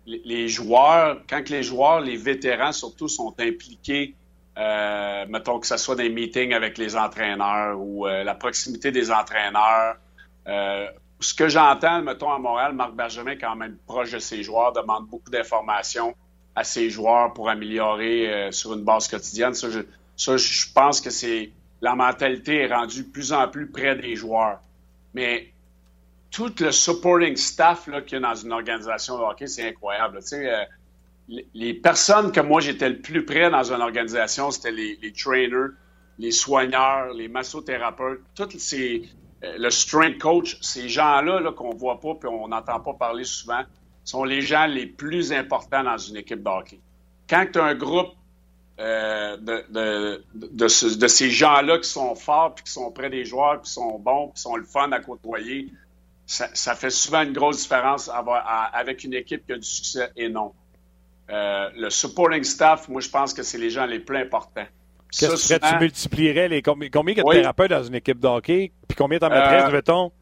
les, 0.07 0.49
joueurs, 0.49 1.23
quand 1.29 1.49
les 1.51 1.63
joueurs, 1.63 2.01
les 2.01 2.17
vétérans 2.17 2.73
surtout, 2.73 3.09
sont 3.09 3.35
impliqués, 3.41 4.15
euh, 4.59 5.27
mettons 5.29 5.59
que 5.59 5.67
ce 5.67 5.77
soit 5.77 5.97
des 5.97 6.09
meetings 6.09 6.55
avec 6.55 6.79
les 6.79 6.97
entraîneurs 6.97 7.79
ou 7.81 8.07
euh, 8.07 8.23
la 8.25 8.35
proximité 8.35 8.91
des 8.93 9.11
entraîneurs, 9.11 9.97
euh, 10.49 10.87
ce 11.21 11.35
que 11.35 11.49
j'entends, 11.49 12.03
mettons, 12.03 12.31
à 12.33 12.39
Montréal, 12.39 12.73
Marc 12.75 12.95
Bergevin 12.95 13.37
quand 13.37 13.57
même 13.57 13.79
proche 13.87 14.13
de 14.13 14.19
ses 14.21 14.43
joueurs, 14.43 14.73
demande 14.73 15.09
beaucoup 15.09 15.31
d'informations 15.31 16.15
à 16.57 16.65
ses 16.65 16.91
joueurs 16.91 17.33
pour 17.35 17.49
améliorer 17.51 18.33
euh, 18.33 18.51
sur 18.51 18.75
une 18.75 18.83
base 18.83 19.07
quotidienne. 19.09 19.55
Ça, 19.55 19.71
je, 19.71 19.81
ça, 20.17 20.37
je 20.37 20.65
pense 20.75 21.01
que 21.01 21.11
c'est 21.11 21.53
la 21.83 21.95
mentalité 21.95 22.63
est 22.63 22.75
rendue 22.75 23.03
de 23.05 23.09
plus 23.09 23.33
en 23.33 23.47
plus 23.49 23.71
près 23.71 23.95
des 23.95 24.17
joueurs. 24.17 24.61
Mais 25.15 25.53
tout 26.31 26.53
le 26.61 26.73
supporting 26.73 27.37
staff 27.37 27.89
qu'il 28.07 28.15
y 28.15 28.17
a 28.17 28.21
dans 28.29 28.35
une 28.35 28.53
organisation 28.53 29.19
de 29.19 29.23
hockey, 29.23 29.47
c'est 29.47 29.69
incroyable. 29.69 30.19
Tu 30.21 30.29
sais, 30.29 30.51
euh, 30.53 30.65
les- 31.55 31.75
personnes 31.75 32.33
que 32.33 32.41
moi 32.41 32.61
j'étais 32.61 32.89
le 32.89 33.01
plus 33.01 33.25
près 33.25 33.51
dans 33.51 33.73
une 33.73 33.83
organisation, 33.83 34.51
c'était 34.51 34.73
les, 34.73 34.99
les 35.03 35.13
trainers, 35.13 35.73
les 36.19 36.31
soigneurs, 36.31 37.13
les 37.13 37.29
massothérapeutes, 37.29 38.21
tous 38.35 38.59
ces 38.59 39.03
le 39.43 39.71
strength 39.71 40.19
coach, 40.19 40.57
ces 40.63 40.89
gens-là 40.89 41.41
-là, 41.41 41.55
qu'on 41.55 41.71
voit 41.75 42.01
pas 42.01 42.15
puis 42.15 42.29
on 42.29 42.49
n'entend 42.49 42.81
pas 42.81 42.95
parler 42.95 43.25
souvent, 43.25 43.63
sont 44.07 44.25
les 44.25 44.41
gens 44.41 44.67
les 44.67 44.87
plus 44.87 45.33
importants 45.33 45.83
dans 45.83 45.99
une 45.99 46.17
équipe 46.17 46.43
de 46.43 46.49
hockey. 46.49 46.81
Quand 47.29 47.47
tu 47.53 47.59
as 47.59 47.65
un 47.65 47.75
groupe 47.75 48.13
euh, 48.79 49.37
de, 49.37 49.65
de, 49.71 50.25
de, 50.35 51.09
ces 51.09 51.31
gens-là 51.31 51.79
qui 51.79 51.89
sont 51.89 52.15
forts, 52.15 52.55
puis 52.55 52.65
qui 52.65 52.73
sont 52.73 52.91
près 52.93 53.11
des 53.11 53.25
joueurs, 53.25 53.61
qui 53.63 53.71
sont 53.71 53.99
bons, 53.99 54.29
qui 54.29 54.41
sont 54.41 54.57
le 54.57 54.65
fun 54.65 54.93
à 54.93 55.01
côtoyer, 55.01 55.69
ça, 56.27 56.75
fait 56.75 56.91
souvent 56.91 57.23
une 57.23 57.33
grosse 57.33 57.63
différence 57.63 58.11
avec 58.73 59.05
une 59.05 59.15
équipe 59.15 59.47
qui 59.47 59.53
a 59.53 59.57
du 59.57 59.67
succès 59.67 60.11
et 60.17 60.29
non. 60.29 60.53
Euh, 61.31 61.69
le 61.77 61.91
supporting 61.91 62.45
staff, 62.45 62.89
moi, 62.89 63.01
je 63.01 63.09
pense 63.09 63.35
que 63.35 63.43
c'est 63.43 63.59
les 63.59 63.71
gens 63.71 63.87
les 63.87 63.99
plus 63.99 64.19
importants. 64.19 64.67
Qu'est-ce 65.11 65.55
que 65.55 65.69
tu 65.69 65.79
multiplierais 65.79 66.49
les 66.49 66.63
combien, 66.63 66.89
combien 66.91 67.15
de 67.15 67.31
thérapeutes 67.31 67.71
dans 67.71 67.83
une 67.83 67.95
équipe 67.95 68.21
de 68.21 68.27
hockey, 68.27 68.73
puis 68.87 68.97
combien 68.97 69.19
t'en 69.19 69.31
mettrais, 69.31 69.65
euh, 69.65 69.71
mettons? 69.71 70.13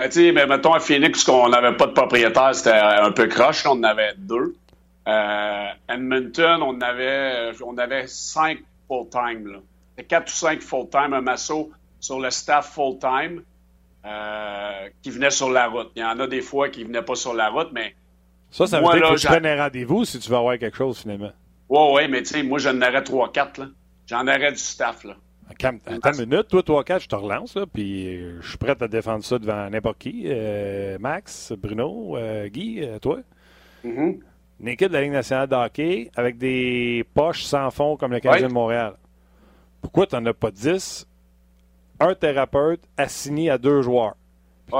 Ben, 0.00 0.08
tu 0.08 0.12
sais, 0.12 0.32
ben, 0.32 0.48
mettons 0.48 0.72
à 0.72 0.80
Phoenix, 0.80 1.24
qu'on 1.24 1.50
n'avait 1.50 1.76
pas 1.76 1.86
de 1.86 1.92
propriétaire, 1.92 2.54
c'était 2.54 2.70
un 2.70 3.12
peu 3.12 3.26
croche, 3.26 3.66
on 3.66 3.72
en 3.72 3.82
avait 3.82 4.14
deux. 4.16 4.54
Euh, 5.06 5.66
Edmonton, 5.90 6.62
on 6.62 6.80
avait, 6.80 7.50
on 7.62 7.76
avait 7.76 8.06
cinq 8.06 8.60
full-time. 8.88 9.60
Quatre 10.08 10.28
ou 10.28 10.34
cinq 10.34 10.62
full-time, 10.62 11.12
un 11.12 11.20
masso 11.20 11.70
sur 12.00 12.18
le 12.18 12.30
staff 12.30 12.72
full-time 12.72 13.42
euh, 14.06 14.88
qui 15.02 15.10
venait 15.10 15.28
sur 15.28 15.50
la 15.50 15.66
route. 15.66 15.90
Il 15.94 16.00
y 16.00 16.04
en 16.04 16.18
a 16.18 16.26
des 16.26 16.40
fois 16.40 16.70
qui 16.70 16.80
ne 16.80 16.86
venaient 16.86 17.02
pas 17.02 17.14
sur 17.14 17.34
la 17.34 17.50
route, 17.50 17.68
mais. 17.72 17.94
Ça, 18.50 18.66
ça 18.66 18.80
veut 18.80 18.98
dire 18.98 19.06
que 19.06 19.20
tu 19.20 19.26
prennes 19.26 19.44
un 19.44 19.64
rendez-vous 19.64 20.06
si 20.06 20.18
tu 20.18 20.30
veux 20.30 20.36
avoir 20.36 20.56
quelque 20.56 20.78
chose 20.78 20.98
finalement. 20.98 21.32
Oui, 21.68 21.80
oui, 21.92 22.08
mais 22.08 22.22
tu 22.22 22.30
sais, 22.30 22.42
moi, 22.42 22.58
j'en 22.58 22.80
aurais 22.80 23.04
trois, 23.04 23.30
quatre. 23.30 23.60
J'en 24.06 24.22
aurais 24.22 24.52
du 24.52 24.56
staff. 24.58 25.04
Là. 25.04 25.16
Attends 25.86 26.12
une 26.12 26.26
minute, 26.26 26.48
toi, 26.48 26.62
trois, 26.62 26.84
quatre, 26.84 27.02
je 27.02 27.08
te 27.08 27.16
relance, 27.16 27.54
là, 27.56 27.66
puis 27.66 28.18
je 28.40 28.48
suis 28.48 28.58
prêt 28.58 28.76
à 28.80 28.88
défendre 28.88 29.24
ça 29.24 29.38
devant 29.38 29.68
n'importe 29.68 29.98
qui. 29.98 30.24
Euh, 30.26 30.98
Max, 30.98 31.52
Bruno, 31.56 32.16
Guy, 32.48 32.86
toi? 33.00 33.18
Mm-hmm 33.84 34.20
une 34.60 34.68
équipe 34.68 34.88
de 34.88 34.92
la 34.92 35.02
Ligue 35.02 35.12
nationale 35.12 35.48
de 35.48 35.54
hockey 35.54 36.10
avec 36.14 36.36
des 36.36 37.04
poches 37.14 37.44
sans 37.44 37.70
fond 37.70 37.96
comme 37.96 38.12
le 38.12 38.20
Canadien 38.20 38.48
de 38.48 38.52
Montréal. 38.52 38.94
Pourquoi 39.80 40.06
tu 40.06 40.14
n'en 40.14 40.26
as 40.26 40.34
pas 40.34 40.50
10? 40.50 41.06
Un 41.98 42.14
thérapeute 42.14 42.82
assigné 42.96 43.50
à 43.50 43.58
deux 43.58 43.82
joueurs? 43.82 44.16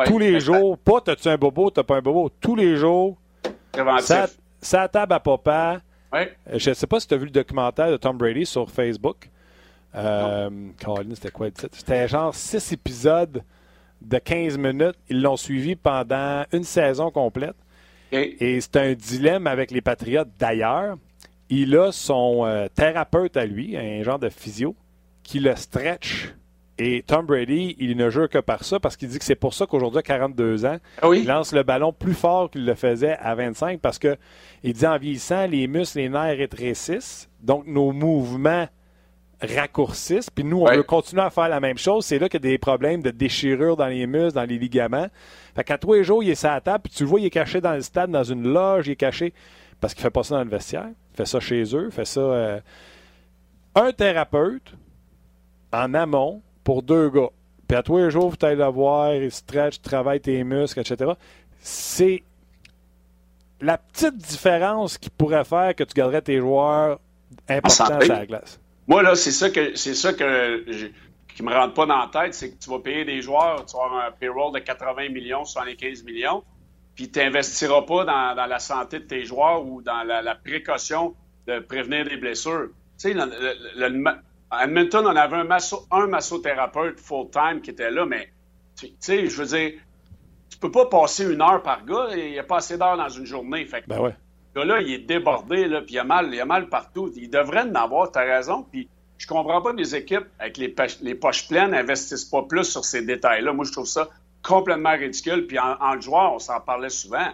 Tous 0.07 0.19
les 0.19 0.39
jours, 0.39 0.79
pas 0.79 1.01
t'as-tu 1.01 1.29
un 1.29 1.37
bobo, 1.37 1.71
t'as 1.71 1.83
pas 1.83 1.97
un 1.97 2.03
bobo. 2.03 2.31
Tous 2.41 2.55
les 2.55 2.77
jours, 2.77 3.17
ça, 4.01 4.27
ça 4.61 4.89
table 4.89 5.15
à 5.15 5.21
papa. 5.21 5.81
Euh, 6.15 6.27
je 6.55 6.71
ne 6.71 6.75
sais 6.75 6.87
pas 6.87 7.01
si 7.01 7.09
tu 7.09 7.15
as 7.15 7.17
vu 7.17 7.25
le 7.25 7.31
documentaire 7.31 7.91
de 7.91 7.97
Tom 7.97 8.17
Brady 8.17 8.47
sur 8.47 8.71
Facebook. 8.71 9.29
Euh, 9.95 10.51
c'était 11.15 11.31
quoi? 11.31 11.49
C'était 11.73 12.09
genre 12.09 12.35
six 12.35 12.73
épisodes 12.73 13.43
de 14.01 14.19
15 14.19 14.59
minutes. 14.59 14.97
Ils 15.09 15.21
l'ont 15.23 15.37
suivi 15.37 15.77
pendant 15.77 16.45
une 16.53 16.65
saison 16.65 17.11
complète. 17.11 17.57
Et 18.13 18.61
c'est 18.61 18.77
un 18.77 18.93
dilemme 18.95 19.47
avec 19.47 19.71
les 19.71 19.81
Patriotes 19.81 20.31
d'ailleurs. 20.39 20.97
Il 21.49 21.77
a 21.77 21.93
son 21.93 22.45
euh, 22.45 22.67
thérapeute 22.75 23.37
à 23.37 23.45
lui, 23.45 23.77
un 23.77 24.03
genre 24.03 24.19
de 24.19 24.29
physio, 24.29 24.75
qui 25.23 25.41
le 25.41 25.55
stretch. 25.57 26.35
Et 26.79 27.03
Tom 27.07 27.27
Brady, 27.27 27.77
il 27.79 27.97
ne 27.97 28.09
jure 28.09 28.29
que 28.29 28.39
par 28.39 28.65
ça 28.65 28.81
parce 28.81 28.97
qu'il 28.97 29.09
dit 29.09 29.19
que 29.19 29.25
c'est 29.25 29.35
pour 29.35 29.53
ça 29.53 29.67
qu'aujourd'hui, 29.67 29.99
à 29.99 30.03
42 30.03 30.65
ans, 30.65 30.79
ah 31.03 31.09
il 31.13 31.27
lance 31.27 31.53
le 31.53 31.63
ballon 31.63 31.93
plus 31.93 32.15
fort 32.15 32.51
qu'il 32.51 32.65
le 32.65 32.75
faisait 32.75 33.17
à 33.19 33.35
25 33.35 33.81
parce 33.81 33.99
que 33.99 34.17
il 34.63 34.73
dit 34.73 34.87
en 34.87 34.97
vieillissant, 34.97 35.47
les 35.47 35.67
muscles, 35.67 35.99
les 35.99 36.09
nerfs 36.09 36.39
rétrécissent. 36.39 37.29
Donc, 37.43 37.67
nos 37.67 37.93
mouvements 37.93 38.67
raccourcissent. 39.43 40.31
Puis 40.31 40.45
nous, 40.45 40.61
on 40.61 40.67
veut 40.67 40.83
continuer 40.83 41.23
à 41.23 41.31
faire 41.31 41.49
la 41.49 41.61
même 41.61 41.79
chose. 41.79 42.05
C'est 42.05 42.19
là 42.19 42.29
qu'il 42.29 42.45
y 42.45 42.47
a 42.47 42.51
des 42.51 42.59
problèmes 42.59 43.03
de 43.03 43.11
déchirure 43.11 43.77
dans 43.77 43.87
les 43.87 44.07
muscles, 44.07 44.35
dans 44.35 44.45
les 44.45 44.59
ligaments. 44.59 45.09
Fait 45.55 45.65
qu'à 45.65 45.79
tous 45.79 45.95
les 45.95 46.05
jours, 46.05 46.23
il 46.23 46.31
est 46.31 46.35
sur 46.35 46.51
la 46.51 46.61
table, 46.61 46.85
puis 46.85 46.93
tu 46.93 47.05
le 47.05 47.09
vois, 47.09 47.21
il 47.21 47.27
est 47.27 47.31
caché 47.31 47.61
dans 47.61 47.73
le 47.73 47.83
stade, 47.83 48.11
dans 48.11 48.25
une 48.25 48.47
loge, 48.47 48.87
il 48.87 48.93
est 48.93 48.97
caché 48.97 49.33
parce 49.81 49.95
qu'il 49.95 50.03
fait 50.03 50.11
pas 50.11 50.23
ça 50.23 50.37
dans 50.37 50.45
le 50.45 50.51
vestiaire. 50.51 50.89
Il 51.13 51.17
fait 51.17 51.27
ça 51.27 51.41
chez 51.41 51.63
eux, 51.75 51.87
il 51.87 51.93
fait 51.93 52.05
ça. 52.05 52.21
Euh, 52.21 52.61
un 53.75 53.93
thérapeute 53.93 54.75
en 55.73 55.95
amont 55.95 56.43
pour 56.65 56.83
deux 56.83 57.09
gars. 57.11 57.31
Puis 57.67 57.77
à 57.77 57.83
tous 57.83 57.99
les 57.99 58.11
jours, 58.11 58.37
tu 58.37 58.45
ailles 58.47 58.57
le 58.57 58.67
voir, 58.67 59.15
il 59.15 59.31
stretch, 59.31 59.81
travaille 59.81 60.21
tes 60.21 60.43
muscles, 60.45 60.81
etc. 60.81 61.13
C'est 61.61 62.23
la 63.61 63.79
petite 63.79 64.17
différence 64.17 64.99
qui 64.99 65.11
pourrait 65.11 65.45
faire 65.45 65.75
que 65.75 65.85
tu 65.85 65.95
garderais 65.95 66.23
tes 66.23 66.39
joueurs 66.39 66.99
importants 67.49 68.01
sur 68.01 68.13
la 68.13 68.27
glace. 68.27 68.61
Moi, 68.91 69.05
là, 69.05 69.15
c'est 69.15 69.31
ça 69.31 69.51
que 69.51 69.77
c'est 69.77 69.95
ça 69.95 70.13
que 70.13 70.65
qui 71.37 71.45
me 71.45 71.55
rentre 71.55 71.75
pas 71.75 71.87
dans 71.87 72.01
la 72.01 72.09
tête, 72.09 72.35
c'est 72.35 72.51
que 72.51 72.59
tu 72.59 72.69
vas 72.69 72.81
payer 72.81 73.05
des 73.05 73.23
joueurs, 73.23 73.65
tu 73.65 73.77
vas 73.77 73.85
avoir 73.85 74.07
un 74.07 74.11
payroll 74.11 74.53
de 74.53 74.59
80 74.59 75.11
millions, 75.11 75.45
75 75.45 76.03
millions, 76.03 76.43
puis 76.97 77.09
tu 77.09 77.21
n'investiras 77.21 77.83
pas 77.83 78.05
dans, 78.05 78.47
la 78.49 78.59
santé 78.59 78.99
de 78.99 79.05
tes 79.05 79.25
joueurs 79.25 79.65
ou 79.65 79.81
dans 79.81 80.03
la, 80.03 80.35
précaution 80.35 81.15
de 81.47 81.61
prévenir 81.61 82.05
des 82.05 82.17
blessures. 82.17 82.71
Tu 82.99 83.13
sais, 83.13 83.17
à 84.51 84.65
Edmonton, 84.65 85.07
on 85.07 85.15
avait 85.15 85.37
un 85.37 86.07
massothérapeute 86.09 86.99
full-time 86.99 87.61
qui 87.63 87.71
était 87.71 87.93
là, 87.93 88.05
mais 88.07 88.33
tu 88.77 88.89
sais, 88.99 89.29
je 89.29 89.41
veux 89.41 89.57
dire, 89.57 89.81
tu 90.51 90.59
peux 90.59 90.73
pas 90.73 90.87
passer 90.87 91.33
une 91.33 91.43
heure 91.43 91.63
par 91.63 91.85
gars, 91.85 92.09
il 92.17 92.33
n'y 92.33 92.41
a 92.41 92.45
pas 92.45 92.57
assez 92.57 92.77
d'heures 92.77 92.97
dans 92.97 93.09
une 93.09 93.25
journée. 93.25 93.65
Fait 93.67 93.85
ben 93.87 94.01
ouais 94.01 94.17
là 94.65 94.81
il 94.81 94.93
est 94.93 94.99
débordé, 94.99 95.67
là, 95.67 95.81
puis 95.81 95.93
il 95.93 95.97
y 95.97 95.99
a 95.99 96.05
mal, 96.05 96.33
il 96.33 96.41
a 96.41 96.45
mal 96.45 96.69
partout. 96.69 97.13
Il 97.17 97.31
devrait 97.31 97.63
en 97.63 97.75
avoir, 97.75 98.11
tu 98.11 98.19
as 98.19 98.23
raison. 98.23 98.67
Puis 98.71 98.89
je 99.21 99.27
comprends 99.27 99.61
pas 99.61 99.73
les 99.75 99.95
équipes, 99.95 100.25
avec 100.39 100.57
les, 100.57 100.75
les 101.03 101.15
poches 101.15 101.47
pleines, 101.47 101.73
n'investissent 101.73 102.25
pas 102.25 102.43
plus 102.43 102.65
sur 102.65 102.85
ces 102.87 103.03
détails-là. 103.03 103.53
Moi, 103.53 103.67
je 103.67 103.73
trouve 103.73 103.87
ça 103.87 104.09
complètement 104.43 104.97
ridicule. 104.97 105.47
Puis 105.47 105.59
en, 105.59 105.77
en 105.79 106.01
joueur, 106.01 106.33
on 106.33 106.39
s'en 106.39 106.59
parlait 106.61 106.89
souvent. 106.89 107.29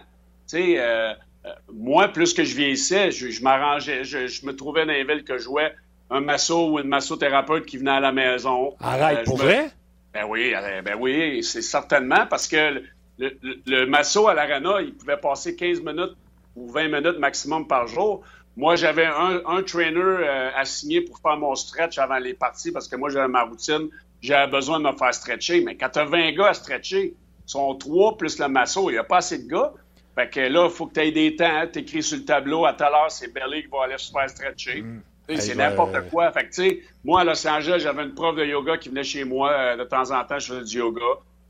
Tu 0.49 0.57
sais, 0.57 0.75
euh, 0.79 1.13
euh, 1.45 1.49
moi, 1.73 2.09
plus 2.09 2.33
que 2.33 2.43
je 2.43 2.55
vieillissais, 2.55 3.11
je, 3.11 3.29
je 3.29 3.41
m'arrangeais, 3.41 4.03
je, 4.03 4.45
me 4.45 4.53
trouvais 4.53 4.85
dans 4.85 4.91
les 4.91 5.05
villes 5.05 5.23
que 5.23 5.37
je 5.37 5.43
jouais 5.43 5.73
un 6.09 6.19
masso 6.19 6.71
ou 6.71 6.79
une 6.79 6.89
massothérapeute 6.89 7.65
qui 7.65 7.77
venait 7.77 7.91
à 7.91 7.99
la 8.01 8.11
maison. 8.11 8.75
Arrête, 8.81 9.19
euh, 9.19 9.23
pour 9.23 9.37
vrai? 9.37 9.69
Ben 10.13 10.25
oui, 10.27 10.53
ben 10.83 10.95
oui, 10.99 11.41
c'est 11.41 11.61
certainement 11.61 12.25
parce 12.29 12.49
que 12.49 12.81
le, 13.17 13.37
le, 13.41 13.61
le 13.65 13.85
masso 13.85 14.27
à 14.27 14.33
l'arena, 14.33 14.81
il 14.81 14.93
pouvait 14.93 15.17
passer 15.17 15.55
15 15.55 15.81
minutes 15.81 16.15
ou 16.57 16.67
20 16.69 16.87
minutes 16.87 17.19
maximum 17.19 17.67
par 17.67 17.87
jour. 17.87 18.23
Moi, 18.55 18.75
j'avais 18.75 19.05
un, 19.05 19.41
un 19.45 19.61
trainer 19.61 19.99
euh, 19.99 20.49
assigné 20.55 21.01
pour 21.01 21.19
faire 21.19 21.37
mon 21.37 21.53
stretch 21.53 21.99
avant 21.99 22.17
les 22.17 22.33
parties 22.33 22.71
parce 22.71 22.87
que 22.87 22.95
moi, 22.95 23.09
j'avais 23.09 23.27
ma 23.27 23.43
routine. 23.43 23.89
J'avais 24.21 24.51
besoin 24.51 24.79
de 24.79 24.85
me 24.85 24.97
faire 24.97 25.13
stretcher. 25.13 25.63
Mais 25.63 25.75
quand 25.77 25.89
tu 25.89 25.99
as 25.99 26.05
20 26.05 26.31
gars 26.31 26.47
à 26.47 26.53
stretcher, 26.55 27.13
sont 27.45 27.75
trois 27.75 28.17
plus 28.17 28.39
le 28.39 28.47
masso, 28.47 28.89
il 28.89 28.93
n'y 28.93 28.99
a 28.99 29.03
pas 29.03 29.17
assez 29.17 29.37
de 29.43 29.47
gars. 29.47 29.71
Fait 30.15 30.29
que 30.29 30.39
là, 30.39 30.65
il 30.65 30.71
faut 30.71 30.87
que 30.87 30.95
tu 30.95 30.99
aies 31.01 31.11
des 31.11 31.35
temps. 31.35 31.45
Hein. 31.45 31.67
Tu 31.71 31.79
écris 31.79 32.01
sur 32.01 32.17
le 32.17 32.25
tableau, 32.25 32.65
à 32.65 32.73
tout 32.73 32.83
à 32.83 32.89
l'heure, 32.89 33.11
c'est 33.11 33.31
Belly 33.31 33.63
qui 33.63 33.69
va 33.69 33.83
aller 33.83 33.97
se 33.97 34.11
faire 34.11 34.27
stretcher. 34.27 34.81
Mm. 34.81 35.01
C'est 35.35 35.55
n'importe 35.55 36.09
quoi. 36.09 36.31
Fait 36.31 36.45
que, 36.47 36.47
tu 36.47 36.53
sais, 36.53 36.79
moi, 37.03 37.21
à 37.21 37.23
Los 37.25 37.47
Angeles, 37.47 37.79
j'avais 37.79 38.03
une 38.03 38.13
prof 38.13 38.35
de 38.35 38.45
yoga 38.45 38.77
qui 38.77 38.89
venait 38.89 39.03
chez 39.03 39.25
moi. 39.25 39.51
Euh, 39.51 39.75
de 39.75 39.83
temps 39.83 40.09
en 40.11 40.23
temps, 40.23 40.39
je 40.39 40.53
faisais 40.53 40.63
du 40.63 40.77
yoga 40.79 41.01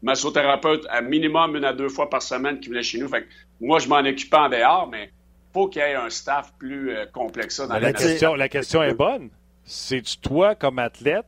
massothérapeute 0.02 0.86
à 0.90 1.02
minimum 1.02 1.56
une 1.56 1.66
à 1.66 1.74
deux 1.74 1.90
fois 1.90 2.10
par 2.10 2.22
semaine 2.22 2.60
qui 2.60 2.70
venait 2.70 2.84
chez 2.84 3.00
nous. 3.00 3.08
Fait 3.08 3.24
que 3.24 3.28
moi, 3.62 3.80
je 3.80 3.88
m'en 3.88 4.00
occupais 4.00 4.38
en 4.38 4.50
dehors, 4.50 4.88
mais 4.92 5.12
faut 5.54 5.68
qu'il 5.68 5.82
y 5.82 5.86
ait 5.86 5.96
un 5.96 6.10
staff 6.10 6.54
plus 6.60 6.92
euh, 6.92 7.06
complexe 7.12 7.60
dans 7.60 7.80
la, 7.80 7.94
question. 7.94 8.36
La 8.36 8.50
question 8.50 8.84
est 8.84 8.94
bonne. 8.94 9.30
C'est-tu 9.64 10.18
toi, 10.18 10.56
comme 10.56 10.80
athlète, 10.80 11.26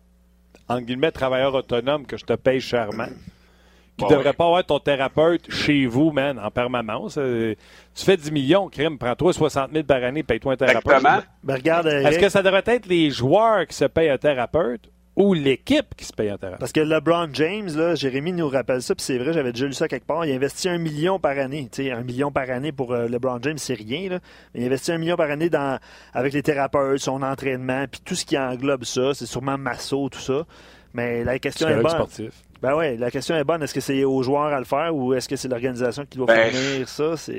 en 0.68 0.82
guillemets, 0.82 1.12
travailleur 1.12 1.54
autonome, 1.56 2.06
que 2.06 2.16
je 2.16 2.26
te 2.26 2.34
paye 2.34 2.62
chèrement, 2.62 3.08
qui 3.98 4.06
ne 4.06 4.10
devrait 4.10 4.34
pas 4.34 4.46
avoir 4.46 4.64
ton 4.64 4.80
thérapeute 4.80 5.52
chez 5.52 5.88
vous, 5.88 6.12
man, 6.12 6.40
en 6.40 6.52
permanence? 6.52 7.18
Euh, 7.18 7.56
tu 7.96 8.06
fais 8.06 8.18
10 8.18 8.32
millions, 8.32 8.70
crime, 8.70 8.98
prends-toi 8.98 9.34
60 9.34 9.72
000 9.72 9.84
par 9.84 10.04
année, 10.04 10.24
paye-toi 10.24 10.54
un 10.54 10.58
thérapeute. 10.58 11.04
Ben, 11.44 11.56
regarde, 11.56 11.88
Est-ce 11.88 12.20
que 12.20 12.30
ça 12.30 12.44
devrait 12.44 12.64
être 12.68 12.86
les 12.86 13.10
joueurs 13.10 13.66
qui 13.66 13.76
se 13.76 13.86
payent 13.86 14.10
un 14.10 14.18
thérapeute 14.18 14.90
ou 15.20 15.34
l'équipe 15.34 15.94
qui 15.98 16.06
se 16.06 16.14
paye 16.14 16.30
un 16.30 16.38
terrain. 16.38 16.56
Parce 16.58 16.72
que 16.72 16.80
LeBron 16.80 17.28
James, 17.34 17.70
là, 17.76 17.94
Jérémy 17.94 18.32
nous 18.32 18.48
rappelle 18.48 18.82
ça, 18.82 18.96
puis 18.96 19.04
c'est 19.04 19.18
vrai, 19.18 19.34
j'avais 19.34 19.52
déjà 19.52 19.66
lu 19.66 19.74
ça 19.74 19.90
quelque 19.90 20.08
part. 20.08 20.26
Il 20.26 20.34
investit 20.34 20.70
un 20.70 20.78
million 20.78 21.20
par 21.20 21.38
année. 21.38 21.68
sais, 21.74 21.92
un 21.92 22.04
million 22.04 22.32
par 22.32 22.50
année 22.50 22.72
pour 22.72 22.94
euh, 22.94 23.08
LeBron 23.10 23.40
James, 23.42 23.58
c'est 23.58 23.74
rien. 23.74 24.10
Là. 24.10 24.20
il 24.56 24.64
investit 24.64 24.94
un 24.94 24.98
million 24.98 25.18
par 25.18 25.30
année 25.30 25.50
dans, 25.50 25.78
avec 26.14 26.32
les 26.32 26.42
thérapeutes, 26.42 27.00
son 27.00 27.22
entraînement, 27.22 27.86
puis 27.92 28.00
tout 28.04 28.16
ce 28.16 28.24
qui 28.24 28.38
englobe 28.38 28.86
ça. 28.86 29.14
C'est 29.14 29.26
sûrement 29.26 29.58
Masso, 29.58 30.08
tout 30.08 30.20
ça. 30.20 30.46
Mais 30.94 31.26
la 31.26 31.38
question 31.38 31.68
est, 31.68 31.82
bonne. 31.82 31.92
Sportif. 31.92 32.32
Ben 32.62 32.76
ouais, 32.76 32.96
la 32.96 33.12
question 33.12 33.36
est 33.36 33.44
bonne. 33.44 33.62
Est-ce 33.62 33.74
que 33.74 33.82
c'est 33.82 34.06
aux 34.06 34.24
joueurs 34.24 34.54
à 34.54 34.60
le 34.60 34.66
faire 34.66 34.96
ou 34.96 35.14
est-ce 35.14 35.28
que 35.28 35.36
c'est 35.36 35.50
l'organisation 35.50 36.06
qui 36.10 36.18
doit 36.18 36.28
ben, 36.28 36.50
fournir 36.50 36.88
ça? 36.88 37.18
C'est 37.18 37.34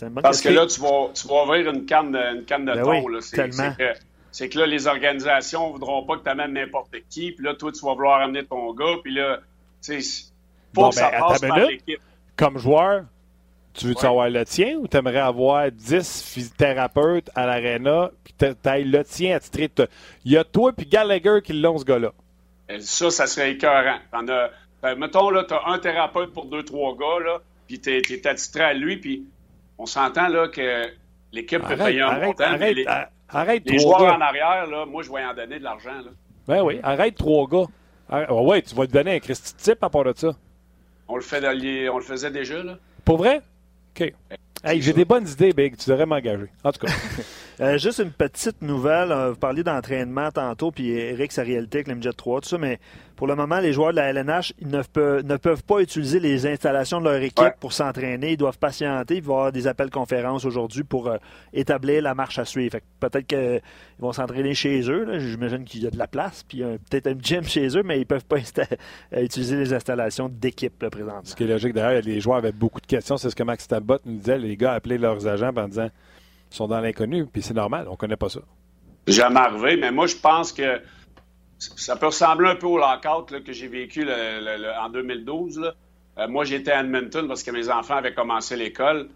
une 0.00 0.08
bonne 0.08 0.22
parce 0.22 0.40
question. 0.40 0.58
Parce 0.58 0.76
que 0.78 0.82
là, 0.82 0.88
tu 0.88 0.94
vas, 0.94 1.12
tu 1.12 1.28
vas 1.28 1.42
ouvrir 1.44 1.70
une 1.70 1.84
canne 1.84 2.12
de, 2.12 2.38
une 2.38 2.44
canne 2.44 2.64
de 2.64 2.72
ben 2.72 2.82
thon. 2.82 3.08
là. 3.08 3.18
tellement 3.30 3.74
c'est 4.36 4.50
que 4.50 4.58
là, 4.58 4.66
les 4.66 4.86
organisations 4.86 5.68
ne 5.68 5.72
voudront 5.72 6.04
pas 6.04 6.18
que 6.18 6.24
tu 6.24 6.28
amènes 6.28 6.52
n'importe 6.52 6.94
qui, 7.08 7.32
puis 7.32 7.42
là, 7.42 7.54
toi, 7.54 7.72
tu 7.72 7.82
vas 7.82 7.94
vouloir 7.94 8.20
amener 8.20 8.44
ton 8.44 8.70
gars, 8.74 8.96
puis 9.02 9.14
là, 9.14 9.38
tu 9.82 10.02
sais, 10.02 10.26
faut 10.74 10.90
que 10.90 10.94
ça 10.94 11.10
ben, 11.10 11.20
passe 11.20 11.40
par 11.40 11.58
l'équipe. 11.60 12.00
Comme 12.36 12.58
joueur, 12.58 13.04
tu 13.72 13.86
veux-tu 13.86 14.04
avoir 14.04 14.28
le 14.28 14.44
tien 14.44 14.76
ou 14.76 14.88
tu 14.88 14.96
aimerais 14.98 15.20
avoir 15.20 15.72
10 15.72 16.22
physiothérapeutes 16.22 17.30
à 17.34 17.46
l'aréna, 17.46 18.10
puis 18.24 18.34
tu 18.38 18.44
le 18.44 19.02
tien 19.04 19.36
à 19.36 19.40
titre 19.40 19.88
Il 20.26 20.32
y 20.32 20.36
a 20.36 20.44
toi 20.44 20.70
puis 20.74 20.84
Gallagher 20.84 21.38
qui 21.42 21.54
l'ont, 21.54 21.78
ce 21.78 21.86
gars-là. 21.86 22.12
Euh, 22.70 22.76
ça, 22.80 23.08
ça 23.10 23.26
serait 23.26 23.52
écœurant. 23.52 24.00
T'en 24.12 24.28
as, 24.28 24.96
mettons, 24.96 25.30
là, 25.30 25.44
tu 25.44 25.54
as 25.54 25.62
un 25.64 25.78
thérapeute 25.78 26.34
pour 26.34 26.44
deux, 26.44 26.62
trois 26.62 26.94
gars, 26.94 27.24
là, 27.24 27.38
puis 27.66 27.80
tu 27.80 27.90
es, 27.90 28.26
attitré 28.26 28.64
à 28.64 28.74
lui, 28.74 28.98
puis 28.98 29.24
on 29.78 29.86
s'entend 29.86 30.28
là 30.28 30.48
que 30.48 30.90
l'équipe 31.32 31.62
peut 31.62 31.78
payer 31.78 32.02
un 32.02 32.08
arrête, 32.08 32.26
montant. 32.26 32.44
Arrête, 32.44 33.08
arrête, 33.28 33.62
les 33.66 33.78
joueurs 33.78 34.02
en 34.02 34.20
arrière, 34.20 34.66
là, 34.66 34.86
moi, 34.86 35.02
je 35.02 35.10
vais 35.10 35.24
en 35.24 35.34
donner 35.34 35.58
de 35.58 35.64
l'argent. 35.64 36.02
Ben 36.46 36.62
oui, 36.62 36.78
arrête 36.82 37.16
trois 37.16 37.46
gars. 37.48 37.66
Ah, 38.08 38.32
ouais, 38.32 38.62
tu 38.62 38.74
vas 38.74 38.86
te 38.86 38.92
donner 38.92 39.16
un 39.16 39.18
Christy 39.18 39.54
type 39.56 39.82
à 39.82 39.90
part 39.90 40.04
de 40.04 40.12
ça. 40.16 40.32
On 41.08 41.16
le, 41.16 41.22
fait, 41.22 41.44
on 41.88 41.98
le 41.98 42.04
faisait 42.04 42.30
déjà, 42.30 42.62
là. 42.62 42.78
Pour 43.04 43.18
vrai? 43.18 43.40
OK. 43.94 44.12
Hey, 44.64 44.82
j'ai 44.82 44.92
des 44.92 45.04
bonnes 45.04 45.28
idées, 45.28 45.52
Big. 45.52 45.76
Tu 45.76 45.90
devrais 45.90 46.06
m'engager. 46.06 46.46
En 46.64 46.72
tout 46.72 46.86
cas. 46.86 46.92
Euh, 47.60 47.78
juste 47.78 48.00
une 48.00 48.10
petite 48.10 48.60
nouvelle. 48.60 49.10
Euh, 49.12 49.30
vous 49.30 49.38
parliez 49.38 49.62
d'entraînement 49.62 50.30
tantôt, 50.30 50.70
puis 50.70 50.90
Eric, 50.90 51.32
sa 51.32 51.42
réalité 51.42 51.78
avec 51.78 51.88
l'MJ 51.88 52.14
3, 52.14 52.42
tout 52.42 52.48
ça, 52.50 52.58
mais 52.58 52.78
pour 53.16 53.26
le 53.26 53.34
moment, 53.34 53.60
les 53.60 53.72
joueurs 53.72 53.92
de 53.92 53.96
la 53.96 54.10
LNH 54.10 54.52
ils 54.60 54.68
ne, 54.68 54.82
peuvent, 54.82 55.24
ne 55.24 55.38
peuvent 55.38 55.64
pas 55.64 55.80
utiliser 55.80 56.20
les 56.20 56.46
installations 56.46 57.00
de 57.00 57.06
leur 57.06 57.22
équipe 57.22 57.54
pour 57.58 57.72
s'entraîner. 57.72 58.32
Ils 58.32 58.36
doivent 58.36 58.58
patienter. 58.58 59.16
Il 59.16 59.22
va 59.22 59.32
y 59.32 59.36
avoir 59.36 59.52
des 59.52 59.66
appels 59.66 59.88
conférences 59.88 60.44
aujourd'hui 60.44 60.84
pour 60.84 61.08
euh, 61.08 61.16
établir 61.54 62.02
la 62.02 62.14
marche 62.14 62.38
à 62.38 62.44
suivre. 62.44 62.76
Peut-être 63.00 63.26
qu'ils 63.26 63.62
vont 63.98 64.12
s'entraîner 64.12 64.52
chez 64.52 64.82
eux. 64.90 65.18
J'imagine 65.18 65.64
qu'il 65.64 65.82
y 65.82 65.86
a 65.86 65.90
de 65.90 65.98
la 65.98 66.08
place, 66.08 66.42
puis 66.46 66.62
peut-être 66.90 67.06
un 67.06 67.16
gym 67.18 67.44
chez 67.44 67.68
eux, 67.68 67.82
mais 67.82 67.96
ils 67.96 68.00
ne 68.00 68.04
peuvent 68.04 68.26
pas 68.26 68.36
utiliser 69.18 69.56
les 69.56 69.72
installations 69.72 70.28
d'équipe 70.28 70.86
présentement. 70.90 71.22
Ce 71.24 71.34
qui 71.34 71.44
est 71.44 71.46
logique, 71.46 71.72
d'ailleurs, 71.72 72.02
les 72.02 72.20
joueurs 72.20 72.36
avaient 72.36 72.52
beaucoup 72.52 72.82
de 72.82 72.86
questions. 72.86 73.16
C'est 73.16 73.30
ce 73.30 73.36
que 73.36 73.42
Max 73.44 73.66
Tabot 73.66 73.98
nous 74.04 74.18
disait. 74.18 74.38
Les 74.38 74.58
gars 74.58 74.74
appelaient 74.74 74.98
leurs 74.98 75.26
agents 75.26 75.52
en 75.56 75.68
disant 75.68 75.88
sont 76.56 76.68
dans 76.68 76.80
l'inconnu, 76.80 77.26
puis 77.26 77.42
c'est 77.42 77.54
normal, 77.54 77.86
on 77.88 77.92
ne 77.92 77.96
connaît 77.96 78.16
pas 78.16 78.28
ça. 78.28 78.40
Jamais 79.06 79.40
arrivé, 79.40 79.76
mais 79.76 79.92
moi, 79.92 80.06
je 80.06 80.16
pense 80.16 80.52
que 80.52 80.80
ça 81.58 81.96
peut 81.96 82.06
ressembler 82.06 82.48
un 82.48 82.56
peu 82.56 82.66
au 82.66 82.78
lockout 82.78 83.42
que 83.42 83.52
j'ai 83.52 83.68
vécu 83.68 84.06
en 84.08 84.90
2012. 84.90 85.72
Euh, 86.18 86.28
moi, 86.28 86.44
j'étais 86.44 86.72
à 86.72 86.80
Edmonton 86.80 87.28
parce 87.28 87.42
que 87.42 87.50
mes 87.50 87.68
enfants 87.68 87.96
avaient 87.96 88.14
commencé 88.14 88.56
l'école. 88.56 89.08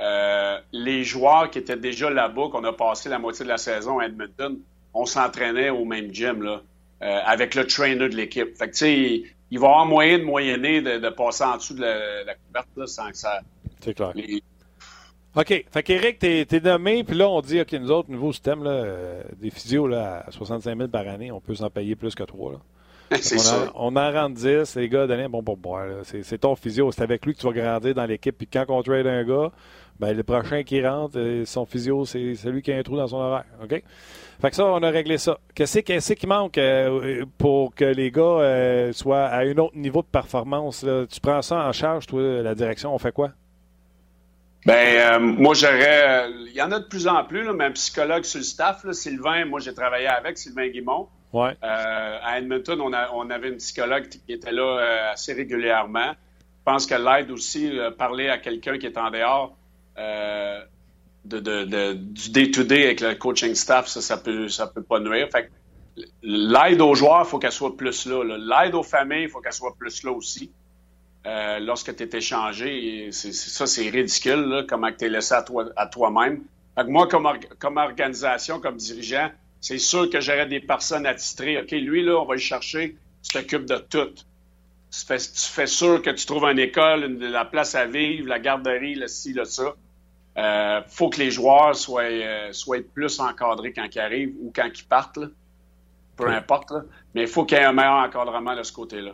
Euh, 0.00 0.58
les 0.72 1.04
joueurs 1.04 1.50
qui 1.50 1.58
étaient 1.58 1.76
déjà 1.76 2.10
là-bas, 2.10 2.48
qu'on 2.50 2.64
a 2.64 2.72
passé 2.72 3.08
la 3.08 3.18
moitié 3.18 3.44
de 3.44 3.50
la 3.50 3.58
saison 3.58 3.98
à 3.98 4.06
Edmonton, 4.06 4.58
on 4.92 5.06
s'entraînait 5.06 5.70
au 5.70 5.84
même 5.84 6.12
gym 6.12 6.42
là, 6.42 6.62
euh, 7.02 7.20
avec 7.24 7.54
le 7.54 7.66
trainer 7.66 8.08
de 8.08 8.16
l'équipe. 8.16 8.56
Fait 8.56 8.66
que, 8.66 8.72
tu 8.72 8.78
sais, 8.78 9.24
il, 9.50 9.58
va 9.58 9.66
y 9.66 9.70
avoir 9.70 9.86
moyen 9.86 10.18
de 10.18 10.24
moyenner 10.24 10.80
de, 10.82 11.08
passer 11.10 11.44
en 11.44 11.56
dessous 11.56 11.74
de 11.74 11.82
la, 11.82 12.34
couverte 12.34 12.88
sans 12.88 13.10
que 13.10 13.16
ça. 13.16 13.40
C'est 13.80 13.94
clair. 13.94 14.12
OK. 15.36 15.64
Fait 15.70 15.82
qu'Éric, 15.82 16.18
t'es 16.18 16.46
es 16.50 16.60
nommé, 16.60 17.04
puis 17.04 17.14
là, 17.14 17.28
on 17.28 17.42
dit, 17.42 17.60
OK, 17.60 17.72
nous 17.74 17.90
autres, 17.90 18.10
nouveau 18.10 18.32
système, 18.32 18.64
là, 18.64 18.70
euh, 18.70 19.22
des 19.38 19.50
physios 19.50 19.86
là, 19.86 20.24
à 20.26 20.30
65 20.30 20.76
000 20.76 20.88
par 20.88 21.06
année, 21.06 21.30
on 21.30 21.40
peut 21.40 21.54
s'en 21.54 21.68
payer 21.68 21.94
plus 21.94 22.14
que 22.14 22.22
trois. 22.22 22.54
C'est 23.20 23.38
ça. 23.38 23.70
on 23.74 23.94
en 23.94 24.12
rentre 24.12 24.34
10, 24.34 24.74
les 24.76 24.88
gars, 24.88 25.06
donnez 25.06 25.24
un 25.24 25.28
bon 25.28 25.42
pour 25.42 25.58
boire. 25.58 25.86
C'est 26.02 26.38
ton 26.38 26.56
physio, 26.56 26.90
c'est 26.90 27.02
avec 27.02 27.24
lui 27.24 27.34
que 27.34 27.38
tu 27.38 27.46
vas 27.46 27.52
grandir 27.52 27.94
dans 27.94 28.06
l'équipe. 28.06 28.36
Puis 28.36 28.48
quand 28.48 28.64
on 28.68 28.82
trade 28.82 29.06
un 29.06 29.22
gars, 29.22 29.52
ben, 30.00 30.16
le 30.16 30.24
prochain 30.24 30.64
qui 30.64 30.84
rentre, 30.84 31.16
euh, 31.16 31.44
son 31.44 31.66
physio, 31.66 32.04
c'est 32.04 32.34
celui 32.34 32.62
qui 32.62 32.72
a 32.72 32.78
un 32.78 32.82
trou 32.82 32.96
dans 32.96 33.06
son 33.06 33.18
horaire. 33.18 33.44
OK? 33.62 33.80
Fait 34.40 34.50
que 34.50 34.56
ça, 34.56 34.64
on 34.64 34.82
a 34.82 34.90
réglé 34.90 35.18
ça. 35.18 35.38
Qu'est-ce 35.54 35.80
qu 35.80 36.14
qui 36.16 36.26
manque 36.26 36.58
euh, 36.58 37.24
pour 37.38 37.74
que 37.74 37.84
les 37.84 38.10
gars 38.10 38.90
soient 38.92 39.26
à 39.26 39.40
un 39.42 39.56
autre 39.58 39.76
niveau 39.76 40.00
de 40.00 40.08
performance? 40.08 40.84
Tu 41.10 41.20
prends 41.20 41.42
ça 41.42 41.68
en 41.68 41.72
charge, 41.72 42.06
toi, 42.06 42.42
la 42.42 42.54
direction, 42.54 42.92
on 42.94 42.98
fait 42.98 43.12
quoi? 43.12 43.30
Ben, 44.64 44.74
euh, 44.74 45.18
moi, 45.20 45.54
j'aurais. 45.54 46.30
Il 46.46 46.54
y 46.54 46.62
en 46.62 46.72
a 46.72 46.80
de 46.80 46.86
plus 46.86 47.06
en 47.06 47.24
plus, 47.24 47.44
là, 47.44 47.52
mais 47.52 47.64
un 47.64 47.72
psychologue 47.72 48.24
sur 48.24 48.38
le 48.38 48.44
staff, 48.44 48.84
là, 48.84 48.92
Sylvain, 48.92 49.44
moi, 49.44 49.60
j'ai 49.60 49.74
travaillé 49.74 50.08
avec 50.08 50.38
Sylvain 50.38 50.68
Guimont. 50.68 51.08
Ouais. 51.32 51.56
Euh, 51.62 52.18
à 52.22 52.38
Edmonton, 52.38 52.80
on, 52.80 52.92
a, 52.92 53.10
on, 53.12 53.30
avait 53.30 53.48
une 53.48 53.58
psychologue 53.58 54.08
qui 54.08 54.20
était 54.32 54.52
là 54.52 54.62
euh, 54.62 55.12
assez 55.12 55.34
régulièrement. 55.34 56.12
Je 56.12 56.72
pense 56.72 56.86
que 56.86 56.94
l'aide 56.94 57.30
aussi, 57.30 57.70
parler 57.96 58.28
à 58.28 58.38
quelqu'un 58.38 58.76
qui 58.78 58.86
est 58.86 58.98
en 58.98 59.10
dehors 59.10 59.56
de, 59.96 61.38
de, 61.38 61.64
de, 61.64 61.92
du 61.92 62.30
day-to-day 62.30 62.84
avec 62.86 63.00
le 63.00 63.14
coaching 63.14 63.54
staff, 63.54 63.86
ça, 63.86 64.00
ça 64.00 64.16
peut, 64.16 64.48
ça 64.48 64.66
peut 64.66 64.82
pas 64.82 64.98
nuire. 64.98 65.28
Fait 65.30 65.48
l'aide 66.22 66.80
aux 66.80 66.94
joueurs, 66.94 67.22
il 67.24 67.28
faut 67.28 67.38
qu'elle 67.38 67.52
soit 67.52 67.76
plus 67.76 68.06
là. 68.06 68.24
là. 68.24 68.64
L'aide 68.64 68.74
aux 68.74 68.82
familles, 68.82 69.24
il 69.24 69.28
faut 69.28 69.40
qu'elle 69.40 69.52
soit 69.52 69.74
plus 69.78 70.02
là 70.02 70.12
aussi. 70.12 70.50
Euh, 71.26 71.58
lorsque 71.58 71.94
tu 71.96 72.04
es 72.04 72.16
échangé. 72.16 73.10
Ça, 73.10 73.66
c'est 73.66 73.88
ridicule, 73.90 74.44
là, 74.48 74.62
comment 74.68 74.92
tu 74.92 75.06
es 75.06 75.08
laissé 75.08 75.34
à, 75.34 75.42
toi, 75.42 75.66
à 75.74 75.86
toi-même. 75.86 76.42
moi, 76.86 77.08
comme, 77.08 77.28
comme 77.58 77.78
organisation, 77.78 78.60
comme 78.60 78.76
dirigeant, 78.76 79.30
c'est 79.60 79.78
sûr 79.78 80.08
que 80.08 80.20
j'aurais 80.20 80.46
des 80.46 80.60
personnes 80.60 81.04
attitrées. 81.04 81.60
OK, 81.60 81.72
lui, 81.72 82.04
là, 82.04 82.20
on 82.20 82.26
va 82.26 82.34
le 82.34 82.40
chercher, 82.40 82.96
tu 83.24 83.32
t'occupes 83.32 83.66
de 83.66 83.76
tout. 83.76 84.14
Tu 84.92 85.04
fais, 85.04 85.18
tu 85.18 85.50
fais 85.50 85.66
sûr 85.66 86.00
que 86.00 86.10
tu 86.10 86.26
trouves 86.26 86.44
une 86.44 86.60
école, 86.60 87.04
une, 87.04 87.18
la 87.18 87.44
place 87.44 87.74
à 87.74 87.86
vivre, 87.86 88.28
la 88.28 88.38
garderie, 88.38 88.94
le 88.94 89.08
ci, 89.08 89.32
le 89.32 89.44
ça. 89.44 89.74
Euh, 90.38 90.82
faut 90.86 91.08
que 91.08 91.18
les 91.18 91.32
joueurs 91.32 91.74
soient, 91.74 92.02
euh, 92.02 92.52
soient 92.52 92.86
plus 92.94 93.18
encadrés 93.18 93.72
quand 93.72 93.88
ils 93.92 93.98
arrivent 93.98 94.34
ou 94.40 94.52
quand 94.54 94.68
ils 94.72 94.84
partent. 94.84 95.18
Peu 96.16 96.28
importe. 96.28 96.72
Mais 97.14 97.22
il 97.22 97.28
faut 97.28 97.44
qu'il 97.44 97.58
y 97.58 97.60
ait 97.60 97.64
un 97.64 97.72
meilleur 97.72 97.94
encadrement 97.94 98.54
de 98.54 98.62
ce 98.62 98.72
côté-là. 98.72 99.12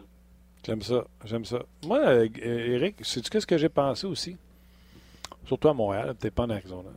J'aime 0.64 0.82
ça, 0.82 1.04
j'aime 1.24 1.44
ça. 1.44 1.58
Moi, 1.86 1.98
euh, 1.98 2.28
Eric, 2.40 2.96
sais-tu 3.02 3.30
qu'est-ce 3.30 3.46
que 3.46 3.58
j'ai 3.58 3.68
pensé 3.68 4.06
aussi? 4.06 4.36
Surtout 5.44 5.68
à 5.68 5.74
Montréal, 5.74 6.14
peut-être 6.14 6.34
pas 6.34 6.44
en 6.44 6.50
Arizona. 6.50 6.90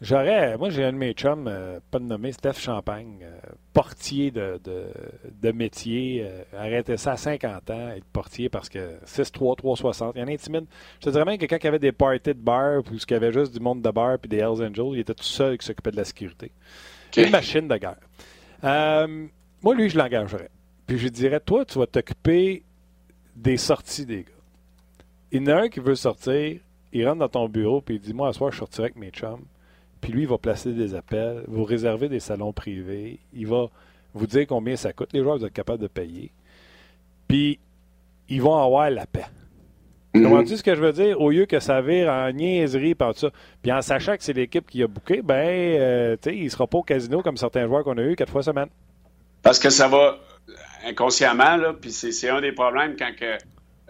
J'aurais, 0.00 0.58
moi 0.58 0.70
j'ai 0.70 0.82
un 0.82 0.92
de 0.92 0.98
mes 0.98 1.12
chums, 1.12 1.46
euh, 1.46 1.78
pas 1.92 2.00
de 2.00 2.04
nommer, 2.04 2.32
Steph 2.32 2.54
Champagne, 2.54 3.20
euh, 3.22 3.38
portier 3.72 4.32
de, 4.32 4.60
de, 5.40 5.52
métier, 5.52 6.28
arrêtait 6.52 6.96
ça 6.96 7.12
à 7.12 7.16
50 7.16 7.70
ans, 7.70 7.90
être 7.90 8.04
portier 8.06 8.48
parce 8.48 8.68
que 8.68 8.98
6'3, 9.06 9.56
3'60, 9.56 10.12
il 10.16 10.20
y 10.20 10.24
en 10.24 10.26
a 10.26 10.32
intimide. 10.32 10.66
Je 11.00 11.06
te 11.06 11.10
dirais 11.10 11.24
même 11.24 11.38
que 11.38 11.46
quand 11.46 11.56
il 11.56 11.64
y 11.64 11.68
avait 11.68 11.78
des 11.78 11.92
parties 11.92 12.30
de 12.30 12.32
bar, 12.32 12.78
ou 12.78 12.82
qu'il 12.82 13.12
y 13.12 13.14
avait 13.14 13.32
juste 13.32 13.54
du 13.54 13.60
monde 13.60 13.82
de 13.82 13.90
bar 13.90 14.18
puis 14.18 14.28
des 14.28 14.38
Hells 14.38 14.64
Angels, 14.64 14.94
il 14.94 14.98
était 14.98 15.14
tout 15.14 15.22
seul 15.22 15.56
qui 15.56 15.64
s'occupait 15.64 15.92
de 15.92 15.96
la 15.96 16.04
sécurité. 16.04 16.50
Une 17.16 17.30
machine 17.30 17.68
de 17.68 17.76
guerre. 17.76 18.00
moi, 19.62 19.74
lui, 19.74 19.88
je 19.88 19.96
l'engagerais. 19.96 20.50
Puis 20.86 20.98
je 20.98 21.08
dirais, 21.08 21.40
toi, 21.40 21.64
tu 21.64 21.78
vas 21.78 21.86
t'occuper 21.86 22.62
des 23.34 23.56
sorties 23.56 24.06
des 24.06 24.22
gars. 24.22 24.30
Il 25.32 25.42
y 25.42 25.44
en 25.44 25.46
a 25.48 25.62
un 25.62 25.68
qui 25.68 25.80
veut 25.80 25.94
sortir, 25.94 26.60
il 26.92 27.08
rentre 27.08 27.18
dans 27.18 27.28
ton 27.28 27.48
bureau, 27.48 27.80
puis 27.80 27.96
il 27.96 28.00
dit 28.00 28.14
Moi, 28.14 28.28
à 28.28 28.32
soir, 28.32 28.52
je 28.52 28.58
sortirai 28.58 28.84
avec 28.84 28.96
mes 28.96 29.10
chums. 29.10 29.44
Puis 30.00 30.12
lui, 30.12 30.22
il 30.22 30.28
va 30.28 30.38
placer 30.38 30.72
des 30.72 30.94
appels, 30.94 31.42
vous 31.48 31.64
réserver 31.64 32.08
des 32.08 32.20
salons 32.20 32.52
privés, 32.52 33.18
il 33.32 33.46
va 33.46 33.68
vous 34.12 34.26
dire 34.26 34.46
combien 34.46 34.76
ça 34.76 34.92
coûte. 34.92 35.12
Les 35.12 35.22
joueurs, 35.22 35.38
vous 35.38 35.44
êtes 35.44 35.52
capables 35.52 35.82
de 35.82 35.88
payer. 35.88 36.30
Puis, 37.26 37.58
ils 38.28 38.40
vont 38.40 38.56
avoir 38.56 38.90
la 38.90 39.06
paix. 39.06 39.26
Mm 40.14 40.26
-hmm. 40.26 40.46
tu 40.46 40.56
ce 40.56 40.62
que 40.62 40.74
je 40.76 40.80
veux 40.80 40.92
dire? 40.92 41.20
Au 41.20 41.30
lieu 41.30 41.46
que 41.46 41.58
ça 41.58 41.80
vire 41.80 42.08
en 42.08 42.30
niaiserie 42.30 42.94
par 42.94 43.16
ça. 43.16 43.30
Puis 43.60 43.72
en 43.72 43.82
sachant 43.82 44.16
que 44.16 44.22
c'est 44.22 44.32
l'équipe 44.32 44.70
qui 44.70 44.80
a 44.82 44.86
bouqué, 44.86 45.22
ben, 45.22 45.34
euh, 45.34 46.16
tu 46.22 46.30
sais, 46.30 46.36
il 46.36 46.44
ne 46.44 46.48
sera 46.48 46.68
pas 46.68 46.78
au 46.78 46.82
casino 46.84 47.20
comme 47.22 47.36
certains 47.36 47.66
joueurs 47.66 47.82
qu'on 47.82 47.98
a 47.98 48.02
eu 48.02 48.14
quatre 48.14 48.30
fois 48.30 48.44
semaine. 48.44 48.68
Parce 49.42 49.58
que 49.58 49.70
ça 49.70 49.88
va, 49.88 50.16
inconsciemment, 50.84 51.56
là, 51.56 51.72
puis 51.72 51.92
c'est 51.92 52.28
un 52.28 52.40
des 52.40 52.52
problèmes 52.52 52.96
quand 52.96 53.14
que, 53.18 53.36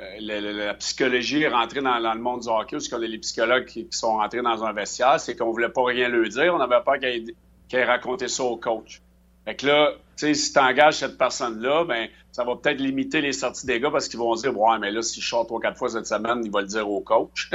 euh, 0.00 0.16
la, 0.20 0.74
psychologie 0.74 1.42
est 1.42 1.48
rentrée 1.48 1.80
dans, 1.80 1.98
le 1.98 2.20
monde 2.20 2.40
du 2.40 2.48
hockey, 2.48 2.76
parce 2.76 2.88
que 2.88 2.96
les 2.96 3.18
psychologues 3.18 3.66
qui, 3.66 3.86
sont 3.90 4.16
rentrés 4.16 4.42
dans 4.42 4.64
un 4.64 4.72
vestiaire, 4.72 5.20
c'est 5.20 5.36
qu'on 5.36 5.50
voulait 5.52 5.68
pas 5.68 5.84
rien 5.84 6.08
lui 6.08 6.28
dire, 6.28 6.54
on 6.54 6.58
n'avait 6.58 6.82
pas 6.84 6.98
qu'à 6.98 7.10
qu 7.68 7.82
raconter 7.82 8.28
ça 8.28 8.42
au 8.44 8.56
coach. 8.56 9.00
Fait 9.44 9.54
que 9.54 9.66
là, 9.66 9.92
tu 10.16 10.26
sais, 10.26 10.34
si 10.34 10.52
tu 10.52 10.58
engages 10.58 10.98
cette 10.98 11.18
personne-là, 11.18 11.84
ben, 11.84 12.08
ça 12.32 12.44
va 12.44 12.56
peut-être 12.56 12.80
limiter 12.80 13.20
les 13.20 13.32
sorties 13.32 13.66
des 13.66 13.78
gars 13.78 13.90
parce 13.90 14.08
qu'ils 14.08 14.18
vont 14.18 14.34
dire, 14.34 14.58
ouais, 14.58 14.78
mais 14.80 14.90
là, 14.90 15.02
si 15.02 15.20
je 15.20 15.28
sors 15.28 15.46
trois, 15.46 15.60
quatre 15.60 15.76
fois 15.76 15.90
cette 15.90 16.06
semaine, 16.06 16.40
il 16.44 16.50
va 16.50 16.62
le 16.62 16.66
dire 16.66 16.88
au 16.88 17.00
coach. 17.00 17.50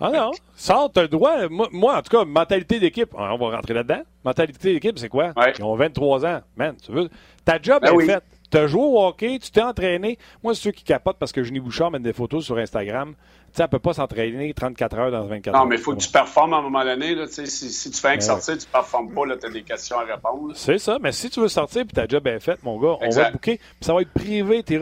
ah 0.00 0.10
non, 0.10 0.30
sors, 0.56 0.90
t'as 0.90 1.02
le 1.02 1.08
droit. 1.08 1.48
Moi, 1.48 1.96
en 1.96 2.02
tout 2.02 2.16
cas, 2.16 2.24
mentalité 2.24 2.80
d'équipe, 2.80 3.10
on 3.14 3.36
va 3.36 3.56
rentrer 3.56 3.74
là-dedans. 3.74 4.02
Mentalité 4.24 4.72
d'équipe, 4.72 4.98
c'est 4.98 5.08
quoi? 5.08 5.32
Ils 5.58 5.62
ont 5.62 5.76
23 5.76 6.26
ans. 6.26 6.40
Man, 6.56 6.74
tu 6.82 6.90
veux, 6.90 7.10
ta 7.44 7.60
job 7.60 7.82
ben 7.82 8.00
est 8.00 8.06
faite. 8.06 8.24
Tu 8.50 8.58
as 8.58 8.66
joué 8.66 8.82
au 8.82 9.00
hockey, 9.00 9.38
tu 9.38 9.50
t'es 9.50 9.62
entraîné. 9.62 10.18
Moi, 10.42 10.54
c'est 10.54 10.62
ceux 10.62 10.70
qui 10.72 10.82
capotent 10.82 11.18
parce 11.18 11.32
que 11.32 11.42
Junie 11.42 11.60
Bouchard 11.60 11.90
met 11.90 12.00
des 12.00 12.12
photos 12.12 12.44
sur 12.44 12.58
Instagram. 12.58 13.14
Tu 13.14 13.56
sais, 13.56 13.62
elle 13.62 13.68
peut 13.68 13.78
pas 13.78 13.94
s'entraîner 13.94 14.52
34 14.54 14.98
heures 14.98 15.10
dans 15.10 15.24
24 15.24 15.54
heures. 15.54 15.62
Non, 15.62 15.68
mais 15.68 15.76
il 15.76 15.82
faut 15.82 15.94
que 15.94 16.00
tu 16.00 16.08
performes 16.08 16.54
à 16.54 16.58
un 16.58 16.62
moment 16.62 16.84
donné. 16.84 17.14
Là, 17.14 17.26
si, 17.28 17.46
si 17.46 17.90
tu 17.90 18.00
fais 18.00 18.08
un 18.08 18.16
que 18.16 18.24
sortir, 18.24 18.58
tu 18.58 18.66
ne 18.66 18.72
performes 18.72 19.12
pas, 19.12 19.22
tu 19.36 19.46
as 19.46 19.50
des 19.50 19.62
questions 19.62 19.98
à 19.98 20.04
répondre. 20.04 20.52
C'est 20.54 20.78
ça, 20.78 20.98
mais 21.00 21.12
si 21.12 21.30
tu 21.30 21.40
veux 21.40 21.48
sortir 21.48 21.82
et 21.82 21.86
ta 21.86 22.06
job 22.06 22.26
est 22.26 22.40
faite, 22.40 22.62
mon 22.62 22.78
gars, 22.78 22.96
on 23.00 23.10
va 23.10 23.26
te 23.26 23.32
booker. 23.32 23.60
ça 23.80 23.94
va 23.94 24.02
être 24.02 24.12
privé, 24.12 24.62
tu 24.62 24.80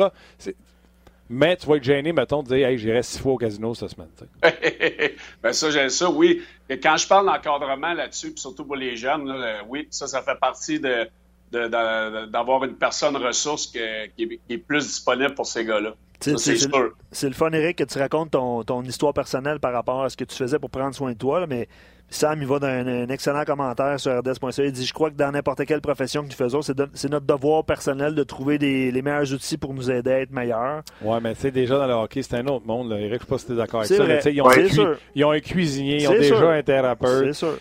Mais 1.31 1.57
tu 1.57 1.67
vas 1.67 1.77
être 1.77 1.85
gêné, 1.85 2.13
mettons, 2.13 2.43
de 2.43 2.49
dire 2.49 2.69
Hey, 2.69 2.79
j'irai 2.79 3.03
six 3.03 3.19
fois 3.19 3.33
au 3.33 3.37
casino 3.37 3.75
cette 3.75 3.91
semaine. 3.91 4.09
ben 5.43 5.53
ça, 5.53 5.71
j'ai 5.71 5.89
ça, 5.91 6.11
oui. 6.11 6.43
Et 6.69 6.79
quand 6.79 6.97
je 6.97 7.07
parle 7.07 7.27
d'encadrement 7.27 7.95
là-dessus, 7.95 8.33
puis 8.33 8.41
surtout 8.41 8.65
pour 8.65 8.77
les 8.77 8.97
jeunes, 8.97 9.31
oui, 9.69 9.89
ça, 9.91 10.07
ça 10.07 10.23
fait 10.23 10.39
partie 10.39 10.81
de 10.81 11.09
d'avoir 11.51 12.65
une 12.65 12.75
personne 12.75 13.17
ressource 13.17 13.67
qui, 13.67 13.79
est, 13.79 14.59
plus 14.59 14.87
disponible 14.87 15.35
pour 15.35 15.47
ces 15.47 15.65
gars-là. 15.65 15.95
C'est 16.21 17.29
le 17.29 17.35
fun, 17.35 17.51
Eric, 17.53 17.79
que 17.79 17.85
tu 17.85 17.99
racontes 17.99 18.31
ton, 18.31 18.83
histoire 18.83 19.15
personnelle 19.15 19.61
par 19.61 19.73
rapport 19.73 20.05
à 20.05 20.11
ce 20.11 20.17
que 20.17 20.25
tu 20.25 20.37
faisais 20.37 20.59
pour 20.59 20.71
prendre 20.71 20.95
soin 20.95 21.13
de 21.13 21.19
toi, 21.19 21.47
mais 21.47 21.69
Sam, 22.11 22.41
il 22.41 22.49
va 22.49 22.59
d'un 22.59 23.09
excellent 23.09 23.45
commentaire 23.45 24.01
sur 24.01 24.19
RDS.ca. 24.19 24.65
Il 24.65 24.73
dit 24.73 24.87
Je 24.87 24.95
crois 24.95 25.11
que 25.11 25.17
dans 25.17 25.31
n'importe 25.31 25.67
quelle 25.67 25.83
profession 25.83 26.23
que 26.23 26.29
nous 26.29 26.35
faisons, 26.35 26.63
c'est 26.63 27.11
notre 27.11 27.27
devoir 27.27 27.65
personnel 27.65 28.15
de 28.15 28.23
trouver 28.25 28.57
les 28.57 29.03
meilleurs 29.03 29.33
outils 29.33 29.59
pour 29.59 29.75
nous 29.75 29.91
aider 29.91 30.11
à 30.11 30.21
être 30.21 30.33
meilleurs. 30.33 30.83
Oui, 31.03 31.19
mais 31.23 31.35
tu 31.35 31.43
sais, 31.43 31.51
déjà 31.51 31.79
dans 31.79 31.87
le 31.87 31.93
hockey, 31.93 32.23
c'est 32.23 32.37
un 32.37 32.47
autre 32.47 32.67
monde. 32.67 32.91
Là. 32.91 32.99
Eric, 32.99 33.11
je 33.11 33.15
ne 33.15 33.19
sais 33.21 33.27
pas 33.27 33.39
si 33.39 33.47
tu 33.47 33.53
es 33.53 33.57
d'accord 33.57 33.81
avec 33.81 33.93
ça. 33.93 34.05
Vrai. 34.05 34.21
ils, 34.33 34.41
ont 34.41 34.49
un 34.49 34.97
ils, 35.15 35.25
ont 35.25 35.31
un 35.33 35.41
cuisinier, 35.41 36.03
ils 36.03 36.09
ont 36.09 36.13
déjà 36.13 36.51
un 36.51 36.63
thérapeute. 36.63 37.27
C'est 37.27 37.33
sûr. 37.35 37.59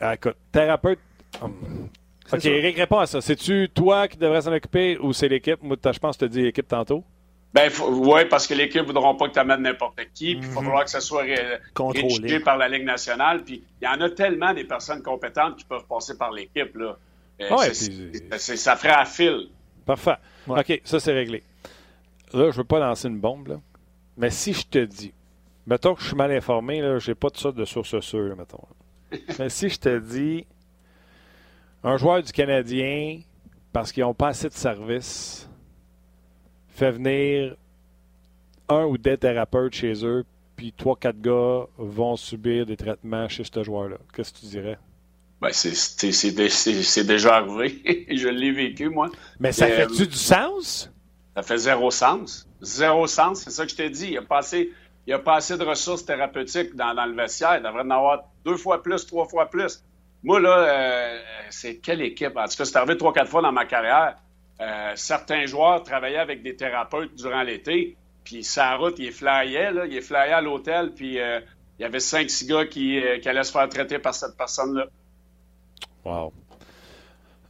Ah, 0.00 0.14
écoute, 0.14 0.36
thérapeute. 0.52 0.98
OK, 2.32 2.44
Eric, 2.44 2.76
réponds 2.76 2.98
à 2.98 3.06
ça. 3.06 3.20
C'est-tu 3.20 3.68
toi 3.74 4.08
qui 4.08 4.16
devrais 4.16 4.42
s'en 4.42 4.52
occuper 4.52 4.98
ou 4.98 5.12
c'est 5.12 5.28
l'équipe? 5.28 5.62
Moi, 5.62 5.76
je 5.82 5.98
pense 5.98 6.16
que 6.16 6.20
tu 6.20 6.24
as 6.24 6.28
dit 6.28 6.42
l'équipe 6.42 6.66
tantôt. 6.66 7.04
Ben, 7.52 7.68
oui, 7.88 8.24
parce 8.30 8.46
que 8.46 8.54
l'équipe 8.54 8.82
ne 8.82 8.86
voudront 8.86 9.16
pas 9.16 9.28
que 9.28 9.32
tu 9.32 9.38
amènes 9.40 9.62
n'importe 9.62 10.00
qui. 10.14 10.36
Puis 10.36 10.46
il 10.48 10.54
va 10.54 10.60
mhm. 10.60 10.66
falloir 10.66 10.84
que 10.84 10.90
ça 10.90 11.00
soit 11.00 11.24
contrôlé 11.74 12.40
par 12.40 12.56
la 12.56 12.68
Ligue 12.68 12.84
nationale. 12.84 13.42
Puis 13.42 13.64
il 13.80 13.84
y 13.84 13.88
en 13.88 14.00
a 14.00 14.10
tellement 14.10 14.54
des 14.54 14.64
personnes 14.64 15.02
compétentes 15.02 15.56
qui 15.56 15.64
peuvent 15.64 15.86
passer 15.88 16.16
par 16.16 16.30
l'équipe. 16.30 16.76
là. 16.76 16.96
Euh, 17.40 17.56
ouais, 17.56 17.72
ça 18.38 18.76
ferait 18.76 18.94
à 18.94 19.04
fil. 19.04 19.48
Parfait. 19.86 20.16
OK, 20.46 20.80
ça, 20.84 21.00
c'est 21.00 21.12
réglé. 21.12 21.42
Là, 22.32 22.50
je 22.50 22.56
veux 22.58 22.64
pas 22.64 22.78
lancer 22.78 23.08
une 23.08 23.18
bombe, 23.18 23.48
là. 23.48 23.60
Mais 24.16 24.30
si 24.30 24.52
je 24.52 24.66
te 24.66 24.84
dis, 24.84 25.12
mettons 25.66 25.94
que 25.94 26.02
je 26.02 26.08
suis 26.08 26.16
mal 26.16 26.30
informé, 26.30 26.80
là, 26.80 26.98
j'ai 26.98 27.14
pas 27.14 27.30
de 27.30 27.36
ça 27.36 27.50
de 27.50 27.64
source 27.64 27.98
sûre, 28.00 28.36
mettons. 28.36 28.62
Mais 29.38 29.48
si 29.48 29.68
je 29.68 29.78
te 29.78 29.98
dis, 29.98 30.46
un 31.82 31.96
joueur 31.96 32.22
du 32.22 32.32
Canadien, 32.32 33.20
parce 33.72 33.92
qu'ils 33.92 34.02
n'ont 34.02 34.14
pas 34.14 34.28
assez 34.28 34.48
de 34.48 34.54
services, 34.54 35.48
fait 36.68 36.90
venir 36.90 37.56
un 38.68 38.84
ou 38.84 38.98
des 38.98 39.16
thérapeutes 39.16 39.74
chez 39.74 40.04
eux, 40.04 40.24
puis 40.56 40.72
trois, 40.76 40.96
quatre 40.96 41.20
gars 41.20 41.66
vont 41.78 42.16
subir 42.16 42.66
des 42.66 42.76
traitements 42.76 43.28
chez 43.28 43.44
ce 43.44 43.62
joueur-là. 43.62 43.96
Qu'est-ce 44.14 44.32
que 44.32 44.38
tu 44.40 44.46
dirais? 44.46 44.78
Ben, 45.40 45.50
c'est 45.52 47.06
déjà 47.06 47.36
arrivé. 47.36 48.06
Je 48.14 48.28
l'ai 48.28 48.52
vécu, 48.52 48.90
moi. 48.90 49.08
Mais 49.38 49.52
ça 49.52 49.66
euh, 49.66 49.76
fait-tu 49.76 50.06
du 50.06 50.16
sens? 50.16 50.90
Ça 51.34 51.42
fait 51.42 51.56
zéro 51.56 51.90
sens. 51.90 52.46
Zéro 52.60 53.06
sens, 53.06 53.40
c'est 53.40 53.50
ça 53.50 53.64
que 53.64 53.70
je 53.70 53.76
t'ai 53.76 53.88
dit. 53.88 54.06
Il 54.06 54.10
n'y 54.10 54.16
a, 54.18 54.22
pas 54.22 54.38
assez, 54.38 54.70
a 55.10 55.18
pas 55.18 55.36
assez 55.36 55.56
de 55.56 55.64
ressources 55.64 56.04
thérapeutiques 56.04 56.74
dans, 56.76 56.92
le 56.92 57.14
vestiaire. 57.14 57.56
Il 57.56 57.62
devrait 57.62 57.82
en 57.82 57.90
avoir 57.90 58.24
deux 58.44 58.56
fois 58.56 58.82
plus, 58.82 59.06
trois 59.06 59.26
fois 59.26 59.48
plus. 59.48 59.82
Moi, 60.22 60.40
là, 60.40 60.58
euh, 60.58 61.18
c'est 61.50 61.76
quelle 61.76 62.02
équipe? 62.02 62.36
En 62.36 62.46
tout 62.46 62.56
cas, 62.56 62.64
c'est 62.64 62.76
arrivé 62.76 62.96
trois, 62.96 63.12
quatre 63.12 63.30
fois 63.30 63.42
dans 63.42 63.52
ma 63.52 63.64
carrière. 63.64 64.16
Euh, 64.60 64.92
certains 64.94 65.46
joueurs 65.46 65.82
travaillaient 65.82 66.18
avec 66.18 66.42
des 66.42 66.54
thérapeutes 66.54 67.14
durant 67.14 67.42
l'été, 67.42 67.96
puis 68.24 68.44
sa 68.44 68.76
route, 68.76 68.98
il 68.98 69.12
flyait, 69.12 69.72
là, 69.72 69.86
il 69.86 70.02
flyait 70.02 70.32
à 70.32 70.42
l'hôtel, 70.42 70.92
puis 70.94 71.18
euh, 71.18 71.40
il 71.78 71.82
y 71.82 71.84
avait 71.86 72.00
cinq, 72.00 72.28
six 72.28 72.46
gars 72.46 72.66
qui, 72.66 73.00
qui, 73.22 73.28
allaient 73.28 73.42
se 73.42 73.52
faire 73.52 73.68
traiter 73.70 73.98
par 73.98 74.14
cette 74.14 74.36
personne-là. 74.36 74.86
Wow. 76.04 76.32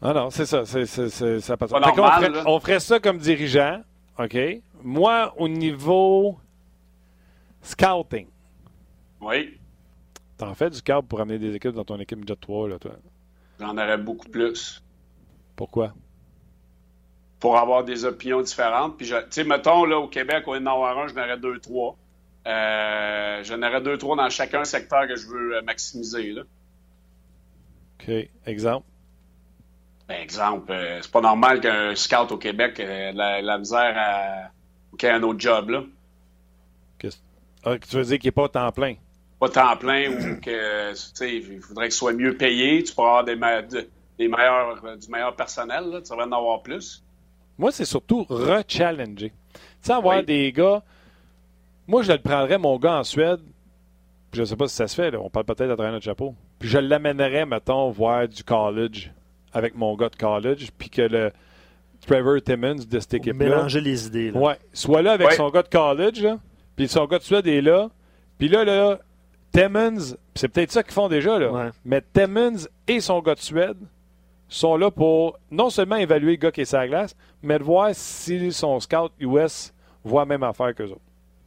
Ah 0.03 0.13
non, 0.13 0.31
c'est 0.31 0.47
ça. 0.47 0.65
C'est, 0.65 0.87
ça 0.87 1.57
passe. 1.57 1.73
on, 1.73 1.81
ferait, 1.83 2.43
on, 2.47 2.61
ferait, 2.61 2.81
ça 2.81 3.01
comme 3.01 3.19
dirigeant, 3.19 3.83
OK? 4.19 4.37
Moi, 4.83 5.35
au 5.37 5.49
niveau 5.49 6.39
scouting. 7.61 8.29
Oui. 9.21 9.60
T'en 10.41 10.55
fais 10.55 10.71
du 10.71 10.79
scout 10.79 11.07
pour 11.07 11.21
amener 11.21 11.39
des 11.39 11.55
équipes 11.55 11.75
dans 11.75 11.85
ton 11.85 12.01
équipe 12.01 12.25
de 12.25 12.35
3, 12.35 12.69
là, 12.69 12.79
toi? 12.79 12.93
J'en 13.59 13.77
aurais 13.77 13.99
beaucoup 13.99 14.29
plus. 14.29 14.83
Pourquoi? 15.55 15.93
pour 17.41 17.57
avoir 17.57 17.85
des 17.85 18.05
opinions 18.05 18.43
différentes. 18.43 18.99
Puis, 18.99 19.07
tu 19.07 19.15
sais, 19.31 19.45
mettons, 19.45 19.87
là, 19.87 19.99
au 19.99 20.09
Québec, 20.09 20.47
au 20.47 20.55
NR1, 20.55 21.09
j'en 21.09 21.23
aurais 21.23 21.39
deux, 21.39 21.59
trois. 21.59 21.97
Euh, 22.47 23.43
j'en 23.43 23.63
aurais 23.63 23.81
deux, 23.81 23.99
trois 23.99 24.15
dans 24.15 24.29
chacun 24.29 24.65
secteur 24.65 25.09
que 25.09 25.17
je 25.17 25.27
veux 25.27 25.57
euh, 25.57 25.63
maximiser. 25.63 26.33
Là. 26.33 26.43
OK. 27.99 28.13
Exemple? 28.47 28.87
Ben, 30.07 30.21
exemple, 30.21 30.71
euh, 30.73 31.01
c'est 31.01 31.11
pas 31.11 31.21
normal 31.21 31.61
qu'un 31.61 31.95
scout 31.95 32.31
au 32.31 32.37
Québec 32.37 32.79
ait 32.79 33.13
la, 33.13 33.59
misère 33.59 33.95
à. 33.97 34.51
qu'il 34.99 35.09
ait 35.09 35.13
un 35.13 35.23
autre 35.23 35.41
job, 35.41 35.71
là. 35.71 35.83
Ah, 37.63 37.79
tu 37.79 37.97
veux 37.97 38.05
dire 38.05 38.19
qu'il 38.19 38.29
n'est 38.29 38.33
pas 38.33 38.49
temps 38.49 38.73
plein? 38.73 38.95
Pas 39.41 39.49
temps 39.49 39.77
plein 39.77 40.11
ou 40.11 40.41
que, 40.41 40.91
tu 40.93 40.97
sais, 41.15 41.37
il 41.37 41.61
faudrait 41.61 41.87
qu'il 41.87 41.95
soit 41.95 42.13
mieux 42.13 42.37
payé. 42.37 42.83
Tu 42.85 42.95
pourras 42.95 43.21
avoir 43.21 43.25
des, 43.25 43.37
des 44.19 44.29
meilleurs, 44.29 44.81
du 44.99 45.09
meilleur 45.09 45.35
personnel, 45.35 45.85
là. 45.91 46.03
Tu 46.03 46.11
devrais 46.11 46.27
en 46.27 46.33
avoir 46.33 46.63
plus. 46.63 47.03
Moi, 47.59 47.73
c'est 47.73 47.87
surtout 47.87 48.25
rechallenger. 48.29 49.33
Tu 49.55 49.61
sais, 49.81 49.93
avoir 49.93 50.23
des 50.23 50.53
gars. 50.53 50.83
Moi, 51.87 52.03
je 52.03 52.13
le 52.13 52.19
prendrais, 52.19 52.59
mon 52.59 52.79
gars 52.79 52.99
en 52.99 53.05
Suède. 53.05 53.41
Je 54.33 54.43
ne 54.43 54.45
sais 54.45 54.57
pas 54.57 54.69
si 54.69 54.77
ça 54.77 54.87
se 54.87 54.95
fait, 54.95 55.17
on 55.17 55.29
parle 55.29 55.47
peut-être 55.47 55.71
de 55.71 55.75
travers 55.75 55.93
notre 55.93 56.05
chapeau. 56.05 56.35
Puis 56.61 56.69
je 56.69 56.79
l'amènerais, 56.79 57.47
mettons, 57.47 57.91
voir 57.91 58.29
du 58.29 58.45
college 58.45 59.11
avec 59.53 59.75
mon 59.75 59.97
gars 59.97 60.09
de 60.09 60.17
college. 60.17 60.69
Puis 60.79 60.89
que 60.89 61.03
le 61.03 61.33
Trevor 62.07 62.41
Timmons 62.43 62.77
de 62.89 63.01
cette 63.01 63.15
équipe-là. 63.15 63.49
Mélanger 63.49 63.81
les 63.81 64.07
idées. 64.07 64.31
Là. 64.31 64.39
Ouais. 64.39 64.59
Soit 64.73 65.03
là 65.03 65.13
avec 65.13 65.33
son 65.33 65.51
gars 65.51 65.63
de 65.63 65.69
college, 65.69 66.27
puis 66.77 66.89
son 66.89 67.07
gars 67.07 67.19
de 67.19 67.25
Suède 67.25 67.47
est 67.47 67.61
là. 67.61 67.89
Puis 68.39 68.49
là, 68.49 68.65
là, 68.65 68.99
Timmons, 69.53 70.17
c'est 70.35 70.49
peut-être 70.49 70.73
ça 70.73 70.83
qu'ils 70.83 70.93
font 70.93 71.09
déjà, 71.09 71.39
là. 71.39 71.71
Mais 71.85 72.03
Timmons 72.13 72.69
et 72.87 73.01
son 73.01 73.21
gars 73.21 73.35
de 73.35 73.41
Suède 73.41 73.79
sont 74.49 74.77
là 74.77 74.91
pour 74.91 75.39
non 75.51 75.71
seulement 75.71 75.97
évaluer 75.97 76.33
le 76.33 76.37
gars 76.37 76.51
qui 76.51 76.63
est 76.63 76.65
sur 76.65 76.79
la 76.79 76.89
glace, 76.89 77.17
mais 77.43 77.59
de 77.59 77.65
voir 77.65 77.91
si 77.93 78.53
son 78.53 78.81
scout 78.81 79.13
US 79.19 79.73
voit 80.05 80.23
la 80.23 80.27
même 80.27 80.43
affaire 80.43 80.75
qu'eux 80.75 80.91
autres. 80.91 81.01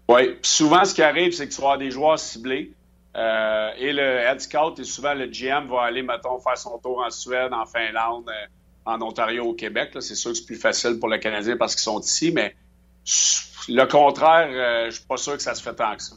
Oui, 0.09 0.37
souvent 0.41 0.83
ce 0.85 0.93
qui 0.93 1.01
arrive, 1.01 1.33
c'est 1.33 1.47
que 1.47 1.53
tu 1.53 1.61
vas 1.61 1.67
avoir 1.67 1.77
des 1.77 1.91
joueurs 1.91 2.19
ciblés. 2.19 2.71
Euh, 3.15 3.69
et 3.77 3.93
le 3.93 4.01
head 4.01 4.41
scout, 4.41 4.79
et 4.79 4.83
souvent 4.83 5.13
le 5.13 5.27
GM 5.27 5.67
va 5.67 5.83
aller, 5.83 6.01
mettons, 6.01 6.39
faire 6.39 6.57
son 6.57 6.79
tour 6.79 7.03
en 7.05 7.11
Suède, 7.11 7.53
en 7.53 7.65
Finlande, 7.65 8.27
euh, 8.27 8.45
en 8.85 9.01
Ontario, 9.01 9.45
au 9.45 9.53
Québec. 9.53 9.91
C'est 9.99 10.15
sûr 10.15 10.31
que 10.31 10.37
c'est 10.37 10.45
plus 10.45 10.55
facile 10.55 10.97
pour 10.99 11.09
le 11.09 11.19
Canadien 11.19 11.55
parce 11.55 11.75
qu'ils 11.75 11.83
sont 11.83 11.99
ici, 11.99 12.31
mais 12.33 12.55
le 13.69 13.85
contraire, 13.85 14.47
euh, 14.49 14.85
je 14.87 14.95
suis 14.95 15.05
pas 15.05 15.17
sûr 15.17 15.33
que 15.33 15.43
ça 15.43 15.53
se 15.53 15.61
fait 15.61 15.75
tant 15.75 15.95
que 15.95 16.01
ça. 16.01 16.15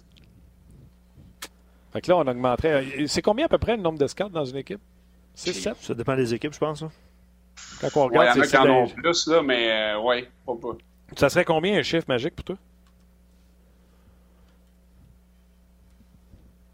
Fait 1.96 2.02
que 2.02 2.10
là, 2.10 2.18
on 2.18 2.26
augmenterait. 2.26 3.06
C'est 3.06 3.22
combien 3.22 3.46
à 3.46 3.48
peu 3.48 3.56
près 3.56 3.74
le 3.74 3.82
nombre 3.82 3.98
de 3.98 4.06
scouts 4.06 4.28
dans 4.28 4.44
une 4.44 4.58
équipe? 4.58 4.80
C'est 5.34 5.54
Ça 5.54 5.94
dépend 5.94 6.14
des 6.14 6.34
équipes, 6.34 6.52
je 6.52 6.58
pense. 6.58 6.82
Hein. 6.82 6.90
Quand 7.80 7.88
on 7.96 8.04
regarde, 8.04 8.26
ouais, 8.26 8.32
il 8.34 8.36
y 8.36 8.40
en 8.40 8.42
a 8.42 8.46
qui 8.46 8.56
en 8.58 8.68
ont 8.68 8.86
plus, 8.86 9.26
là, 9.28 9.40
mais 9.40 9.70
euh, 9.70 10.00
ouais, 10.00 10.28
pas, 10.44 10.56
pas. 10.60 10.76
Ça 11.16 11.30
serait 11.30 11.46
combien 11.46 11.78
un 11.78 11.82
chiffre 11.82 12.04
magique 12.06 12.36
pour 12.36 12.44
toi? 12.44 12.56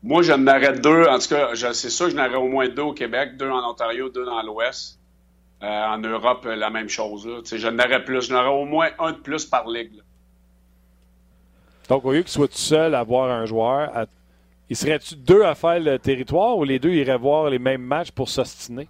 Moi, 0.03 0.23
j'en 0.23 0.45
aurais 0.45 0.73
deux. 0.73 1.05
En 1.05 1.21
tout 1.21 1.29
cas, 1.29 1.55
c'est 1.55 1.91
sûr 1.91 2.07
que 2.07 2.17
j'en 2.17 2.27
aurais 2.27 2.35
au 2.35 2.49
moins 2.49 2.69
deux 2.69 2.83
au 2.83 2.93
Québec, 2.93 3.37
deux 3.37 3.49
en 3.49 3.71
Ontario, 3.71 4.09
deux 4.09 4.25
dans 4.25 4.43
l'Ouest. 4.43 4.99
Euh, 5.63 5.67
en 5.67 5.99
Europe, 5.99 6.45
la 6.47 6.71
même 6.71 6.89
chose. 6.89 7.29
J'en 7.53 7.79
aurais 7.79 8.05
plus. 8.05 8.29
J'en 8.29 8.41
aurais 8.41 8.61
au 8.61 8.65
moins 8.65 8.89
un 8.99 9.13
de 9.13 9.19
plus 9.19 9.45
par 9.45 9.69
ligue. 9.69 10.03
Donc, 11.89 12.05
au 12.05 12.11
lieu 12.11 12.23
que 12.23 12.27
tu 12.27 12.33
sois 12.33 12.49
tout 12.49 12.55
seul 12.55 12.97
à 12.97 13.05
voir 13.05 13.31
un 13.31 13.47
joueur, 13.47 13.97
à 13.97 14.07
il 14.69 14.77
serait-tu 14.77 15.17
deux 15.17 15.43
à 15.43 15.55
faire 15.55 15.81
le 15.81 15.99
territoire 15.99 16.57
ou 16.57 16.65
les 16.65 16.79
deux 16.79 16.93
iraient 16.93 17.19
voir 17.19 17.51
les 17.51 17.59
mêmes 17.59 17.83
matchs 17.83 18.11
pour 18.11 18.29
s'ostiner? 18.29 18.89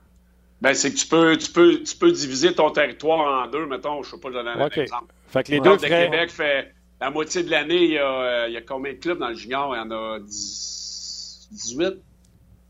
Ben, 0.60 0.74
c'est 0.74 0.92
que 0.92 0.96
tu 0.96 1.06
peux, 1.06 1.36
tu, 1.36 1.50
peux, 1.50 1.82
tu 1.82 1.96
peux 1.96 2.12
diviser 2.12 2.54
ton 2.54 2.70
territoire 2.70 3.44
en 3.44 3.50
deux, 3.50 3.66
mettons, 3.66 4.02
je 4.02 4.08
ne 4.08 4.14
sais 4.14 4.20
pas 4.20 4.30
donner 4.30 4.50
un 4.50 4.68
exemple. 4.68 5.12
Fait 5.26 5.42
que 5.42 5.50
les 5.50 5.60
deux 5.60 5.76
feraient... 5.76 6.04
Québec 6.04 6.30
fait 6.30 6.72
la 7.00 7.10
moitié 7.10 7.42
de 7.42 7.50
l'année, 7.50 7.82
il 7.82 7.90
y, 7.90 7.98
a, 7.98 8.06
euh, 8.06 8.48
il 8.48 8.54
y 8.54 8.56
a 8.56 8.60
combien 8.60 8.92
de 8.92 8.98
clubs 8.98 9.18
dans 9.18 9.30
le 9.30 9.34
junior? 9.34 9.74
Il 9.74 9.78
y 9.78 9.80
en 9.80 9.90
a 9.90 10.20
10, 10.20 11.48
18? 11.50 11.94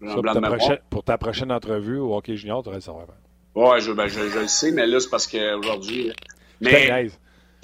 pour, 0.01 0.23
ta 0.23 0.41
prochaine, 0.41 0.79
pour, 0.89 1.05
ta 1.05 1.19
prochaine, 1.19 1.53
entrevue 1.53 1.99
au 1.99 2.17
hockey 2.17 2.37
junior, 2.37 2.63
tu 2.63 2.71
aurais 2.71 2.79
le 2.79 2.83
savoir. 2.83 3.07
Oui, 3.55 3.81
je, 3.81 3.93
ben, 3.93 4.07
je, 4.09 4.31
je, 4.31 4.39
le 4.39 4.49
sais, 4.49 4.73
mais 4.73 4.87
là, 4.87 4.99
c'est 5.01 5.11
parce 5.11 5.27
qu'aujourd'hui... 5.27 6.13
Mais 6.63 7.11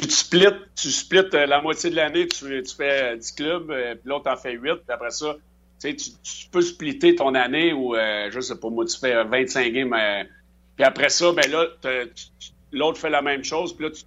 tu 0.06 0.14
splits, 0.14 0.46
tu 0.76 0.90
splits 0.90 1.34
euh, 1.34 1.46
la 1.46 1.60
moitié 1.60 1.90
de 1.90 1.96
l'année, 1.96 2.28
tu, 2.28 2.62
tu, 2.62 2.74
fais 2.74 3.16
10 3.16 3.32
clubs, 3.32 3.70
euh, 3.70 3.94
puis 3.94 4.08
l'autre 4.08 4.30
en 4.30 4.36
fait 4.36 4.52
8, 4.52 4.60
puis 4.60 4.82
après 4.88 5.10
ça, 5.10 5.36
tu, 5.80 5.94
tu 5.96 6.48
peux 6.52 6.62
splitter 6.62 7.16
ton 7.16 7.34
année 7.34 7.72
ou, 7.72 7.96
euh, 7.96 8.28
je 8.30 8.40
sais 8.40 8.56
pas 8.56 8.70
moi, 8.70 8.84
tu 8.84 8.98
fais 8.98 9.24
25 9.24 9.72
games, 9.72 10.26
puis 10.76 10.84
après 10.84 11.08
ça, 11.08 11.32
ben 11.32 11.50
là, 11.50 11.66
l'autre 12.72 12.98
fait 12.98 13.10
la 13.10 13.22
même 13.22 13.42
chose, 13.42 13.74
puis 13.74 13.86
là, 13.86 13.90
tu, 13.90 14.04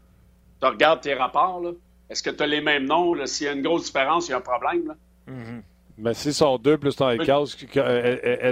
regardes 0.66 1.02
tes 1.02 1.14
rapports. 1.14 1.62
Est-ce 2.10 2.22
que 2.22 2.30
tu 2.30 2.44
as 2.44 2.48
les 2.48 2.62
mêmes 2.62 2.86
noms? 2.86 3.26
S'il 3.26 3.48
y 3.48 3.50
a 3.50 3.54
une 3.54 3.62
grosse 3.62 3.86
différence, 3.86 4.28
il 4.28 4.32
y 4.32 4.34
a 4.34 4.38
un 4.38 4.42
problème. 4.42 4.88
Là. 4.88 4.96
Mm-hmm. 5.28 5.62
Ben, 5.98 6.14
si 6.14 6.34
sont 6.34 6.58
deux 6.58 6.78
plus 6.78 6.96
ton 6.96 7.10
head 7.10 7.24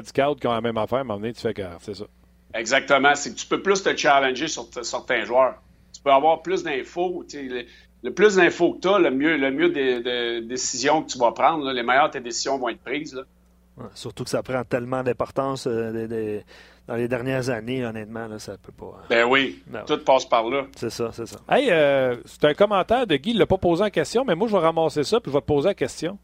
scout 0.05 0.39
qui 0.39 0.47
ont 0.47 0.51
la 0.51 0.61
même 0.61 0.77
affaire, 0.77 0.99
à 0.99 1.01
un 1.01 1.03
moment 1.03 1.19
donné, 1.19 1.33
tu 1.33 1.41
fais 1.41 1.53
que 1.53 1.61
c'est 1.81 1.95
ça. 1.95 2.05
Exactement. 2.53 3.13
C'est 3.15 3.33
que 3.33 3.39
tu 3.39 3.45
peux 3.45 3.61
plus 3.61 3.83
te 3.83 3.95
challenger 3.95 4.47
sur 4.47 4.67
certains 4.81 5.23
joueurs 5.23 5.55
tu 5.99 6.03
peux 6.03 6.11
avoir 6.11 6.41
plus 6.41 6.63
d'infos. 6.63 7.25
Le, 8.01 8.09
plus 8.11 8.37
d'infos 8.37 8.73
que 8.73 8.79
tu 8.79 8.87
as, 8.87 8.99
le 8.99 9.11
mieux, 9.11 9.35
le 9.35 9.51
mieux 9.51 9.69
des, 9.69 10.41
décisions 10.41 11.03
que 11.03 11.11
tu 11.11 11.19
vas 11.19 11.33
prendre, 11.33 11.69
les 11.71 11.83
meilleures 11.83 12.09
tes 12.09 12.21
décisions 12.21 12.57
vont 12.57 12.69
être 12.69 12.79
prises. 12.79 13.21
surtout 13.93 14.23
que 14.23 14.29
ça 14.29 14.41
prend 14.41 14.63
tellement 14.63 15.03
d'importance 15.03 15.67
euh, 15.67 16.41
dans 16.87 16.95
les 16.95 17.07
dernières 17.09 17.49
années, 17.49 17.85
honnêtement, 17.85 18.27
là, 18.27 18.39
ça 18.39 18.53
peut 18.57 18.71
pas. 18.71 19.03
Ben 19.09 19.25
oui, 19.25 19.61
ben 19.67 19.83
tout 19.85 19.97
passe 19.99 20.23
par 20.25 20.49
là. 20.49 20.67
C'est 20.77 20.89
ça, 20.89 21.09
c'est 21.11 21.27
ça. 21.27 21.39
Hey, 21.49 21.69
euh, 21.69 22.15
c'est 22.23 22.45
un 22.45 22.53
commentaire 22.53 23.05
de 23.05 23.17
Guy, 23.17 23.31
il 23.31 23.37
l'a 23.37 23.45
pas 23.45 23.57
posé 23.57 23.83
en 23.83 23.89
question, 23.89 24.23
mais 24.23 24.35
moi 24.35 24.47
je 24.47 24.53
vais 24.53 24.61
ramasser 24.61 25.03
ça 25.03 25.19
puis 25.19 25.31
je 25.31 25.35
vais 25.35 25.41
te 25.41 25.47
poser 25.47 25.67
la 25.67 25.75
question. 25.75 26.17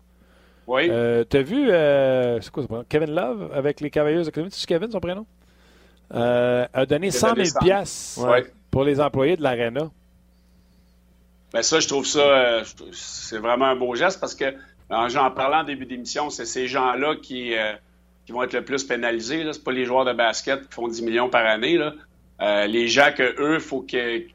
Oui. 0.67 0.87
Euh, 0.89 1.25
T'as 1.25 1.41
vu, 1.41 1.69
euh, 1.69 2.39
c'est 2.41 2.49
quoi 2.49 2.63
son 2.63 2.67
prénom? 2.67 2.85
Kevin 2.87 3.11
Love 3.11 3.51
avec 3.53 3.81
les 3.81 3.89
Cavaliers 3.89 4.23
de 4.23 4.29
Cleveland? 4.29 4.49
C'est 4.51 4.65
Kevin 4.65 4.89
son 4.89 4.99
prénom? 4.99 5.25
Euh, 6.13 6.65
a 6.73 6.85
donné 6.85 7.11
100 7.11 7.35
000 7.35 7.47
piastres 7.59 8.27
Ouais. 8.27 8.45
Pour 8.75 8.83
les 8.83 8.99
employés 8.99 9.37
de 9.37 9.41
l'Arena. 9.41 9.89
Ben 11.53 11.61
ça, 11.61 11.79
je 11.79 11.87
trouve 11.87 12.05
ça, 12.05 12.19
euh, 12.19 12.63
c'est 12.91 13.37
vraiment 13.37 13.67
un 13.67 13.75
beau 13.77 13.95
geste 13.95 14.19
parce 14.19 14.35
que, 14.35 14.53
en, 14.89 15.07
j'en 15.07 15.31
parlais 15.31 15.55
en 15.55 15.63
début 15.63 15.85
d'émission, 15.85 16.29
c'est 16.29 16.43
ces 16.43 16.67
gens-là 16.67 17.15
qui, 17.15 17.55
euh, 17.55 17.71
qui 18.25 18.33
vont 18.33 18.43
être 18.43 18.51
le 18.51 18.65
plus 18.65 18.83
pénalisés. 18.83 19.49
Ce 19.53 19.59
pas 19.61 19.71
les 19.71 19.85
joueurs 19.85 20.03
de 20.03 20.11
basket 20.11 20.67
qui 20.67 20.75
font 20.75 20.89
10 20.89 21.03
millions 21.03 21.29
par 21.29 21.45
année. 21.45 21.77
Là. 21.77 21.93
Euh, 22.41 22.67
les 22.67 22.89
gens 22.89 23.11
que 23.15 23.23
eux, 23.41 23.53
il 23.53 23.59
faut 23.61 23.79
qu'ils 23.81 24.27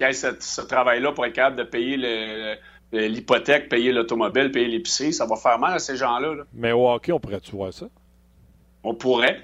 aient 0.00 0.12
cette- 0.12 0.42
ce 0.42 0.62
travail-là 0.62 1.12
pour 1.12 1.24
être 1.26 1.32
capable 1.32 1.54
de 1.54 1.62
payer 1.62 1.96
l'hypothèque, 2.90 3.68
payer 3.68 3.92
l'automobile, 3.92 4.50
payer 4.50 4.66
l'épicerie. 4.66 5.12
Ça 5.12 5.24
va 5.24 5.36
faire 5.36 5.60
mal 5.60 5.74
à 5.74 5.78
ces 5.78 5.94
gens-là. 5.96 6.34
là. 6.34 6.42
Mais 6.52 6.72
au 6.72 6.90
hockey, 6.90 7.12
on 7.12 7.20
pourrait-tu 7.20 7.52
voir 7.52 7.72
ça? 7.72 7.86
On 8.82 8.92
pourrait. 8.96 9.40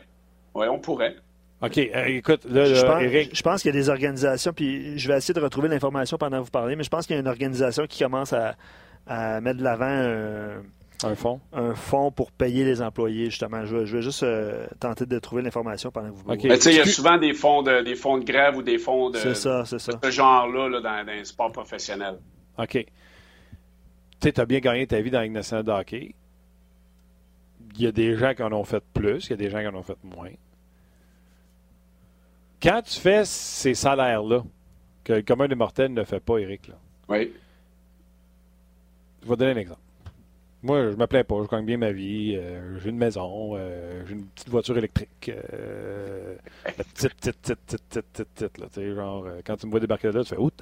Oui, 0.57 0.67
on 0.67 0.81
pourrait. 0.81 1.15
OK, 1.63 1.77
euh, 1.79 2.05
écoute, 2.07 2.45
là, 2.49 2.65
Je 2.65 2.81
pense, 2.81 3.03
Eric, 3.03 3.37
je 3.37 3.43
pense 3.43 3.63
qu'il 3.63 3.75
y 3.75 3.77
a 3.77 3.81
des 3.81 3.89
organisations, 3.91 4.53
puis 4.53 4.99
je 4.99 5.09
vais 5.09 5.19
essayer 5.19 5.35
de 5.35 5.41
retrouver 5.41 5.69
l'information 5.69 6.17
pendant 6.17 6.39
que 6.39 6.45
vous 6.45 6.51
parlez, 6.51 6.75
mais 6.75 6.85
je 6.85 6.89
pense 6.89 7.07
qu'il 7.07 7.15
y 7.15 7.19
a 7.19 7.21
une 7.21 7.29
organisation 7.29 7.87
qui 7.87 8.03
commence 8.03 8.33
à, 8.33 8.55
à 9.07 9.41
mettre 9.43 9.59
de 9.59 9.65
l'avant 9.65 9.85
un, 9.85 10.63
un 11.03 11.15
fond. 11.15 11.41
un 11.53 11.75
fonds 11.75 12.11
pour 12.13 12.33
payer 12.33 12.65
les 12.65 12.81
employés, 12.81 13.27
justement. 13.27 13.65
Je 13.67 13.77
vais, 13.77 13.87
je 13.87 13.97
vais 13.97 14.03
juste 14.03 14.23
euh, 14.23 14.67
tenter 14.81 15.05
de 15.05 15.19
trouver 15.19 15.43
l'information 15.43 15.91
pendant 15.91 16.09
que 16.11 16.15
vous 16.15 16.31
OK. 16.31 16.45
Mais 16.45 16.57
tu 16.57 16.63
sais, 16.63 16.73
il 16.73 16.77
y 16.79 16.81
a 16.81 16.87
souvent 16.87 17.19
des 17.19 17.35
fonds 17.35 17.63
de, 17.63 17.83
des 17.83 17.95
fonds 17.95 18.17
de 18.17 18.25
grève 18.25 18.57
ou 18.57 18.63
des 18.63 18.79
fonds 18.79 19.11
de, 19.11 19.19
C'est 19.19 19.35
ça, 19.35 19.65
c'est 19.67 19.79
ça. 19.79 19.93
de 19.93 19.99
ce 20.03 20.11
genre-là 20.11 20.69
là, 20.69 20.81
dans, 20.81 21.07
dans 21.07 21.13
les 21.13 21.25
sports 21.25 21.53
professionnels. 21.53 22.19
OK. 22.59 22.73
Tu 22.73 22.87
sais, 24.23 24.33
tu 24.33 24.41
as 24.41 24.47
bien 24.47 24.61
gagné 24.61 24.87
ta 24.87 25.01
vie 25.01 25.11
dans 25.11 25.19
la 25.19 25.25
Ligue 25.25 25.35
nationale 25.35 25.65
de 25.65 25.73
hockey. 25.73 26.15
Il 27.75 27.83
y 27.83 27.87
a 27.87 27.93
des 27.93 28.17
gens 28.17 28.35
qui 28.35 28.43
en 28.43 28.53
ont 28.53 28.65
fait 28.65 28.83
plus, 28.95 29.27
il 29.27 29.31
y 29.31 29.33
a 29.35 29.37
des 29.37 29.49
gens 29.51 29.61
qui 29.61 29.67
en 29.67 29.75
ont 29.75 29.83
fait 29.83 29.97
moins. 30.05 30.31
Quand 32.63 32.83
tu 32.83 32.99
fais 33.01 33.25
ces 33.25 33.75
salaires-là, 33.75 34.43
que 35.05 35.15
le 35.15 35.23
commun 35.23 35.49
des 35.49 35.55
mortels 35.55 35.93
ne 35.93 36.05
fait 36.05 36.21
pas, 36.21 36.39
Eric, 36.39 36.69
là, 36.69 36.75
Oui. 37.09 37.33
je 39.23 39.29
vais 39.29 39.35
te 39.35 39.39
donner 39.41 39.53
un 39.53 39.57
exemple. 39.57 39.81
Moi, 40.63 40.91
je 40.91 40.97
me 40.97 41.07
plains 41.07 41.25
pas, 41.25 41.37
je 41.43 41.49
gagne 41.49 41.65
bien 41.65 41.79
ma 41.79 41.91
vie, 41.91 42.37
euh, 42.37 42.79
j'ai 42.81 42.91
une 42.91 42.99
maison, 42.99 43.53
euh, 43.57 44.03
j'ai 44.07 44.13
une 44.13 44.27
petite 44.27 44.51
voiture 44.51 44.77
électrique. 44.77 45.31
euh, 45.31 46.37
la 46.67 46.73
petite, 46.85 47.15
petite, 47.15 47.37
petite, 47.41 47.59
petite, 47.67 47.83
petite, 47.89 48.07
petite, 48.13 48.29
petite, 48.35 48.59
là, 48.59 48.67
tu 48.67 48.75
sais, 48.81 48.95
genre, 48.95 49.27
quand 49.47 49.57
tu 49.57 49.65
me 49.67 49.71
vois 49.71 49.81
débarquer 49.81 50.09
de 50.09 50.19
là, 50.19 50.23
tu 50.23 50.29
fais 50.29 50.37
«Oh, 50.39 50.51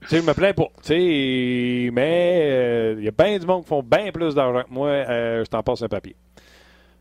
Tu 0.00 0.08
sais, 0.10 0.20
je 0.20 0.26
me 0.26 0.34
plains 0.34 0.52
pas. 0.52 0.68
Tu 0.82 0.88
sais, 0.88 1.90
mais 1.92 2.94
il 2.98 3.04
y 3.04 3.08
a 3.08 3.10
bien 3.10 3.38
du 3.38 3.46
monde 3.46 3.62
qui 3.62 3.68
font 3.68 3.82
bien 3.82 4.12
plus 4.12 4.34
d'argent 4.34 4.62
que 4.62 4.70
moi. 4.72 4.88
euh, 4.88 5.42
je 5.44 5.48
t'en 5.50 5.62
passe 5.62 5.80
un 5.82 5.88
papier. 5.88 6.14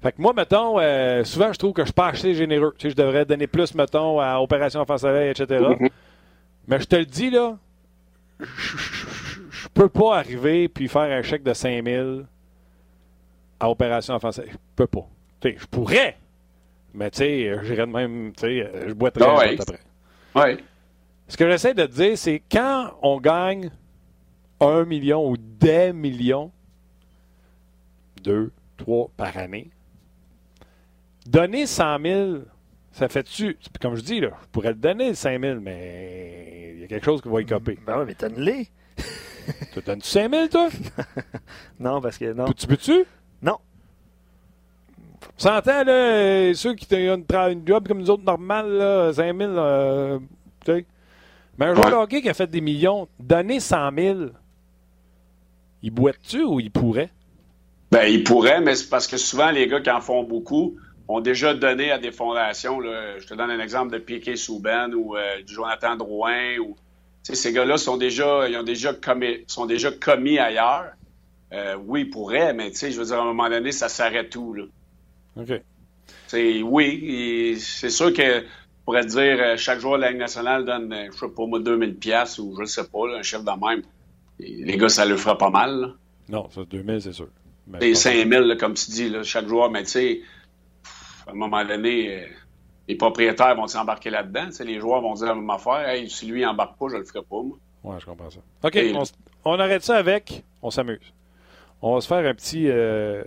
Fait 0.03 0.11
que 0.11 0.21
moi, 0.21 0.33
mettons, 0.33 0.79
euh, 0.79 1.23
souvent, 1.23 1.51
je 1.53 1.57
trouve 1.57 1.71
que 1.73 1.81
je 1.81 1.87
suis 1.87 1.93
pas 1.93 2.09
assez 2.09 2.35
généreux. 2.35 2.75
Tu 2.77 2.83
sais, 2.83 2.89
je 2.91 2.95
devrais 2.95 3.25
donner 3.25 3.47
plus, 3.47 3.73
mettons, 3.73 4.19
à 4.19 4.37
Opération 4.39 4.81
Enfant 4.81 4.97
Soleil, 4.97 5.29
etc. 5.31 5.65
Mais 6.67 6.79
je 6.79 6.85
te 6.85 6.95
le 6.97 7.05
dis, 7.05 7.29
là, 7.29 7.57
je- 8.39 9.67
peux 9.73 9.87
pas 9.89 10.17
arriver 10.17 10.67
puis 10.67 10.87
faire 10.89 11.03
un 11.03 11.21
chèque 11.21 11.41
de 11.43 11.53
5000 11.53 12.25
à 13.59 13.69
Opération 13.69 14.19
Soleil. 14.19 14.51
Je 14.51 14.57
peux 14.75 14.87
pas. 14.87 15.07
Tu 15.39 15.49
sais, 15.51 15.55
je 15.59 15.65
pourrais, 15.67 16.17
mais 16.93 17.09
tu 17.09 17.19
sais, 17.19 17.57
j'irais 17.63 17.87
de 17.87 17.91
même, 17.91 18.33
tu 18.35 18.41
sais, 18.41 18.71
je 18.87 18.93
boiterais 18.93 19.25
un 19.25 19.37
ouais. 19.37 19.57
après. 19.61 19.79
Oui. 20.35 20.63
Ce 21.29 21.37
que 21.37 21.49
j'essaie 21.49 21.73
de 21.73 21.85
te 21.85 21.91
dire, 21.91 22.17
c'est 22.17 22.41
quand 22.51 22.91
on 23.01 23.19
gagne 23.21 23.71
un 24.59 24.83
million 24.83 25.29
ou 25.29 25.37
des 25.37 25.93
millions, 25.93 26.51
deux, 28.21 28.51
trois 28.77 29.09
par 29.17 29.37
année, 29.37 29.69
donner 31.25 31.65
100 31.65 31.99
000, 32.01 32.37
ça 32.91 33.09
fait-tu, 33.09 33.57
comme 33.81 33.95
je 33.95 34.01
dis, 34.01 34.19
là, 34.19 34.29
je 34.41 34.47
pourrais 34.49 34.73
te 34.73 34.79
donner 34.79 35.09
le 35.09 35.15
5 35.15 35.41
000, 35.41 35.59
mais 35.59 36.73
il 36.75 36.81
y 36.81 36.83
a 36.83 36.87
quelque 36.87 37.05
chose 37.05 37.21
qui 37.21 37.29
va 37.29 37.41
y 37.41 37.45
coper. 37.45 37.77
Ben 37.85 37.99
oui, 37.99 38.05
mais 38.07 38.15
donne-les. 38.15 38.67
Tu 39.73 39.81
donnes-tu 39.81 40.07
5 40.07 40.31
000, 40.31 40.47
toi? 40.47 40.69
Non, 41.79 41.99
parce 41.99 42.17
que 42.17 42.31
non. 42.31 42.45
Tu 42.53 42.65
peux-tu? 42.65 43.03
Non. 43.41 43.57
S'entend, 45.35 45.83
là, 45.83 45.91
euh, 45.91 46.53
ceux 46.53 46.75
qui 46.75 46.87
ont 46.93 47.15
une, 47.15 47.67
job 47.67 47.87
comme 47.87 47.99
nous 47.99 48.09
autres 48.09 48.23
normales, 48.23 48.71
là, 48.71 49.11
5 49.11 49.37
000, 49.37 49.51
euh, 49.51 50.19
tu 50.63 50.71
sais. 50.71 50.85
Mais 51.57 51.65
un 51.65 51.75
joueur 51.75 51.89
de 51.89 51.95
hockey 51.95 52.21
qui 52.21 52.29
a 52.29 52.33
fait 52.33 52.49
des 52.49 52.61
millions, 52.61 53.07
donner 53.19 53.59
100 53.59 53.91
000, 53.95 54.19
il 55.81 55.91
boite-tu 55.91 56.43
ou 56.43 56.59
il 56.59 56.71
pourrait? 56.71 57.11
Ben, 57.91 58.05
ils 58.05 58.23
pourraient, 58.23 58.61
mais 58.61 58.75
c'est 58.75 58.89
parce 58.89 59.05
que 59.05 59.17
souvent, 59.17 59.51
les 59.51 59.67
gars 59.67 59.81
qui 59.81 59.91
en 59.91 60.01
font 60.01 60.23
beaucoup 60.23 60.77
ont 61.07 61.19
déjà 61.19 61.53
donné 61.53 61.91
à 61.91 61.97
des 61.97 62.11
fondations. 62.11 62.79
Là. 62.79 63.19
Je 63.19 63.27
te 63.27 63.33
donne 63.33 63.51
un 63.51 63.59
exemple 63.59 63.91
de 63.93 63.97
Piquet 63.97 64.35
Souban 64.35 64.91
ou 64.91 65.15
euh, 65.15 65.41
du 65.41 65.53
Jonathan 65.53 65.95
Drouin. 65.95 66.57
Ou, 66.59 66.75
ces 67.23 67.53
gars-là 67.53 67.77
sont 67.77 67.97
déjà, 67.97 68.47
ils 68.49 68.57
ont 68.57 68.63
déjà 68.63 68.93
commis, 68.93 69.43
sont 69.47 69.65
déjà 69.65 69.91
commis 69.91 70.39
ailleurs. 70.39 70.91
Euh, 71.53 71.75
oui, 71.85 72.01
ils 72.01 72.09
pourraient, 72.09 72.53
mais 72.53 72.71
tu 72.71 72.77
sais, 72.77 72.91
je 72.91 72.99
veux 72.99 73.05
dire, 73.05 73.17
à 73.19 73.21
un 73.21 73.25
moment 73.25 73.49
donné, 73.49 73.71
ça 73.71 73.89
s'arrête 73.89 74.29
tout. 74.29 74.53
Là. 74.53 74.63
OK. 75.37 75.61
Oui, 76.63 77.57
c'est 77.59 77.91
sûr 77.91 78.11
que 78.11 78.43
pourrait 78.85 79.05
dire 79.05 79.37
euh, 79.39 79.57
chaque 79.57 79.79
joueur 79.79 79.97
de 79.97 80.01
la 80.01 80.09
Ligue 80.09 80.19
nationale 80.19 80.65
donne, 80.65 80.93
je 81.11 81.17
sais 81.17 81.27
pas 81.29 81.45
moi, 81.45 81.59
2000 81.59 81.95
pièces 81.95 82.39
ou 82.39 82.55
je 82.55 82.61
ne 82.61 82.65
sais 82.65 82.83
pas, 82.83 83.07
là, 83.07 83.19
un 83.19 83.23
chef 83.23 83.43
de 83.43 83.65
même. 83.67 83.83
Et 84.39 84.63
les 84.65 84.77
gars, 84.77 84.89
ça 84.89 85.05
le 85.05 85.15
fera 85.15 85.37
pas 85.37 85.49
mal. 85.49 85.79
là. 85.79 85.87
Non, 86.29 86.49
ça, 86.49 86.61
2000, 86.69 87.01
c'est 87.01 87.13
sûr. 87.13 87.27
Les 87.79 87.91
pas- 87.91 87.95
5000, 87.95 88.39
là, 88.39 88.55
comme 88.55 88.73
tu 88.73 88.91
dis, 88.91 89.09
là, 89.09 89.23
chaque 89.23 89.47
joueur, 89.47 89.69
mais 89.71 89.83
tu 89.83 89.91
sais, 89.91 90.21
à 91.27 91.31
un 91.31 91.35
moment 91.35 91.63
donné, 91.65 92.23
euh, 92.23 92.27
les 92.87 92.95
propriétaires 92.95 93.55
vont 93.55 93.67
s'embarquer 93.67 94.09
là-dedans. 94.09 94.49
Les 94.65 94.79
joueurs 94.79 95.01
vont 95.01 95.13
dire 95.13 95.27
la 95.27 95.35
même 95.35 95.49
affaire. 95.49 95.87
Hey, 95.87 96.09
si 96.09 96.25
lui 96.25 96.45
embarque 96.45 96.77
pas, 96.77 96.87
je 96.91 96.97
le 96.97 97.03
ferai 97.05 97.21
pas, 97.21 97.41
moi. 97.41 97.57
Ouais, 97.83 97.99
je 97.99 98.05
comprends 98.05 98.29
ça. 98.29 98.39
OK, 98.63 98.75
Et- 98.75 98.93
on, 99.45 99.59
arrête 99.59 99.83
ça 99.83 99.97
avec. 99.97 100.43
On 100.61 100.69
s'amuse. 100.69 101.13
On 101.81 101.95
va 101.95 102.01
se 102.01 102.07
faire 102.07 102.25
un 102.25 102.33
petit 102.33 102.69
euh, 102.69 103.23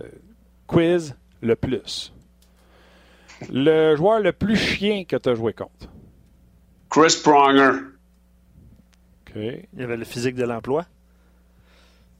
quiz 0.65 1.15
le 1.41 1.55
plus. 1.55 2.11
Le 3.51 3.95
joueur 3.95 4.19
le 4.19 4.31
plus 4.33 4.55
chien 4.55 5.03
que 5.05 5.15
tu 5.15 5.29
as 5.29 5.35
joué 5.35 5.53
contre. 5.53 5.87
Chris 6.89 7.19
Pronger. 7.23 7.81
OK. 9.29 9.35
Il 9.35 9.79
y 9.79 9.83
avait 9.83 9.97
le 9.97 10.05
physique 10.05 10.35
de 10.35 10.43
l'emploi. 10.43 10.85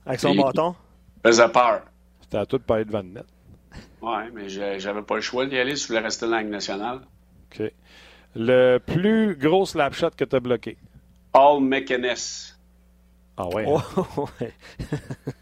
Avec 0.06 0.20
son 0.20 0.32
Et- 0.32 0.36
bâton. 0.42 0.76
faisait 1.24 1.48
peur. 1.48 1.82
C'était 2.20 2.38
à 2.38 2.46
tout 2.46 2.58
de 2.58 2.62
parler 2.62 2.84
de 2.84 2.92
Van 2.92 3.02
Net. 3.02 3.24
Ouais, 4.00 4.30
mais 4.32 4.48
j'avais 4.48 5.02
pas 5.02 5.16
le 5.16 5.20
choix 5.20 5.46
d'y 5.46 5.58
aller 5.58 5.74
si 5.76 5.82
je 5.84 5.88
voulais 5.88 6.00
rester 6.00 6.26
dans 6.26 6.32
la 6.32 6.42
Ligue 6.42 6.50
nationale. 6.50 7.00
OK. 7.52 7.72
Le 8.36 8.78
plus 8.78 9.34
gros 9.36 9.66
slap 9.66 9.94
shot 9.94 10.10
que 10.16 10.24
tu 10.24 10.36
as 10.36 10.40
bloqué? 10.40 10.76
Paul 11.32 11.62
McInnes. 11.62 12.14
Ah 13.36 13.48
ouais. 13.48 13.64
Oh, 13.66 14.28
ouais. 14.40 14.52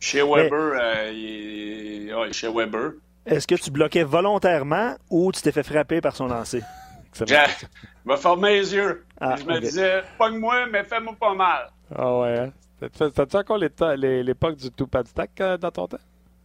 Chez 0.00 0.22
Weber, 0.22 0.72
euh, 0.80 1.10
il- 1.12 2.12
ouais, 2.14 2.32
chez 2.32 2.48
Weber. 2.52 2.92
Est-ce 3.24 3.46
que 3.46 3.54
tu 3.54 3.70
bloquais 3.70 4.02
volontairement 4.02 4.96
ou 5.10 5.30
tu 5.30 5.40
t'es 5.42 5.52
fait 5.52 5.62
frapper 5.62 6.00
par 6.00 6.16
son 6.16 6.26
lancer? 6.26 6.60
J'ai- 7.26 7.34
Il 7.36 7.38
m'a 8.06 8.16
fermé 8.16 8.54
les 8.58 8.74
yeux. 8.74 9.04
Ah, 9.20 9.36
je 9.36 9.44
me 9.44 9.60
disais, 9.60 10.02
pogne-moi, 10.18 10.66
mais 10.66 10.82
fais-moi 10.82 11.14
pas 11.18 11.34
mal. 11.34 11.70
Ah 11.94 12.18
ouais. 12.18 12.38
hein? 12.38 12.52
T'as- 12.98 13.10
T'as-tu 13.10 13.36
encore 13.36 13.58
les 13.58 13.70
temps- 13.70 13.94
les- 13.94 14.24
l'époque 14.24 14.56
du 14.56 14.70
two 14.72 14.88
pad 14.88 15.06
stack 15.06 15.40
euh, 15.40 15.56
dans 15.56 15.70
ton 15.70 15.86
temps? 15.86 15.98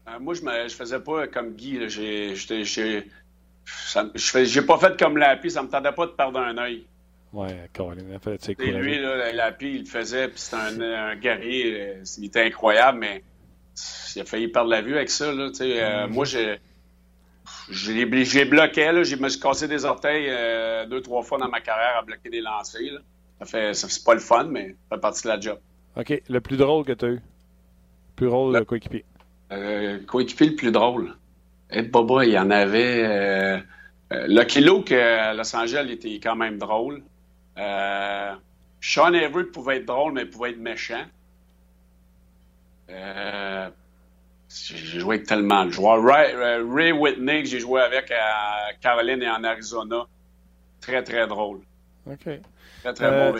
Euh, 0.08 0.20
moi, 0.20 0.34
je 0.34 0.42
je 0.42 0.76
faisais 0.76 1.00
pas 1.00 1.28
comme 1.28 1.54
Guy. 1.54 1.90
J'ai, 1.90 2.36
je 2.36 3.02
pas 4.62 4.78
fait 4.78 4.98
comme 5.00 5.18
Lapi. 5.18 5.52
Ça 5.52 5.62
me 5.64 5.68
tardait 5.70 5.92
pas 5.92 6.06
de 6.06 6.12
perdre 6.12 6.40
un 6.40 6.58
œil. 6.58 6.86
Ouais, 7.34 7.70
Colin, 7.74 8.04
il 8.10 8.16
a 8.16 8.20
fait 8.20 8.42
c'est 8.42 8.58
lui, 8.58 9.00
là, 9.00 9.32
Lapi, 9.34 9.74
il 9.74 9.80
le 9.82 9.86
faisait, 9.86 10.30
puis 10.30 10.40
c'était 10.40 10.56
un, 10.56 10.80
un 10.82 11.16
guerrier. 11.18 11.82
euh, 11.98 12.04
Il 12.18 12.26
était 12.26 12.44
incroyable, 12.44 13.00
mais 13.00 13.22
il 14.16 14.22
a 14.22 14.26
failli 14.26 14.48
perdre 14.48 14.70
la 14.70 14.82
vue 14.82 14.96
avec 14.96 15.10
ça. 15.10 15.34
Là. 15.34 15.50
Euh, 15.60 16.08
Moi, 16.08 16.24
j'ai, 16.24 16.58
j'ai, 17.70 18.24
j'ai 18.26 18.46
bloqué. 18.46 18.92
Là, 18.92 19.04
je 19.04 19.16
me 19.18 19.28
suis 19.28 19.42
cassé 19.42 19.68
des 19.68 19.84
orteils 19.84 20.28
euh, 20.30 20.86
deux, 20.86 21.02
trois 21.02 21.22
fois 21.22 21.38
dans 21.38 21.50
ma 21.50 21.60
carrière 21.60 21.98
à 21.98 22.02
bloquer 22.02 22.30
des 22.30 22.40
lancers. 22.42 22.94
Là. 22.94 23.00
Ça 23.40 23.46
fait, 23.46 23.74
c'est 23.74 24.04
pas 24.06 24.14
le 24.14 24.20
fun, 24.22 24.46
mais 24.46 24.70
ça 24.90 24.96
fait 24.96 25.02
partie 25.02 25.24
de 25.24 25.28
la 25.28 25.40
job. 25.40 25.60
OK, 25.98 26.22
le 26.30 26.40
plus 26.42 26.56
drôle 26.58 26.86
que 26.86 26.94
tu 26.94 27.06
as 27.06 27.10
eu. 27.10 27.20
Plus 28.16 28.28
drôle 28.28 28.54
Le- 28.54 28.60
de 28.62 28.66
coéquipier. 28.66 29.04
Euh, 29.52 30.00
coéquipier 30.06 30.48
le 30.50 30.56
plus 30.56 30.72
drôle. 30.72 31.16
Eh, 31.72 31.82
Boba, 31.84 32.26
il 32.26 32.32
y 32.32 32.40
en 32.40 32.50
avait. 32.52 33.04
Euh, 33.06 33.60
Luke 34.28 34.92
euh, 34.92 35.30
à 35.32 35.34
Los 35.34 35.56
Angeles 35.56 35.88
était 35.92 36.20
quand 36.22 36.36
même 36.36 36.58
drôle. 36.58 37.02
Euh, 37.58 38.34
Sean 38.82 39.14
Everett 39.14 39.52
pouvait 39.52 39.78
être 39.78 39.86
drôle, 39.86 40.14
mais 40.14 40.22
il 40.22 40.30
pouvait 40.30 40.52
être 40.52 40.60
méchant. 40.60 41.06
Euh, 42.90 43.70
j'ai 44.50 45.00
joué 45.00 45.16
avec 45.16 45.28
tellement 45.28 45.66
de 45.66 45.72
joueurs. 45.72 46.02
Ray, 46.04 46.34
euh, 46.34 46.66
Ray 46.70 46.92
Whitney, 46.94 47.44
que 47.44 47.50
j'ai 47.50 47.60
joué 47.60 47.82
avec 47.82 48.12
à 48.12 48.70
Caroline 48.82 49.22
et 49.24 49.30
en 49.30 49.44
Arizona. 49.44 50.06
Très, 50.80 51.04
très 51.04 51.28
drôle. 51.28 51.60
OK. 52.06 52.20
Très, 52.84 52.94
très 52.94 53.06
Euh, 53.06 53.32
bon. 53.34 53.40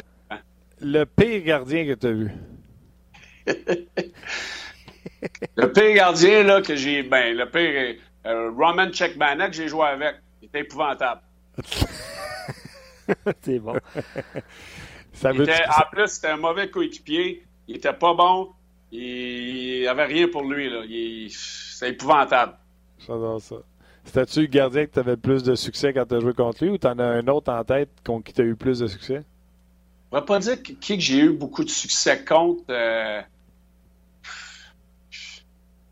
Le 0.82 1.06
pire 1.06 1.44
gardien 1.44 1.86
que 1.86 1.94
tu 1.94 2.08
as 2.08 2.12
vu? 2.12 2.32
le 5.56 5.72
pire 5.72 5.94
gardien 5.94 6.44
là, 6.44 6.62
que 6.62 6.76
j'ai. 6.76 7.04
Ben, 7.04 7.36
le 7.36 7.50
pire. 7.50 8.02
Euh, 8.26 8.52
Roman 8.52 8.90
Checkbanek, 8.92 9.54
j'ai 9.54 9.68
joué 9.68 9.86
avec. 9.86 10.16
Il 10.42 10.48
était 10.48 10.62
épouvantable. 10.62 11.22
C'est 13.42 13.60
bon. 13.60 13.76
Ça 15.14 15.32
veut 15.32 15.44
était, 15.44 15.64
en 15.68 15.90
plus, 15.92 16.08
c'était 16.08 16.28
un 16.28 16.38
mauvais 16.38 16.70
coéquipier. 16.70 17.44
Il 17.68 17.78
était 17.78 17.94
pas 17.94 18.14
bon. 18.14 18.50
Il 18.92 19.82
n'y 19.82 19.88
avait 19.88 20.06
rien 20.06 20.28
pour 20.28 20.44
lui. 20.44 20.70
Là. 20.70 20.82
C'est 21.30 21.90
épouvantable. 21.90 22.54
J'adore 23.00 23.42
ça. 23.42 23.56
C'était-tu 24.04 24.42
le 24.42 24.48
gardien 24.48 24.86
que 24.86 24.94
tu 24.94 25.00
avais 25.00 25.18
plus 25.18 25.44
de 25.44 25.56
succès 25.56 25.94
quand 25.94 26.06
tu 26.06 26.16
as 26.16 26.20
joué 26.20 26.34
contre 26.34 26.64
lui 26.64 26.72
ou 26.72 26.78
tu 26.78 26.88
en 26.88 26.98
as 27.00 27.04
un 27.04 27.28
autre 27.28 27.52
en 27.52 27.64
tête 27.64 27.90
qui 28.04 28.34
tu 28.34 28.42
as 28.42 28.46
eu 28.46 28.56
plus 28.56 28.80
de 28.80 28.88
succès? 28.88 29.24
Je 30.12 30.16
ne 30.16 30.22
vais 30.22 30.26
pas 30.26 30.40
dire 30.40 30.62
qui 30.64 30.76
que 30.76 31.00
j'ai 31.00 31.20
eu 31.20 31.32
beaucoup 31.32 31.66
de 31.66 31.70
succès 31.70 32.24
contre. 32.24 32.64
Euh... 32.70 33.22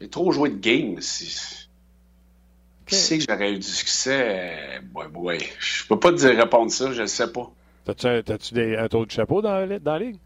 J'ai 0.06 0.12
trop 0.12 0.32
joué 0.32 0.51
de 0.51 0.60
game. 0.60 0.97
Qui 0.99 2.93
c'est 2.93 3.18
que 3.18 3.26
j'aurais 3.28 3.53
eu 3.53 3.56
du 3.58 3.66
succès? 3.66 4.80
Ouais, 4.93 5.08
ouais. 5.16 5.39
Je 5.58 5.84
peux 5.88 5.99
pas 5.99 6.12
te 6.12 6.18
dire 6.18 6.38
répondre 6.38 6.72
ça, 6.72 6.91
je 6.91 7.01
ne 7.01 7.08
sais 7.08 7.32
pas. 7.32 7.51
T'as-tu 7.86 8.06
un, 8.06 8.20
as 8.20 8.84
un 8.84 8.88
tour 8.88 9.08
de 9.08 9.12
chapeau 9.12 9.41
dans, 9.41 9.68
dans 9.80 9.93
la 9.93 9.99
ligue? 9.99 10.20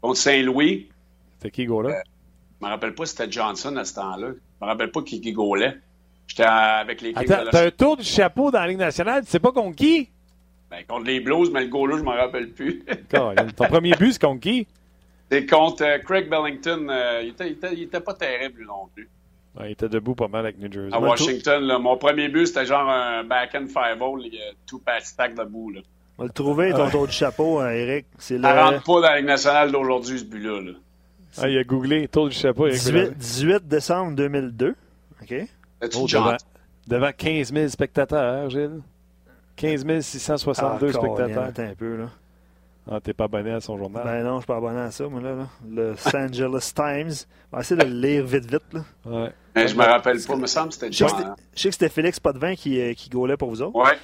Contre 0.00 0.16
Saint-Louis. 0.18 0.88
C'était 1.38 1.52
qui, 1.52 1.66
go 1.66 1.80
là? 1.80 1.90
Euh, 1.90 2.02
je 2.60 2.66
me 2.66 2.70
rappelle 2.72 2.92
pas 2.92 3.06
si 3.06 3.14
c'était 3.14 3.30
Johnson 3.30 3.76
à 3.76 3.84
ce 3.84 3.94
temps-là. 3.94 4.30
Je 4.30 4.64
me 4.64 4.68
rappelle 4.68 4.90
pas 4.90 5.02
qui, 5.02 5.20
qui 5.20 5.30
gaulait. 5.30 5.78
J'étais 6.26 6.42
avec 6.42 7.00
les 7.00 7.12
Attends, 7.14 7.44
t'as 7.52 7.66
un 7.66 7.70
tour 7.70 7.98
du 7.98 8.04
chapeau 8.04 8.50
dans 8.50 8.58
la 8.58 8.66
Ligue 8.66 8.78
nationale, 8.78 9.24
tu 9.24 9.30
sais 9.30 9.38
pas 9.38 9.52
contre 9.52 9.76
qui? 9.76 10.08
Ben, 10.72 10.84
contre 10.88 11.06
les 11.06 11.20
Blues, 11.20 11.52
mais 11.52 11.60
le 11.60 11.68
goal 11.68 11.96
je 11.96 12.02
m'en 12.02 12.16
rappelle 12.16 12.50
plus. 12.50 12.84
Ton 13.08 13.66
premier 13.68 13.92
but, 13.92 14.14
c'est 14.14 14.22
contre 14.22 14.40
qui? 14.40 14.66
C'est 15.30 15.46
contre 15.46 15.84
euh, 15.84 15.98
Craig 15.98 16.28
Bellington. 16.28 16.88
Euh, 16.90 17.20
il, 17.22 17.28
était, 17.30 17.46
il, 17.46 17.52
était, 17.52 17.72
il, 17.72 17.82
était, 17.82 18.00
pas 18.00 18.14
terrible, 18.14 18.58
lui 18.60 18.66
non 18.66 18.88
plus. 18.92 19.08
Il 19.64 19.72
était 19.72 19.88
debout 19.88 20.14
pas 20.14 20.28
mal 20.28 20.46
avec 20.46 20.58
New 20.58 20.70
Jersey. 20.70 20.94
À 20.94 21.00
Washington, 21.00 21.62
là, 21.64 21.78
mon 21.78 21.96
premier 21.96 22.28
but, 22.28 22.46
c'était 22.46 22.66
genre 22.66 22.88
un 22.88 23.24
back-end 23.24 23.64
5-0, 23.64 24.30
tout 24.66 24.78
pass 24.78 25.06
stack 25.06 25.34
debout. 25.34 25.70
Là. 25.70 25.80
On 26.18 26.22
va 26.22 26.26
le 26.26 26.32
trouver, 26.32 26.70
ton 26.72 26.88
tour 26.90 27.06
du 27.06 27.12
chapeau, 27.12 27.58
hein, 27.58 27.70
Eric. 27.70 28.06
C'est 28.18 28.36
le... 28.36 28.42
Ça 28.42 28.64
rentre 28.64 28.84
pas 28.84 28.92
dans 28.92 29.00
la 29.00 29.16
Ligue 29.16 29.26
nationale 29.26 29.72
d'aujourd'hui, 29.72 30.18
ce 30.18 30.24
but-là. 30.24 30.60
Là. 30.60 30.72
Ah, 31.38 31.48
il 31.48 31.58
a 31.58 31.64
googlé 31.64 32.08
tour 32.08 32.28
du 32.28 32.36
chapeau. 32.36 32.68
18, 32.68 33.16
18 33.16 33.68
décembre 33.68 34.14
2002. 34.16 34.74
OK. 35.22 35.34
Oh, 35.82 36.06
devant, 36.06 36.36
devant 36.86 37.10
15 37.16 37.52
000 37.52 37.68
spectateurs, 37.68 38.50
Gilles. 38.50 38.82
15 39.56 40.00
662 40.00 40.86
ah, 40.86 40.92
spectateurs. 40.92 41.44
Attends 41.44 41.62
un 41.62 41.74
peu, 41.74 41.96
là. 41.96 42.10
Ah, 42.92 43.00
t'es 43.00 43.14
pas 43.14 43.24
abonné 43.24 43.52
à 43.52 43.60
son 43.60 43.78
journal? 43.78 44.02
Ben 44.02 44.24
non, 44.24 44.36
je 44.36 44.40
suis 44.40 44.46
pas 44.48 44.56
abonné 44.56 44.80
à 44.80 44.90
ça, 44.90 45.08
moi, 45.08 45.20
là. 45.20 45.46
Le 45.64 45.90
Los 45.92 46.16
Angeles 46.16 46.72
Times. 46.74 47.12
On 47.52 47.56
va 47.56 47.60
essayer 47.60 47.80
de 47.80 47.86
le 47.86 47.94
lire 47.94 48.26
vite, 48.26 48.50
vite, 48.50 48.72
là. 48.72 48.80
Ouais. 49.06 49.32
Mais 49.54 49.68
je 49.68 49.76
me 49.76 49.84
rappelle 49.84 50.16
pas, 50.20 50.34
il 50.34 50.40
me 50.40 50.46
semble 50.48 50.68
que 50.70 50.74
c'était 50.74 50.90
John. 50.90 51.36
Je 51.54 51.60
sais 51.60 51.68
que 51.68 51.74
c'était 51.74 51.88
Félix 51.88 52.18
Potvin 52.18 52.56
qui, 52.56 52.80
euh, 52.80 52.92
qui 52.94 53.08
gaulait 53.08 53.36
pour 53.36 53.50
vous 53.50 53.62
autres. 53.62 53.76
Ouais. 53.76 53.96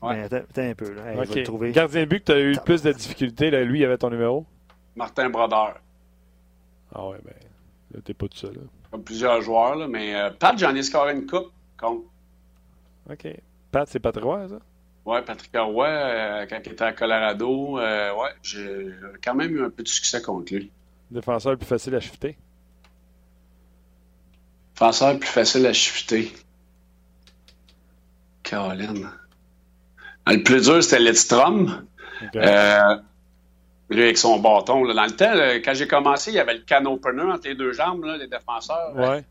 ouais. 0.00 0.16
Mais 0.16 0.22
attends, 0.22 0.62
un 0.62 0.74
peu, 0.74 0.90
là. 0.90 1.12
Hey, 1.12 1.18
okay. 1.18 1.42
trouver. 1.42 1.72
Gardien 1.72 2.00
de 2.00 2.06
but 2.06 2.20
que 2.20 2.24
tu 2.24 2.32
as 2.32 2.38
eu 2.38 2.52
le 2.52 2.60
plus 2.64 2.80
de 2.80 2.92
difficultés, 2.92 3.50
là, 3.50 3.62
lui, 3.62 3.80
il 3.80 3.84
avait 3.84 3.98
ton 3.98 4.08
numéro? 4.08 4.46
Martin 4.96 5.28
Brodeur. 5.28 5.78
Ah 6.94 7.08
ouais, 7.08 7.18
ben, 7.22 7.34
là, 7.92 8.00
t'es 8.02 8.14
pas 8.14 8.26
tout 8.26 8.38
seul, 8.38 8.54
là. 8.54 8.62
Comme 8.90 9.04
plusieurs 9.04 9.42
joueurs, 9.42 9.76
là, 9.76 9.86
mais 9.86 10.14
euh, 10.14 10.30
Pat, 10.30 10.58
j'en 10.58 10.74
ai 10.74 10.82
scoré 10.82 11.12
une 11.12 11.26
coupe, 11.26 11.52
contre. 11.78 12.04
OK. 13.10 13.28
Pat, 13.70 13.86
c'est 13.86 14.00
Patrick 14.00 14.24
Roy, 14.24 14.48
ça? 14.48 14.58
Oui, 15.06 15.18
Patrick 15.24 15.50
Roy, 15.56 15.88
euh, 15.88 16.46
quand 16.48 16.58
il 16.64 16.72
était 16.72 16.84
à 16.84 16.92
Colorado, 16.92 17.78
euh, 17.78 18.12
ouais, 18.14 18.30
j'ai 18.42 18.90
quand 19.24 19.34
même 19.34 19.56
eu 19.56 19.64
un 19.64 19.70
peu 19.70 19.82
de 19.82 19.88
succès 19.88 20.20
contre 20.20 20.54
lui. 20.54 20.70
Défenseur 21.10 21.52
le 21.52 21.58
plus 21.58 21.66
facile 21.66 21.94
à 21.94 22.00
shifter? 22.00 22.36
Défenseur 24.74 25.14
le 25.14 25.18
plus 25.18 25.28
facile 25.28 25.66
à 25.66 25.72
shifter. 25.72 26.32
Caroline. 28.42 29.10
Ah, 30.26 30.34
le 30.34 30.42
plus 30.42 30.62
dur, 30.66 30.82
c'était 30.82 31.00
Lidstrom. 31.00 31.86
Euh, 32.36 32.96
lui, 33.88 34.02
avec 34.02 34.18
son 34.18 34.38
bâton. 34.38 34.84
Là. 34.84 34.94
Dans 34.94 35.04
le 35.04 35.10
temps, 35.10 35.32
quand 35.64 35.74
j'ai 35.74 35.88
commencé, 35.88 36.30
il 36.30 36.34
y 36.34 36.38
avait 36.38 36.54
le 36.54 36.64
can 36.68 36.84
opener 36.84 37.22
entre 37.22 37.48
les 37.48 37.54
deux 37.54 37.72
jambes, 37.72 38.04
là, 38.04 38.18
les 38.18 38.28
défenseurs. 38.28 38.94
Ouais. 38.94 39.24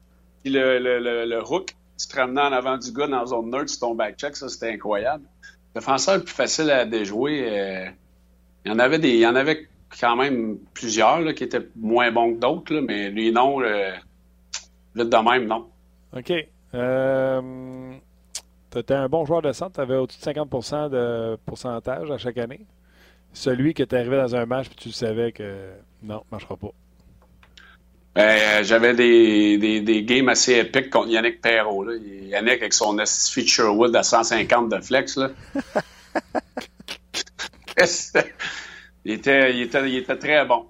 Puis 0.43 0.51
le, 0.51 0.80
le, 0.80 0.99
le, 0.99 1.26
le, 1.26 1.43
hook, 1.43 1.76
tu 1.97 2.07
te 2.07 2.15
ramenais 2.15 2.41
en 2.41 2.51
avant 2.51 2.78
du 2.78 2.91
gars 2.91 3.07
dans 3.07 3.20
la 3.20 3.26
zone 3.28 3.51
neutre, 3.51 3.72
tu 3.72 3.80
ton 3.80 3.93
back 3.93 4.17
check, 4.17 4.36
ça, 4.36 4.49
c'était 4.49 4.72
incroyable 4.74 5.24
défenseur 5.76 6.17
le 6.17 6.24
plus 6.24 6.34
facile 6.34 6.72
à 6.72 6.86
déjouer, 6.86 7.45
euh, 7.47 7.89
il 8.65 8.72
y 8.72 8.76
en 8.76 8.80
avait 8.80 8.99
des, 8.99 9.09
il 9.09 9.20
y 9.20 9.28
en 9.28 9.36
avait 9.36 9.67
quand 9.99 10.15
même 10.15 10.57
plusieurs 10.74 11.22
là, 11.22 11.34
qui 11.34 11.43
étaient 11.43 11.67
moins 11.76 12.11
bons 12.11 12.36
que 12.36 12.39
d'autres, 12.39 12.80
mais 12.80 13.09
lui 13.09 13.32
non, 13.32 13.61
euh, 13.61 13.91
vite 14.95 15.09
de 15.09 15.30
même 15.30 15.47
non. 15.47 15.67
Ok. 16.15 16.34
Euh, 16.74 17.91
tu 18.72 18.78
étais 18.78 18.93
un 18.93 19.09
bon 19.09 19.26
joueur 19.26 19.41
de 19.41 19.51
centre, 19.51 19.76
tu 19.76 19.82
avais 19.82 19.95
au-dessus 19.95 20.20
de 20.20 20.26
50% 20.26 20.89
de 20.89 21.38
pourcentage 21.45 22.11
à 22.11 22.17
chaque 22.17 22.38
année. 22.38 22.65
Celui 23.34 23.74
qui 23.74 23.82
était 23.82 23.97
arrivé 23.97 24.17
dans 24.17 24.36
un 24.36 24.45
match 24.45 24.67
puis 24.67 24.76
tu 24.76 24.91
savais 24.91 25.32
que 25.32 25.72
non, 26.03 26.15
ne 26.15 26.32
marchera 26.32 26.55
pas. 26.57 26.72
Euh, 28.20 28.63
j'avais 28.63 28.93
des, 28.93 29.57
des, 29.57 29.80
des, 29.80 30.03
games 30.03 30.28
assez 30.28 30.55
épiques 30.55 30.89
contre 30.89 31.07
Yannick 31.07 31.41
Perrault. 31.41 31.84
Là. 31.84 31.93
Yannick 31.95 32.61
avec 32.61 32.74
son 32.74 32.97
feature 33.05 33.74
wood 33.76 33.95
à 33.95 34.03
150 34.03 34.70
de 34.70 34.82
flex. 34.82 35.15
Là. 35.15 35.30
il, 39.05 39.11
était, 39.13 39.55
il, 39.55 39.61
était, 39.61 39.89
il 39.89 39.97
était 39.97 40.17
très 40.17 40.45
bon. 40.45 40.65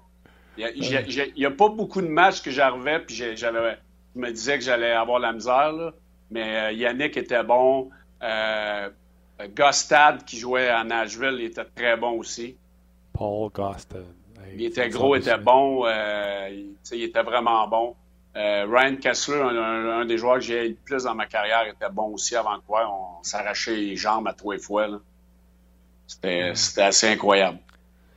Il 0.58 1.32
n'y 1.38 1.46
a, 1.46 1.52
pas 1.52 1.70
beaucoup 1.70 2.02
de 2.02 2.08
matchs 2.08 2.42
que 2.42 2.52
j'arrivais 2.52 3.00
puis 3.00 3.16
j'avais, 3.16 3.78
je 4.16 4.20
me 4.20 4.30
disais 4.30 4.60
que 4.60 4.64
j'allais 4.64 4.92
avoir 4.92 5.20
la 5.20 5.34
misère. 5.34 5.72
Là. 5.72 5.94
Mais 6.30 6.58
euh, 6.58 6.72
Yannick 6.74 7.18
était 7.18 7.44
bon. 7.44 7.90
Euh, 8.22 8.90
Gostad 9.56 10.24
qui 10.26 10.38
jouait 10.38 10.68
à 10.68 10.84
Nashville, 10.84 11.38
il 11.40 11.46
était 11.46 11.66
très 11.66 11.98
bon 11.98 12.20
aussi. 12.20 12.58
Paul 13.14 13.50
Gostad. 13.52 14.19
Il 14.56 14.66
était 14.66 14.90
gros, 14.90 15.16
il 15.16 15.20
était 15.20 15.38
bon, 15.38 15.86
euh, 15.86 16.50
il, 16.92 17.04
était 17.04 17.24
vraiment 17.24 17.68
bon. 17.68 17.96
Euh, 18.36 18.66
Ryan 18.70 18.96
Kessler, 18.96 19.42
un, 19.42 20.06
des 20.06 20.18
joueurs 20.18 20.36
que 20.36 20.42
j'ai 20.42 20.70
le 20.70 20.76
plus 20.76 21.04
dans 21.04 21.16
ma 21.16 21.26
carrière, 21.26 21.68
était 21.68 21.90
bon 21.92 22.14
aussi 22.14 22.36
avant 22.36 22.60
quoi. 22.66 22.90
On 22.90 23.24
s'arrachait 23.24 23.76
les 23.76 23.96
jambes 23.96 24.28
à 24.28 24.34
trois 24.34 24.58
fois. 24.58 24.88
Mm. 24.88 25.02
C'était 26.08 26.82
assez 26.82 27.08
incroyable. 27.08 27.60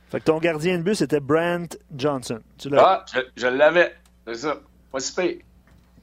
Fait 0.09 0.19
que 0.19 0.25
ton 0.25 0.37
gardien 0.37 0.77
de 0.77 0.83
but, 0.83 0.95
c'était 0.95 1.19
Brent 1.19 1.77
Johnson. 1.95 2.39
ah, 2.77 3.03
je, 3.35 3.47
l'avais. 3.47 3.95
C'est 4.27 4.35
ça. 4.35 4.57
Pas 4.91 4.99
si 4.99 5.15
pire. 5.15 5.37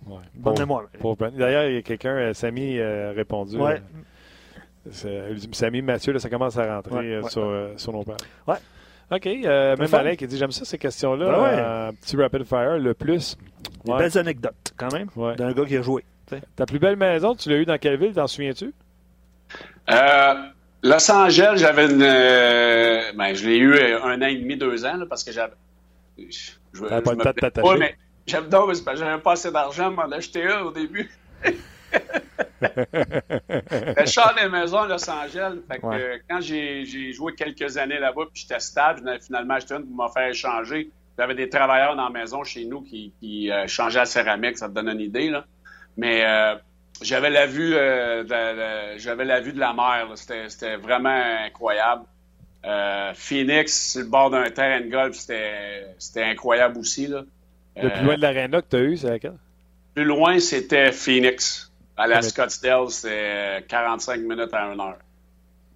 Ouais, 0.06 0.22
Bonne 0.34 0.58
mémoire. 0.58 0.84
D'ailleurs, 1.32 1.66
il 1.66 1.74
y 1.74 1.78
a 1.78 1.82
quelqu'un, 1.82 2.16
euh, 2.16 2.34
Samy, 2.34 2.80
a 2.80 3.12
répondu. 3.12 3.56
Ouais. 3.56 3.80
Samy 5.52 5.82
Mathieu, 5.82 6.12
là, 6.12 6.18
ça 6.18 6.30
commence 6.30 6.56
à 6.56 6.76
rentrer 6.76 7.20
sur, 7.28 7.70
sur 7.76 7.92
nos 7.92 8.02
pages. 8.02 8.16
Ouais. 8.46 8.56
OK. 9.11 9.26
Euh, 9.26 9.76
même 9.76 9.94
Alain 9.94 10.14
qui 10.14 10.26
dit 10.26 10.38
J'aime 10.38 10.52
ça, 10.52 10.64
ces 10.64 10.78
questions-là. 10.78 11.26
Un 11.26 11.32
ah 11.32 11.88
euh, 11.88 11.92
petit 12.00 12.16
rapid 12.16 12.44
fire, 12.44 12.78
le 12.78 12.94
plus. 12.94 13.36
Des 13.84 13.92
belles 13.92 14.18
anecdotes, 14.18 14.74
quand 14.76 14.92
même, 14.92 15.08
d'un 15.36 15.52
gars 15.52 15.64
qui 15.64 15.76
a 15.76 15.82
joué. 15.82 16.04
Ta 16.54 16.64
plus 16.64 16.78
belle 16.78 16.96
maison, 16.96 17.34
tu 17.34 17.48
l'as 17.48 17.56
eu 17.56 17.64
dans 17.64 17.78
quelle 17.78 17.98
ville 17.98 18.12
T'en 18.12 18.28
souviens-tu? 18.28 18.72
Euh, 19.90 20.34
Los 20.84 21.11
Angeles, 21.11 21.56
j'avais 21.56 21.86
une. 21.86 22.02
Euh, 22.02 23.12
ben, 23.16 23.34
je 23.34 23.48
l'ai 23.48 23.56
eu 23.56 23.76
un 23.78 24.22
an 24.22 24.26
et 24.26 24.36
demi, 24.36 24.56
deux 24.56 24.84
ans, 24.84 24.96
là, 24.96 25.06
parce 25.08 25.24
que 25.24 25.32
j'avais. 25.32 25.54
Je, 26.16 26.52
je, 26.72 26.80
pas 26.82 27.00
de 27.00 27.78
mais 27.78 27.96
j'avais 28.26 29.18
pas 29.18 29.32
assez 29.32 29.50
d'argent 29.50 29.92
pour 29.92 30.04
m'en 30.04 30.12
acheter 30.12 30.46
un 30.46 30.61
au 30.61 30.70
début. 30.70 31.11
je 32.61 34.05
suis 34.07 34.20
des 34.41 34.49
maisons 34.49 34.78
à 34.78 34.88
Los 34.88 35.11
Angeles. 35.11 35.57
Fait 35.70 35.78
que, 35.78 36.20
quand 36.28 36.41
j'ai 36.41 37.12
joué 37.12 37.34
quelques 37.34 37.76
années 37.76 37.99
là-bas, 37.99 38.24
puis 38.32 38.43
j'étais 38.43 38.61
stable, 38.61 39.18
finalement 39.20 39.55
acheté 39.55 39.74
une 39.74 39.86
pour 39.86 40.05
me 40.05 40.11
faire 40.11 40.28
échanger. 40.28 40.91
J'avais 41.18 41.34
des 41.34 41.49
travailleurs 41.49 41.97
dans 41.97 42.05
la 42.05 42.11
maison 42.11 42.45
chez 42.45 42.64
nous 42.64 42.80
qui, 42.82 43.12
qui 43.20 43.51
euh, 43.51 43.66
changeaient 43.66 43.99
la 43.99 44.07
céramique, 44.07 44.57
ça 44.57 44.68
te 44.68 44.74
donne 44.74 44.88
une 44.88 45.01
idée. 45.01 45.28
Là. 45.28 45.45
Mais 45.97 46.24
euh, 46.24 46.55
j'avais 47.03 47.30
la 47.30 47.47
vue 47.47 47.74
euh, 47.74 48.24
de, 48.24 48.99
j'avais 48.99 49.24
la 49.24 49.41
vue 49.41 49.53
de 49.53 49.61
la 49.61 49.74
mer. 49.74 50.09
C'était 50.14 50.76
vraiment 50.76 51.22
incroyable. 51.45 52.05
Phoenix, 53.14 53.93
sur 53.93 54.01
le 54.01 54.07
bord 54.07 54.30
d'un 54.30 54.49
terrain 54.51 54.80
de 54.80 54.91
golf, 54.91 55.14
c'était 55.16 56.22
incroyable 56.22 56.78
aussi. 56.78 57.07
Là. 57.07 57.24
Le 57.76 57.88
plus 57.91 58.05
loin 58.05 58.16
de 58.16 58.22
l'aréna 58.22 58.62
que 58.62 58.68
tu 58.68 58.76
as 58.76 58.80
eu, 58.80 58.97
c'est 58.97 59.09
laquelle? 59.09 59.36
Plus 59.95 60.05
loin, 60.05 60.38
c'était 60.38 60.93
Phoenix. 60.93 61.69
À 62.01 62.07
la 62.07 62.22
Scottsdale, 62.22 62.88
c'est 62.88 63.66
45 63.68 64.20
minutes 64.20 64.55
à 64.55 64.70
1 64.70 64.80
heure. 64.80 64.96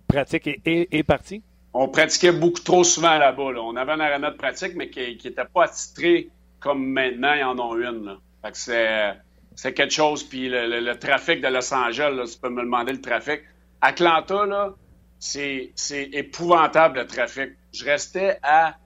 Pratique 0.08 0.58
et, 0.64 1.02
partie? 1.02 1.42
On 1.74 1.88
pratiquait 1.88 2.32
beaucoup 2.32 2.60
trop 2.60 2.82
souvent 2.82 3.18
là-bas. 3.18 3.52
On 3.60 3.76
avait 3.76 3.92
un 3.92 4.00
arena 4.00 4.30
de 4.30 4.36
pratique, 4.36 4.72
mais 4.74 4.88
qui 4.88 5.18
n'était 5.22 5.44
pas 5.44 5.64
attitré 5.64 6.30
comme 6.60 6.82
maintenant, 6.86 7.34
ils 7.34 7.44
en 7.44 7.58
ont 7.58 7.76
une. 7.76 8.16
c'est 8.54 9.74
quelque 9.74 9.92
chose. 9.92 10.24
Puis 10.24 10.48
le, 10.48 10.94
trafic 10.94 11.42
de 11.42 11.48
Los 11.48 11.74
Angeles, 11.74 12.30
tu 12.32 12.40
peux 12.40 12.48
me 12.48 12.62
demander 12.62 12.92
le 12.92 13.02
trafic. 13.02 13.42
Atlanta, 13.82 14.46
là, 14.46 14.72
c'est 15.18 15.74
épouvantable 15.90 17.00
le 17.00 17.06
trafic. 17.06 17.50
Je 17.74 17.84
restais 17.84 18.38
à 18.42 18.76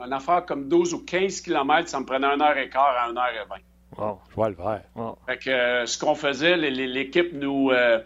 une 0.00 0.12
affaire 0.12 0.44
comme 0.44 0.68
12 0.68 0.92
ou 0.92 0.98
15 0.98 1.40
km, 1.40 1.88
ça 1.88 1.98
me 1.98 2.04
prenait 2.04 2.26
1 2.26 2.42
heure 2.42 2.58
et 2.58 2.68
quart 2.68 2.94
à 2.94 3.08
1 3.08 3.16
heure 3.16 3.32
et 3.42 3.48
20. 3.48 3.56
Wow, 3.96 4.18
je 4.30 4.34
vois 4.34 4.48
le 4.48 4.56
faire. 4.56 4.82
Fait 5.26 5.38
que 5.38 5.50
euh, 5.50 5.86
ce 5.86 5.98
qu'on 5.98 6.14
faisait, 6.14 6.56
l'équipe 6.56 7.32
nous, 7.32 7.70
euh, 7.70 8.00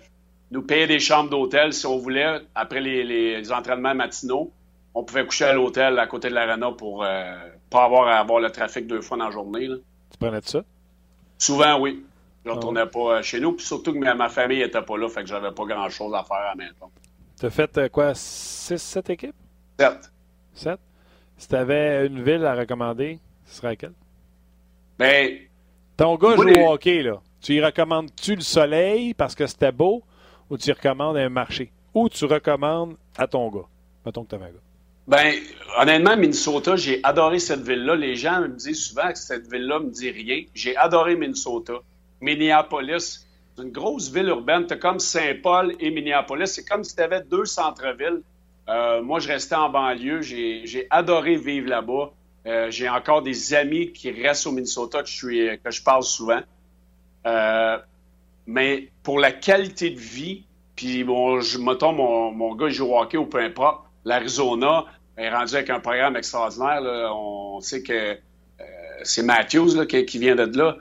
nous 0.51 0.63
payait 0.63 0.87
des 0.87 1.01
chambres 1.01 1.31
d'hôtel 1.31 1.73
si 1.73 1.87
on 1.87 1.99
voulait, 1.99 2.41
après 2.55 2.81
les, 2.81 3.53
entraînements 3.53 3.95
matinaux. 3.95 4.53
On 4.95 5.05
pouvait 5.05 5.25
coucher 5.25 5.45
à 5.45 5.53
l'hôtel 5.53 5.99
à 5.99 6.07
côté 6.07 6.29
de 6.29 6.35
l'arena 6.35 6.73
pour 6.73 7.05
euh, 7.05 7.37
pas 7.71 7.85
avoir 7.85 8.09
à 8.09 8.19
avoir 8.19 8.41
le 8.41 8.51
trafic 8.51 8.87
deux 8.87 9.01
fois 9.01 9.17
dans 9.17 9.27
la 9.27 9.31
journée. 9.31 9.69
Tu 10.11 10.19
prenais 10.19 10.41
de 10.41 10.47
ça? 10.47 10.65
Souvent, 11.39 11.79
oui. 11.81 12.05
Je 12.45 12.51
ne 12.51 12.55
ah 12.55 12.57
retournais 12.57 12.87
pas 12.87 13.23
chez 13.23 13.41
nous. 13.41 13.53
Puis 13.53 13.67
surtout 13.67 13.93
que 13.93 13.99
ma, 13.99 14.29
famille 14.29 14.59
n'était 14.59 14.83
pas 14.83 14.97
là, 14.97 15.09
fait 15.09 15.23
que 15.23 15.29
j'avais 15.29 15.53
pas 15.53 15.65
grand-chose 15.65 16.15
à 16.15 16.25
faire 16.25 16.39
à 16.39 16.49
la 16.49 16.55
maison. 16.55 16.91
Tu 17.39 17.47
as 17.47 17.51
fait 17.51 17.93
quoi, 17.93 18.13
6-7 18.13 19.13
équipes? 19.13 19.37
7. 19.79 20.11
7? 20.55 20.81
Si 21.37 21.49
tu 21.49 21.55
avais 21.55 22.07
une 22.07 22.23
ville 22.23 22.45
à 22.45 22.55
recommander, 22.55 23.21
ce 23.45 23.57
serait 23.57 23.69
laquelle? 23.69 23.93
Ben, 24.99 25.39
ton 25.99 26.17
gars 26.17 26.37
joue 26.37 26.49
au 26.49 26.73
hockey, 26.73 27.03
là. 27.03 27.21
Tu 27.41 27.55
y 27.55 27.65
recommandes-tu 27.65 28.37
le 28.37 28.41
soleil 28.41 29.15
parce 29.15 29.35
que 29.35 29.47
c'était 29.47 29.73
beau 29.73 30.03
ou 30.49 30.57
tu 30.57 30.71
y 30.71 30.73
recommandes 30.73 31.17
un 31.17 31.29
marché? 31.29 31.71
Ou 31.93 32.09
tu 32.09 32.25
recommandes 32.25 32.97
à 33.17 33.27
ton 33.27 33.49
gars? 33.51 33.67
Mettons 34.07 34.25
que 34.25 34.31
tu 34.31 34.35
avais 34.37 34.47
un 34.47 34.51
gars. 34.51 34.59
Ben, 35.09 35.35
honnêtement, 35.79 36.17
Minnesota, 36.17 36.77
j'ai 36.77 37.01
adoré 37.03 37.39
cette 37.39 37.63
ville-là. 37.63 37.97
Les 37.97 38.15
gens 38.15 38.43
me 38.43 38.49
disent 38.49 38.87
souvent 38.89 39.11
que 39.11 39.19
cette 39.19 39.51
ville-là 39.51 39.81
me 39.81 39.91
dit 39.91 40.11
rien. 40.11 40.45
J'ai 40.55 40.77
adoré 40.77 41.17
Minnesota. 41.17 41.75
Minneapolis, 42.21 43.27
c'est 43.57 43.63
une 43.63 43.71
grosse 43.71 44.13
ville 44.13 44.29
urbaine. 44.29 44.67
Tu 44.67 44.79
comme 44.79 44.99
Saint-Paul 44.99 45.75
et 45.81 45.91
Minneapolis. 45.91 46.49
C'est 46.49 46.65
comme 46.65 46.85
si 46.85 46.95
tu 46.95 47.03
avais 47.03 47.23
deux 47.23 47.47
centres-villes. 47.47 48.23
Euh, 48.69 49.03
moi, 49.03 49.19
je 49.19 49.29
restais 49.29 49.55
en 49.55 49.71
banlieue. 49.71 50.21
J'ai 50.21 50.87
adoré 50.91 51.37
vivre 51.37 51.69
là-bas. 51.69 52.13
Euh, 52.47 52.71
j'ai 52.71 52.89
encore 52.89 53.23
des 53.23 53.55
amis 53.55 53.93
qui 53.93 54.11
restent 54.11 54.47
au 54.47 54.53
Minnesota 54.53 55.03
que 55.03 55.09
je, 55.09 55.15
suis, 55.15 55.61
que 55.63 55.71
je 55.71 55.83
parle 55.83 56.03
souvent. 56.03 56.41
Euh, 57.27 57.79
mais 58.47 58.91
pour 59.03 59.19
la 59.19 59.33
qualité 59.33 59.91
de 59.91 59.99
vie, 59.99 60.45
puis 60.77 61.05
bon, 61.05 61.41
je, 61.41 61.59
mettons, 61.59 61.93
mon, 61.93 62.31
mon 62.33 62.55
gars 62.55 62.69
joue 62.69 62.87
au 62.87 62.99
hockey 62.99 63.19
ou 63.19 63.27
peu 63.27 63.39
importe, 63.39 63.85
l'Arizona 64.05 64.87
est 65.17 65.31
rendu 65.31 65.55
avec 65.57 65.71
un 65.71 65.81
programme 65.81 66.17
extraordinaire. 66.17 66.81
On 67.13 67.61
sait 67.61 67.83
que 67.83 67.93
euh, 67.93 68.65
c'est 69.03 69.23
Matthews 69.23 69.87
qui, 69.87 70.19
vient 70.19 70.37
de 70.37 70.57
là. 70.57 70.77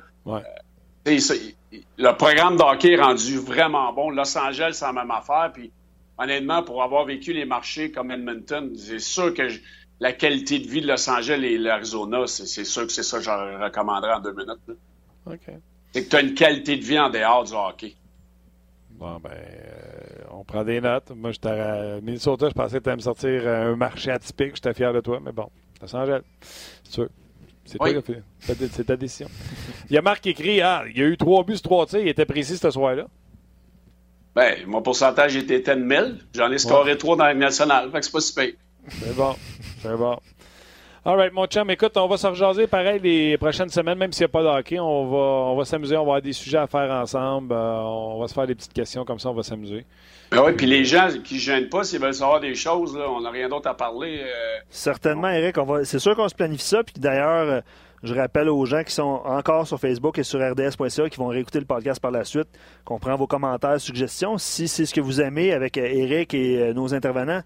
le 1.06 2.12
programme 2.14 2.56
de 2.56 2.62
hockey 2.62 2.94
est 2.94 3.02
rendu 3.02 3.38
vraiment 3.38 3.92
bon. 3.92 4.12
Los 4.12 4.38
Angeles, 4.38 4.74
c'est 4.74 4.86
la 4.86 4.94
même 4.94 5.12
affaire. 5.12 5.52
Puis 5.54 5.72
honnêtement, 6.18 6.64
pour 6.64 6.84
avoir 6.84 7.06
vécu 7.06 7.34
les 7.34 7.46
marchés 7.46 7.92
comme 7.92 8.12
Edmonton, 8.12 8.72
c'est 8.78 9.00
sûr 9.00 9.34
que 9.34 9.50
je, 9.50 9.60
la 10.00 10.14
qualité 10.14 10.60
de 10.60 10.68
vie 10.68 10.82
de 10.82 10.88
Los 10.88 11.10
Angeles 11.10 11.44
et 11.44 11.58
l'Arizona, 11.58 12.28
c'est 12.28 12.64
sûr 12.64 12.86
que 12.86 12.92
c'est 12.92 13.04
ça 13.04 13.18
que 13.18 13.24
je 13.24 13.30
recommanderais 13.30 14.14
en 14.14 14.20
deux 14.20 14.34
minutes. 14.34 14.78
OK. 15.26 15.52
C'est 15.94 16.04
que 16.06 16.10
tu 16.10 16.16
as 16.16 16.22
une 16.22 16.34
qualité 16.34 16.78
de 16.78 16.84
vie 16.84 17.00
en 17.00 17.10
dehors 17.10 17.44
du 17.44 17.54
hockey. 17.54 17.96
Bon, 18.92 19.20
ben, 19.20 19.32
euh, 19.32 20.24
on 20.32 20.44
prend 20.44 20.64
des 20.64 20.82
notes. 20.82 21.12
Moi, 21.16 21.32
j'étais 21.32 21.50
à 21.50 22.02
Minnesota, 22.02 22.50
je 22.50 22.54
pensais 22.54 22.78
que 22.80 22.84
tu 22.84 22.90
allais 22.90 22.98
me 22.98 23.02
sortir 23.02 23.48
un 23.48 23.76
marché 23.76 24.12
atypique. 24.12 24.56
J'étais 24.56 24.74
fier 24.74 24.92
de 24.94 25.02
toi, 25.02 25.20
mais 25.24 25.32
bon, 25.32 25.50
Los 25.82 25.96
Angeles, 25.96 26.22
c'est 26.84 26.94
sûr. 26.94 27.10
C'est 27.66 27.78
toi 27.78 28.02
qui 28.02 28.14
C'est 28.40 28.86
ta 28.86 28.96
décision. 28.96 29.28
il 29.90 29.94
y 29.94 29.98
a 29.98 30.02
Marc 30.02 30.22
qui 30.22 30.30
écrit 30.30 30.62
Ah, 30.62 30.84
il 30.90 30.98
y 30.98 31.02
a 31.02 31.06
eu 31.06 31.18
trois 31.18 31.44
buts, 31.44 31.60
trois 31.60 31.86
tirs. 31.86 32.00
Il 32.00 32.08
était 32.08 32.26
précis 32.26 32.58
ce 32.58 32.72
soir-là. 32.72 33.08
Ben, 34.34 34.66
mon 34.68 34.82
pourcentage 34.82 35.36
était 35.36 35.60
10 35.60 35.88
000. 35.88 36.06
J'en 36.34 36.52
ai 36.52 36.60
scoré 36.60 36.98
trois 36.98 37.18
dans 37.18 37.26
la 37.26 37.34
nationale. 37.34 37.92
Fait 37.92 38.00
que 38.00 38.06
c'est 38.06 38.12
pas 38.12 38.22
super. 38.22 38.48
C'est 38.88 39.16
bon. 39.16 39.36
C'est 39.90 39.98
bon. 39.98 40.18
All 41.06 41.16
right, 41.16 41.32
mon 41.32 41.46
chum, 41.46 41.70
écoute, 41.70 41.96
on 41.96 42.08
va 42.08 42.18
se 42.18 42.28
rejaser 42.28 42.68
pareil 42.68 43.00
les 43.02 43.38
prochaines 43.38 43.70
semaines, 43.70 43.98
même 43.98 44.12
s'il 44.12 44.24
n'y 44.24 44.26
a 44.26 44.28
pas 44.28 44.44
de 44.44 44.48
hockey. 44.48 44.78
On 44.78 45.08
va, 45.10 45.18
on 45.18 45.56
va 45.56 45.64
s'amuser, 45.64 45.96
on 45.96 46.00
va 46.00 46.02
avoir 46.02 46.22
des 46.22 46.34
sujets 46.34 46.58
à 46.58 46.68
faire 46.68 46.92
ensemble. 46.92 47.54
Euh, 47.54 47.80
on 47.80 48.20
va 48.20 48.28
se 48.28 48.34
faire 48.34 48.46
des 48.46 48.56
petites 48.56 48.74
questions, 48.74 49.06
comme 49.06 49.18
ça, 49.18 49.30
on 49.30 49.34
va 49.34 49.44
s'amuser. 49.44 49.86
Ben 50.32 50.44
oui, 50.44 50.52
puis 50.52 50.66
les 50.66 50.84
gens 50.84 51.08
qui 51.24 51.36
ne 51.36 51.40
gênent 51.40 51.70
pas, 51.70 51.86
s'ils 51.86 52.02
veulent 52.02 52.14
savoir 52.14 52.42
des 52.42 52.56
choses, 52.56 52.98
là, 52.98 53.06
on 53.10 53.22
n'a 53.22 53.30
rien 53.30 53.48
d'autre 53.48 53.70
à 53.70 53.74
parler. 53.74 54.20
Euh. 54.22 54.58
Certainement, 54.70 55.30
Eric. 55.30 55.56
C'est 55.86 56.00
sûr 56.00 56.14
qu'on 56.14 56.28
se 56.28 56.36
planifie 56.36 56.66
ça. 56.66 56.84
Puis 56.84 56.96
d'ailleurs, 56.98 57.50
euh, 57.50 57.62
je 58.04 58.14
rappelle 58.14 58.50
aux 58.50 58.66
gens 58.66 58.84
qui 58.84 58.94
sont 58.94 59.22
encore 59.24 59.66
sur 59.66 59.80
Facebook 59.80 60.18
et 60.20 60.24
sur 60.24 60.42
rds.ca 60.42 61.10
qui 61.10 61.18
vont 61.18 61.28
réécouter 61.28 61.60
le 61.60 61.66
podcast 61.66 62.02
par 62.02 62.12
la 62.12 62.26
suite, 62.26 62.50
qu'on 62.84 63.00
prend 63.00 63.16
vos 63.16 63.28
commentaires, 63.28 63.80
suggestions. 63.80 64.38
Si 64.38 64.68
c'est 64.68 64.86
ce 64.86 64.94
que 64.94 65.00
vous 65.00 65.22
aimez 65.22 65.54
avec 65.54 65.78
Eric 65.78 66.34
et 66.34 66.74
nos 66.74 66.94
intervenants, 66.94 67.44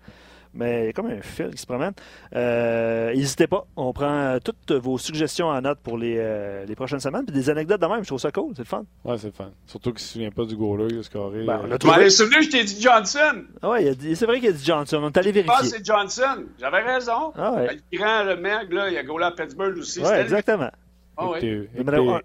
mais 0.53 0.83
il 0.83 0.85
y 0.87 0.89
a 0.89 0.93
comme 0.93 1.07
un 1.07 1.21
fil 1.21 1.51
qui 1.51 1.61
se 1.61 1.65
promène. 1.65 1.93
Euh, 2.35 3.13
n'hésitez 3.13 3.47
pas, 3.47 3.65
on 3.75 3.93
prend 3.93 4.11
euh, 4.11 4.39
toutes 4.43 4.71
vos 4.71 4.97
suggestions 4.97 5.47
en 5.47 5.61
note 5.61 5.79
pour 5.79 5.97
les, 5.97 6.15
euh, 6.17 6.65
les 6.65 6.75
prochaines 6.75 6.99
semaines. 6.99 7.25
Puis 7.25 7.33
des 7.33 7.49
anecdotes 7.49 7.81
de 7.81 7.87
même, 7.87 8.01
je 8.01 8.07
trouve 8.07 8.19
ça 8.19 8.31
cool, 8.31 8.53
c'est 8.55 8.63
le 8.63 8.67
fun. 8.67 8.83
Ouais, 9.05 9.17
c'est 9.17 9.27
le 9.27 9.33
fun. 9.33 9.51
Surtout 9.65 9.91
qu'il 9.91 9.95
ne 9.95 9.99
se 9.99 10.13
souvient 10.13 10.31
pas 10.31 10.45
du 10.45 10.55
goaler, 10.55 10.87
il 10.89 10.99
a 10.99 11.03
scoré. 11.03 11.45
Ben, 11.45 11.61
on 11.63 11.77
trouvé... 11.77 12.09
je 12.09 12.49
t'ai 12.49 12.63
dit 12.63 12.81
Johnson. 12.81 13.43
Ah 13.61 13.69
ouais, 13.69 13.95
c'est 14.15 14.25
vrai 14.25 14.39
qu'il 14.39 14.49
a 14.49 14.53
dit 14.53 14.65
Johnson. 14.65 14.99
On 15.01 15.09
est 15.09 15.17
allé 15.17 15.31
vérifier. 15.31 15.55
Ah, 15.57 15.63
c'est 15.63 15.85
Johnson. 15.85 16.43
J'avais 16.59 16.81
raison. 16.81 17.33
Ah 17.37 17.53
ouais. 17.53 17.79
Le 17.91 17.97
grand, 17.97 18.23
le 18.23 18.35
mec, 18.35 18.71
là, 18.71 18.89
il 18.89 18.97
a 18.97 19.03
goalé 19.03 19.25
à 19.25 19.31
Pittsburgh 19.31 19.77
aussi. 19.77 20.01
Ouais, 20.01 20.21
exactement. 20.21 20.71
Ah 21.15 21.29
ouais. 21.29 21.69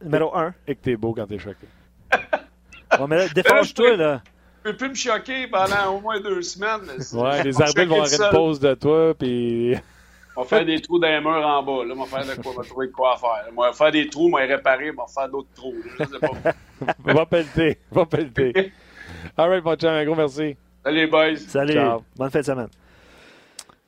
Numéro 0.03 0.37
1. 0.37 0.55
Et 0.67 0.75
que 0.75 0.81
t'es 0.83 0.97
beau 0.97 1.13
quand 1.13 1.27
t'es 1.27 1.39
choqué. 1.39 1.67
bon, 2.99 3.07
mais 3.07 3.29
défense-toi, 3.29 3.97
là 3.97 4.23
peux 4.67 4.77
plus 4.77 4.89
me 4.91 4.95
choquer 4.95 5.47
pendant 5.47 5.97
au 5.97 6.01
moins 6.01 6.21
deux 6.21 6.43
semaines. 6.43 6.81
Ouais, 7.13 7.43
les 7.43 7.61
arbitres 7.61 7.87
vont 7.87 8.01
arrêter 8.01 8.19
de 8.19 8.31
pause 8.31 8.61
de 8.61 8.75
toi, 8.75 9.15
puis. 9.15 9.77
On 10.37 10.43
va 10.43 10.49
faire 10.49 10.67
des 10.67 10.81
trous 10.81 10.99
dans 10.99 11.09
les 11.09 11.21
murs 11.21 11.47
en 11.47 11.63
bas. 11.63 11.85
Là, 11.85 11.95
on 11.97 12.05
va 12.05 12.23
faire 12.23 12.37
de 12.37 12.43
quoi, 12.43 12.53
on 12.53 12.61
va 12.61 12.65
trouver 12.65 12.87
de 12.89 12.93
quoi 12.93 13.17
faire. 13.17 13.47
On 13.57 13.63
va 13.63 13.73
faire 13.73 13.91
des 13.91 14.09
trous, 14.09 14.27
on 14.27 14.37
va 14.37 14.45
réparer, 14.45 14.91
on 14.91 15.03
va 15.03 15.07
faire 15.07 15.29
d'autres 15.31 15.49
trous. 15.55 15.75
On 17.05 17.15
va 17.15 17.27
pelleter, 17.27 17.79
va 17.91 18.05
pelleter. 18.05 18.73
All 19.37 19.49
right, 19.49 19.65
mon 19.65 19.77
chum, 19.77 19.91
un 19.91 20.05
gros 20.05 20.15
merci. 20.15 20.57
Salut, 20.85 21.07
boys. 21.07 21.37
Salut. 21.37 21.79
Bonne 22.17 22.31
fin 22.31 22.41
de 22.41 22.45
semaine. 22.45 22.69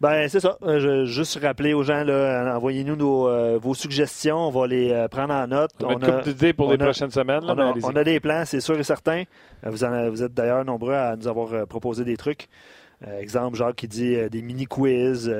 Ben, 0.00 0.28
c'est 0.28 0.38
ça. 0.38 0.56
Euh, 0.62 0.78
je, 0.78 1.04
juste 1.06 1.40
rappeler 1.42 1.74
aux 1.74 1.82
gens, 1.82 2.04
là, 2.04 2.54
envoyez-nous 2.56 3.26
euh, 3.26 3.58
vos 3.60 3.74
suggestions. 3.74 4.46
On 4.46 4.50
va 4.50 4.68
les 4.68 4.92
euh, 4.92 5.08
prendre 5.08 5.34
en 5.34 5.46
note. 5.48 5.72
On, 5.82 6.00
a 6.00 6.22
une 6.22 6.30
idées 6.30 6.52
pour 6.52 6.70
les 6.70 6.78
prochaines 6.78 7.10
semaines. 7.10 7.42
on, 7.44 7.96
a, 7.96 8.04
des 8.04 8.20
plans, 8.20 8.44
c'est 8.44 8.60
sûr 8.60 8.78
et 8.78 8.84
certain. 8.84 9.24
Vous, 9.64 9.78
vous 10.10 10.22
êtes 10.22 10.34
d'ailleurs 10.34 10.64
nombreux 10.64 10.94
à 10.94 11.16
nous 11.16 11.26
avoir 11.26 11.66
proposé 11.66 12.04
des 12.04 12.16
trucs. 12.16 12.48
exemple, 13.18 13.56
Jacques 13.56 13.74
qui 13.74 13.88
dit 13.88 14.16
des 14.30 14.40
mini-quiz 14.40 15.34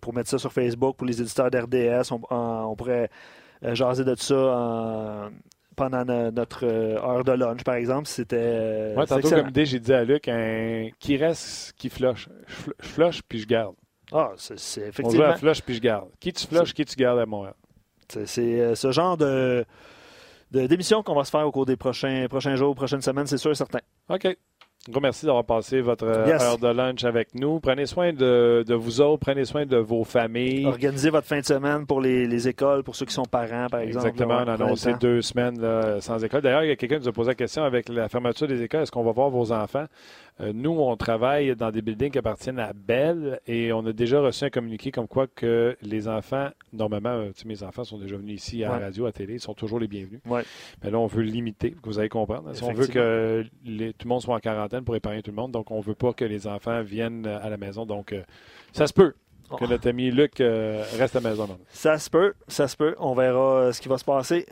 pour 0.00 0.14
mettre 0.14 0.30
ça 0.30 0.38
sur 0.38 0.52
Facebook 0.52 0.96
pour 0.96 1.06
les 1.06 1.20
éditeurs 1.20 1.50
d'RDS. 1.50 2.10
On, 2.30 2.74
pourrait 2.76 3.10
jaser 3.62 4.04
de 4.04 4.14
ça 4.14 5.30
pendant 5.76 6.04
notre 6.04 6.64
heure 6.64 7.24
de 7.24 7.32
lunch, 7.32 7.64
par 7.64 7.74
exemple. 7.74 8.08
C'était. 8.08 8.94
Moi, 8.94 9.06
tantôt, 9.06 9.30
comme 9.30 9.48
idée, 9.48 9.66
j'ai 9.66 9.80
dit 9.80 9.92
à 9.92 10.04
Luc 10.04 10.28
un... 10.28 10.88
qui 10.98 11.16
reste, 11.16 11.74
qui 11.76 11.88
flush. 11.88 12.28
Je 12.46 12.86
flush 12.86 13.22
puis 13.22 13.40
je 13.40 13.46
garde. 13.46 13.74
Ah, 14.12 14.32
c'est 14.36 14.54
effectivement. 14.80 15.08
On 15.08 15.14
joue 15.14 15.22
à 15.22 15.36
flush 15.36 15.62
puis 15.62 15.74
je 15.74 15.80
garde. 15.80 16.08
Qui 16.20 16.32
tu 16.32 16.46
flush, 16.46 16.72
qui 16.72 16.84
tu 16.84 16.96
gardes 16.96 17.18
à 17.18 17.26
Montréal. 17.26 17.54
C'est 18.08 18.60
euh, 18.60 18.74
ce 18.74 18.92
genre 18.92 19.16
de 19.16 19.64
d'émission 20.50 21.02
qu'on 21.02 21.16
va 21.16 21.24
se 21.24 21.30
faire 21.30 21.46
au 21.46 21.50
cours 21.50 21.66
des 21.66 21.76
prochains, 21.76 22.26
prochains 22.28 22.54
jours, 22.54 22.76
prochaines 22.76 23.02
semaines, 23.02 23.26
c'est 23.26 23.38
sûr 23.38 23.50
et 23.50 23.56
certain. 23.56 23.80
OK. 24.08 24.36
Un 24.86 24.92
gros 24.92 25.00
merci 25.00 25.24
d'avoir 25.24 25.44
passé 25.44 25.80
votre 25.80 26.04
euh, 26.04 26.38
heure 26.38 26.58
de 26.58 26.68
lunch 26.68 27.04
avec 27.04 27.34
nous. 27.34 27.58
Prenez 27.58 27.86
soin 27.86 28.12
de, 28.12 28.64
vous 28.74 29.00
autres, 29.00 29.20
prenez 29.20 29.46
soin 29.46 29.64
de 29.64 29.78
vos 29.78 30.04
familles. 30.04 30.66
Organisez 30.66 31.08
votre 31.08 31.26
fin 31.26 31.40
de 31.40 31.44
semaine 31.44 31.86
pour 31.86 32.02
les, 32.02 32.48
écoles, 32.48 32.82
pour 32.82 32.94
ceux 32.94 33.06
qui 33.06 33.14
sont 33.14 33.24
parents, 33.24 33.68
par 33.70 33.80
exemple. 33.80 34.08
Exactement, 34.08 34.42
on 34.44 34.48
a 34.48 34.54
annoncé 34.54 34.92
deux 35.00 35.22
semaines 35.22 35.58
sans 36.00 36.22
école. 36.22 36.42
D'ailleurs, 36.42 36.64
il 36.64 36.68
y 36.68 36.72
a 36.72 36.76
quelqu'un 36.76 36.96
qui 36.96 37.02
nous 37.02 37.08
a 37.08 37.12
posé 37.12 37.30
la 37.30 37.34
question 37.34 37.64
avec 37.64 37.88
la 37.88 38.08
fermeture 38.08 38.46
des 38.46 38.62
écoles, 38.62 38.82
est-ce 38.82 38.92
qu'on 38.92 39.04
va 39.04 39.12
voir 39.12 39.30
vos 39.30 39.52
enfants? 39.52 39.86
Euh, 40.40 40.52
nous, 40.52 40.72
on 40.72 40.96
travaille 40.96 41.54
dans 41.54 41.70
des 41.70 41.80
buildings 41.80 42.10
qui 42.10 42.18
appartiennent 42.18 42.58
à 42.58 42.72
Bell 42.72 43.40
et 43.46 43.72
on 43.72 43.86
a 43.86 43.92
déjà 43.92 44.20
reçu 44.20 44.44
un 44.44 44.50
communiqué 44.50 44.90
comme 44.90 45.06
quoi 45.06 45.28
que 45.28 45.76
les 45.80 46.08
enfants, 46.08 46.48
normalement, 46.72 47.10
euh, 47.10 47.30
mes 47.46 47.62
enfants 47.62 47.84
sont 47.84 47.98
déjà 47.98 48.16
venus 48.16 48.42
ici 48.42 48.64
à 48.64 48.70
la 48.70 48.86
radio, 48.86 49.04
à 49.04 49.08
la 49.08 49.12
télé, 49.12 49.34
ils 49.34 49.40
sont 49.40 49.54
toujours 49.54 49.78
les 49.78 49.86
bienvenus. 49.86 50.20
Mais 50.26 50.90
là, 50.90 50.98
on 50.98 51.06
veut 51.06 51.22
limiter, 51.22 51.70
que 51.70 51.84
vous 51.84 52.00
allez 52.00 52.08
comprendre. 52.08 52.52
Si 52.52 52.64
on 52.64 52.72
veut 52.72 52.88
que 52.88 53.44
tout 53.62 54.04
le 54.04 54.08
monde 54.08 54.22
soit 54.22 54.34
en 54.34 54.40
quarantaine 54.40 54.82
pour 54.82 54.96
épargner 54.96 55.22
tout 55.22 55.30
le 55.30 55.36
monde, 55.36 55.52
donc 55.52 55.70
on 55.70 55.78
ne 55.78 55.84
veut 55.84 55.94
pas 55.94 56.12
que 56.12 56.24
les 56.24 56.48
enfants 56.48 56.82
viennent 56.82 57.26
à 57.26 57.48
la 57.48 57.56
maison. 57.56 57.86
Donc, 57.86 58.12
euh, 58.12 58.22
ça 58.72 58.88
se 58.88 58.92
peut 58.92 59.14
que 59.56 59.66
notre 59.66 59.88
ami 59.88 60.10
Luc 60.10 60.38
reste 60.38 61.14
à 61.14 61.20
la 61.20 61.30
maison. 61.30 61.46
Ça 61.68 61.96
se 61.98 62.10
peut, 62.10 62.34
ça 62.48 62.66
se 62.66 62.76
peut. 62.76 62.96
On 62.98 63.14
verra 63.14 63.72
ce 63.72 63.80
qui 63.80 63.88
va 63.88 63.98
se 63.98 64.04
passer. 64.04 64.46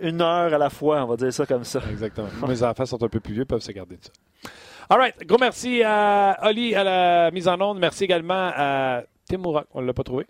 une 0.00 0.22
heure 0.22 0.52
à 0.52 0.58
la 0.58 0.70
fois, 0.70 1.04
on 1.04 1.06
va 1.06 1.16
dire 1.16 1.32
ça 1.32 1.46
comme 1.46 1.62
ça. 1.62 1.80
Exactement. 1.88 2.26
Mes 2.48 2.64
enfants 2.64 2.86
sont 2.86 3.00
un 3.00 3.08
peu 3.08 3.20
plus 3.20 3.34
vieux, 3.34 3.44
peuvent 3.44 3.60
se 3.60 3.70
garder 3.70 3.96
de 3.96 4.04
ça. 4.04 4.50
All 4.90 4.98
right. 4.98 5.14
Gros 5.24 5.38
merci 5.38 5.84
à 5.84 6.36
Oli 6.42 6.74
à 6.74 6.82
la 6.82 7.30
mise 7.30 7.46
en 7.46 7.60
onde. 7.60 7.78
Merci 7.78 8.04
également 8.04 8.50
à 8.52 9.04
Tim 9.28 9.38
Mourak. 9.38 9.66
On 9.72 9.82
ne 9.82 9.86
l'a 9.86 9.92
pas 9.92 10.02
trouvé? 10.02 10.26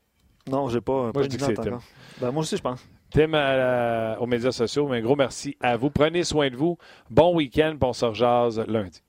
Non, 0.46 0.68
j'ai 0.68 0.82
pas. 0.82 1.11
Moi, 1.14 1.22
je 1.22 1.28
dis 1.28 1.38
que 1.38 1.44
c'est 1.44 1.54
Tim. 1.54 1.78
Ben, 2.20 2.30
moi 2.30 2.42
aussi, 2.42 2.58
je 2.58 2.62
pense. 2.62 2.86
Tim 3.11 3.32
aux 4.20 4.26
médias 4.26 4.52
sociaux. 4.52 4.86
Mais 4.86 5.00
gros 5.00 5.16
merci 5.16 5.56
à 5.61 5.78
vous. 5.78 5.88
Prenez 5.88 6.24
soin 6.24 6.50
de 6.50 6.56
vous. 6.56 6.76
Bon 7.08 7.34
week-end. 7.34 7.74
Bon 7.80 7.94
se 7.94 8.70
lundi. 8.70 9.02